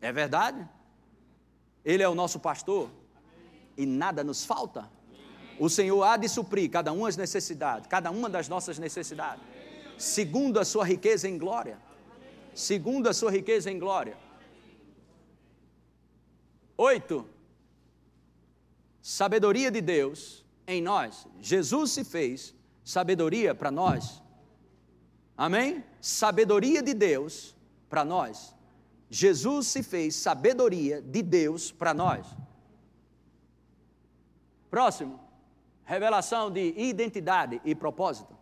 É 0.00 0.12
verdade? 0.12 0.68
Ele 1.84 2.02
é 2.02 2.08
o 2.08 2.14
nosso 2.14 2.38
pastor 2.38 2.90
e 3.76 3.86
nada 3.86 4.22
nos 4.22 4.44
falta. 4.44 4.88
O 5.58 5.68
Senhor 5.68 6.02
há 6.02 6.16
de 6.16 6.28
suprir 6.28 6.70
cada 6.70 6.92
uma 6.92 7.08
das 7.08 7.16
necessidades, 7.16 7.86
cada 7.86 8.10
uma 8.10 8.28
das 8.28 8.48
nossas 8.48 8.78
necessidades, 8.78 9.42
segundo 9.98 10.60
a 10.60 10.64
sua 10.64 10.84
riqueza 10.84 11.28
em 11.28 11.38
glória. 11.38 11.78
Segundo 12.54 13.08
a 13.08 13.14
sua 13.14 13.30
riqueza 13.30 13.70
em 13.70 13.78
glória. 13.78 14.14
Oito, 16.76 17.26
sabedoria 19.00 19.70
de 19.70 19.80
Deus 19.80 20.44
em 20.66 20.82
nós. 20.82 21.26
Jesus 21.40 21.92
se 21.92 22.04
fez 22.04 22.54
sabedoria 22.84 23.54
para 23.54 23.70
nós. 23.70 24.22
Amém? 25.36 25.84
Sabedoria 26.00 26.82
de 26.82 26.94
Deus 26.94 27.56
para 27.88 28.04
nós. 28.04 28.54
Jesus 29.10 29.66
se 29.66 29.82
fez 29.82 30.14
sabedoria 30.14 31.02
de 31.02 31.22
Deus 31.22 31.70
para 31.70 31.92
nós. 31.92 32.26
Próximo, 34.70 35.20
revelação 35.84 36.50
de 36.50 36.72
identidade 36.78 37.60
e 37.64 37.74
propósito. 37.74 38.34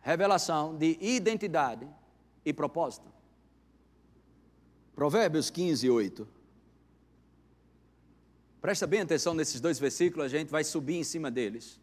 Revelação 0.00 0.76
de 0.76 0.96
identidade 1.00 1.88
e 2.44 2.52
propósito. 2.52 3.12
Provérbios 4.94 5.50
15, 5.50 5.90
8. 5.90 6.28
Presta 8.60 8.86
bem 8.86 9.00
atenção 9.00 9.34
nesses 9.34 9.60
dois 9.60 9.78
versículos, 9.78 10.26
a 10.26 10.28
gente 10.28 10.48
vai 10.48 10.62
subir 10.62 10.96
em 10.96 11.04
cima 11.04 11.30
deles. 11.30 11.80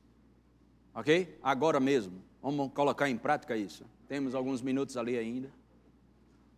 Ok? 0.93 1.37
Agora 1.41 1.79
mesmo. 1.79 2.21
Vamos 2.41 2.71
colocar 2.73 3.09
em 3.09 3.17
prática 3.17 3.55
isso. 3.55 3.85
Temos 4.07 4.35
alguns 4.35 4.61
minutos 4.61 4.97
ali 4.97 5.17
ainda. 5.17 5.51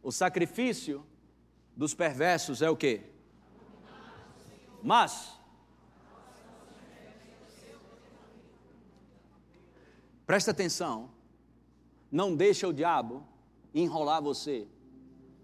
O 0.01 0.11
sacrifício 0.11 1.05
dos 1.75 1.93
perversos 1.93 2.61
é 2.61 2.69
o 2.69 2.75
quê? 2.75 3.01
Mas 4.83 5.35
Presta 10.25 10.51
atenção. 10.51 11.09
Não 12.11 12.35
deixa 12.35 12.67
o 12.67 12.73
diabo 12.73 13.23
enrolar 13.73 14.21
você. 14.21 14.67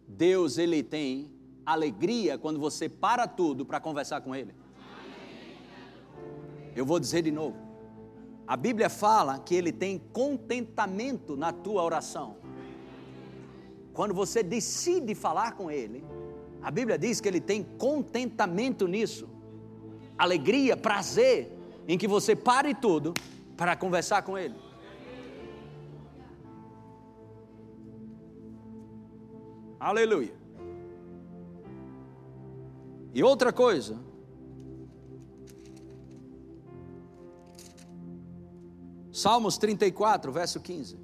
Deus, 0.07 0.57
ele 0.57 0.81
tem 0.81 1.31
alegria 1.65 2.37
quando 2.37 2.59
você 2.59 2.89
para 2.89 3.27
tudo 3.27 3.65
para 3.65 3.79
conversar 3.79 4.21
com 4.21 4.35
ele. 4.35 4.55
Eu 6.75 6.85
vou 6.85 6.99
dizer 6.99 7.21
de 7.21 7.31
novo. 7.31 7.70
A 8.47 8.57
Bíblia 8.57 8.89
fala 8.89 9.39
que 9.39 9.55
ele 9.55 9.71
tem 9.71 9.97
contentamento 9.97 11.37
na 11.37 11.53
tua 11.53 11.83
oração. 11.83 12.37
Quando 13.93 14.13
você 14.13 14.41
decide 14.43 15.13
falar 15.15 15.53
com 15.53 15.69
ele, 15.69 16.03
a 16.61 16.69
Bíblia 16.69 16.97
diz 16.97 17.19
que 17.19 17.27
ele 17.27 17.41
tem 17.41 17.63
contentamento 17.63 18.87
nisso. 18.87 19.27
Alegria, 20.17 20.77
prazer 20.77 21.51
em 21.87 21.97
que 21.97 22.07
você 22.07 22.35
pare 22.35 22.75
tudo 22.75 23.13
para 23.57 23.75
conversar 23.75 24.21
com 24.21 24.37
ele. 24.37 24.55
Aleluia. 29.79 30.33
E 33.13 33.23
outra 33.23 33.51
coisa, 33.51 33.99
Salmos 39.21 39.55
34, 39.59 40.31
verso 40.31 40.59
15. 40.59 40.97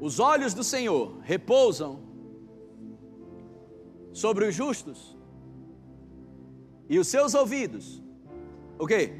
Os 0.00 0.18
olhos 0.18 0.54
do 0.54 0.64
Senhor 0.64 1.18
repousam 1.20 2.00
sobre 4.12 4.46
os 4.46 4.54
justos 4.54 5.14
E 6.88 6.98
os 6.98 7.08
seus 7.08 7.34
ouvidos, 7.34 8.02
o 8.78 8.86
quê? 8.86 9.12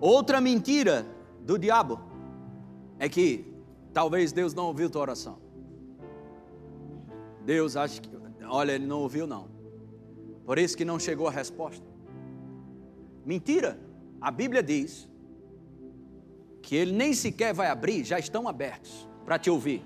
Outra 0.00 0.40
mentira 0.40 1.06
do 1.40 1.58
diabo 1.58 2.00
é 2.98 3.08
que 3.08 3.52
talvez 3.92 4.32
Deus 4.32 4.54
não 4.54 4.66
ouviu 4.66 4.88
tua 4.88 5.02
oração. 5.02 5.43
Deus 7.44 7.76
acha 7.76 8.00
que, 8.00 8.08
olha, 8.46 8.72
ele 8.72 8.86
não 8.86 9.00
ouviu 9.00 9.26
não. 9.26 9.48
Por 10.44 10.58
isso 10.58 10.76
que 10.76 10.84
não 10.84 10.98
chegou 10.98 11.28
a 11.28 11.30
resposta. 11.30 11.86
Mentira. 13.24 13.78
A 14.20 14.30
Bíblia 14.30 14.62
diz 14.62 15.08
que 16.62 16.74
ele 16.74 16.92
nem 16.92 17.12
sequer 17.12 17.52
vai 17.52 17.68
abrir, 17.68 18.04
já 18.04 18.18
estão 18.18 18.48
abertos 18.48 19.06
para 19.24 19.38
te 19.38 19.50
ouvir. 19.50 19.82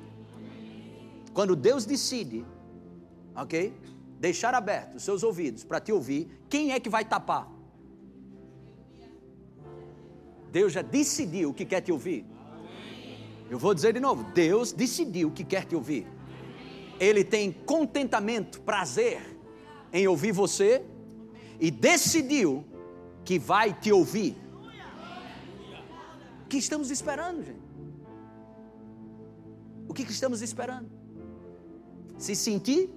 Quando 1.32 1.56
Deus 1.56 1.84
decide, 1.84 2.44
ok? 3.34 3.72
Deixar 4.20 4.54
abertos 4.54 4.96
os 4.96 5.02
seus 5.02 5.22
ouvidos 5.22 5.64
para 5.64 5.80
te 5.80 5.92
ouvir, 5.92 6.28
quem 6.48 6.72
é 6.72 6.80
que 6.80 6.88
vai 6.88 7.04
tapar? 7.04 7.48
Deus 10.50 10.72
já 10.72 10.82
decidiu 10.82 11.52
que 11.52 11.64
quer 11.64 11.80
te 11.80 11.92
ouvir. 11.92 12.24
Eu 13.50 13.59
vou 13.59 13.74
dizer 13.74 13.92
de 13.92 14.00
novo: 14.00 14.24
Deus 14.32 14.72
decidiu 14.72 15.30
que 15.30 15.44
quer 15.44 15.64
te 15.64 15.74
ouvir. 15.74 16.06
Ele 16.99 17.22
tem 17.24 17.53
contentamento, 17.53 18.61
prazer 18.61 19.20
em 19.92 20.07
ouvir 20.07 20.32
você 20.32 20.84
e 21.61 21.70
decidiu 21.70 22.64
que 23.24 23.38
vai 23.38 23.72
te 23.72 23.92
ouvir. 23.92 24.36
O 26.44 26.49
que 26.49 26.59
estamos 26.59 26.90
esperando, 26.90 27.44
gente? 27.44 27.68
O 29.88 29.94
que, 29.94 30.03
estamos 30.03 30.42
esperando? 30.42 30.88
Se 32.18 32.36
sentir? 32.36 32.90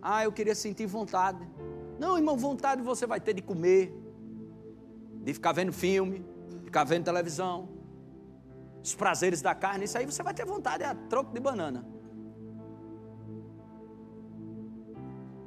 Ah, 0.00 0.24
eu 0.24 0.32
queria 0.32 0.54
sentir 0.54 0.86
vontade. 0.86 1.38
Não, 1.98 2.16
irmão, 2.16 2.36
vontade 2.36 2.82
você 2.82 3.06
vai 3.06 3.20
ter 3.20 3.34
de 3.34 3.42
comer, 3.42 3.94
de 5.22 5.32
ficar 5.32 5.52
vendo 5.52 5.72
filme, 5.72 6.24
ficar 6.64 6.84
vendo 6.84 7.04
televisão, 7.04 7.68
os 8.82 8.94
prazeres 8.94 9.40
da 9.40 9.54
carne, 9.54 9.84
isso 9.84 9.96
aí 9.96 10.04
você 10.04 10.22
vai 10.22 10.34
ter 10.34 10.44
vontade, 10.44 10.82
é 10.82 10.86
a 10.86 10.94
troco 10.94 11.32
de 11.32 11.40
banana. 11.40 11.86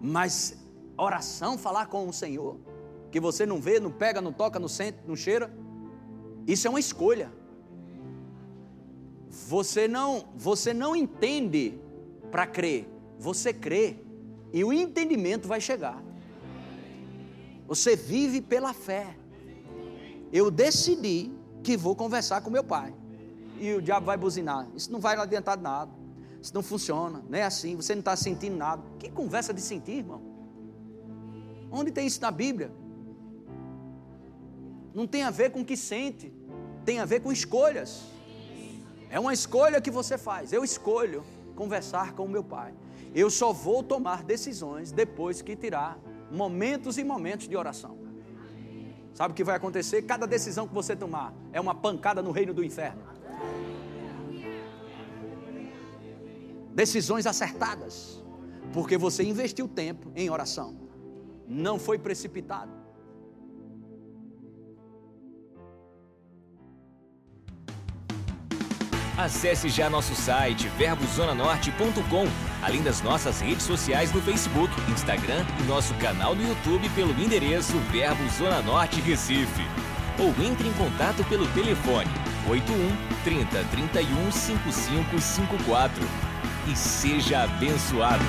Mas 0.08 0.58
oração, 0.98 1.58
falar 1.58 1.88
com 1.88 2.08
o 2.08 2.14
Senhor, 2.14 2.58
que 3.12 3.20
você 3.20 3.46
não 3.46 3.60
vê, 3.60 3.78
não 3.78 3.92
pega, 3.92 4.22
não 4.22 4.32
toca, 4.32 4.58
não 4.58 4.70
sente, 4.70 5.00
não 5.06 5.18
cheira, 5.18 5.54
isso 6.48 6.66
é 6.66 6.70
uma 6.70 6.80
escolha. 6.80 7.30
Você 9.30 9.86
não, 9.86 10.30
você 10.34 10.74
não 10.74 10.96
entende 10.96 11.78
para 12.32 12.48
crer, 12.48 12.88
você 13.20 13.54
crê 13.54 13.98
e 14.54 14.64
o 14.64 14.72
entendimento 14.72 15.46
vai 15.46 15.60
chegar. 15.60 16.02
Você 17.68 17.98
vive 17.98 18.42
pela 18.42 18.74
fé. 18.74 19.14
Eu 20.32 20.50
decidi 20.50 21.34
que 21.62 21.76
vou 21.76 21.98
conversar 21.98 22.40
com 22.40 22.50
meu 22.50 22.64
pai. 22.64 22.94
E 23.60 23.74
o 23.74 23.82
diabo 23.82 24.06
vai 24.06 24.16
buzinar. 24.16 24.70
Isso 24.74 24.90
não 24.90 25.02
vai 25.02 25.18
adiantar 25.18 25.60
nada. 25.60 25.92
Isso 26.42 26.54
não 26.54 26.64
funciona. 26.64 27.24
Não 27.30 27.38
é 27.38 27.44
assim. 27.44 27.76
Você 27.76 27.94
não 27.94 28.00
está 28.00 28.16
sentindo 28.16 28.56
nada. 28.56 28.82
Que 29.00 29.10
conversa 29.10 29.54
de 29.54 29.62
sentir, 29.62 29.98
irmão? 29.98 30.22
Onde 31.72 31.92
tem 31.92 32.08
isso 32.08 32.22
na 32.22 32.32
Bíblia? 32.32 32.72
Não 34.94 35.06
tem 35.06 35.24
a 35.24 35.30
ver 35.30 35.52
com 35.52 35.62
o 35.62 35.66
que 35.66 35.78
sente, 35.78 36.34
tem 36.84 37.00
a 37.00 37.06
ver 37.06 37.20
com 37.20 37.32
escolhas. 37.32 38.04
É 39.10 39.20
uma 39.20 39.34
escolha 39.34 39.80
que 39.80 39.92
você 39.92 40.18
faz. 40.18 40.52
Eu 40.52 40.64
escolho 40.64 41.24
conversar 41.56 42.14
com 42.14 42.26
o 42.26 42.30
meu 42.30 42.44
pai. 42.44 42.74
Eu 43.14 43.30
só 43.30 43.54
vou 43.54 43.84
tomar 43.84 44.24
decisões 44.24 44.92
depois 44.92 45.42
que 45.42 45.56
tirar 45.56 46.00
momentos 46.32 46.98
e 46.98 47.04
momentos 47.04 47.48
de 47.48 47.56
oração. 47.56 47.98
Sabe 49.14 49.32
o 49.32 49.36
que 49.36 49.44
vai 49.44 49.56
acontecer? 49.56 50.04
Cada 50.04 50.28
decisão 50.28 50.68
que 50.68 50.74
você 50.74 50.96
tomar 50.96 51.34
é 51.52 51.60
uma 51.60 51.74
pancada 51.74 52.22
no 52.22 52.32
reino 52.32 52.54
do 52.54 52.64
inferno. 52.64 53.02
Decisões 56.78 57.26
acertadas, 57.26 58.24
porque 58.72 59.00
você 59.00 59.24
investiu 59.24 59.68
tempo 59.68 60.12
em 60.16 60.30
oração, 60.30 60.78
não 61.48 61.80
foi 61.80 61.98
precipitado. 61.98 62.72
Acesse 69.18 69.70
já 69.70 69.90
nosso 69.90 70.14
site 70.14 70.68
verbozonanorte.com, 70.78 72.28
além 72.62 72.84
das 72.84 73.02
nossas 73.02 73.42
redes 73.42 73.66
sociais 73.66 74.14
no 74.14 74.22
Facebook, 74.22 74.72
Instagram 74.92 75.44
e 75.60 75.64
nosso 75.64 75.96
canal 75.96 76.36
no 76.36 76.48
YouTube 76.48 76.88
pelo 76.90 77.20
endereço 77.20 77.76
Verbo 77.92 78.30
Zona 78.38 78.62
Norte 78.62 79.02
Recife. 79.02 79.64
Ou 80.20 80.30
entre 80.46 80.68
em 80.68 80.74
contato 80.74 81.24
pelo 81.24 81.48
telefone 81.54 82.12
81 82.48 83.24
30 83.24 83.64
31 83.64 84.32
5554 84.32 86.27
e 86.68 86.76
seja 86.76 87.44
abençoado. 87.44 88.24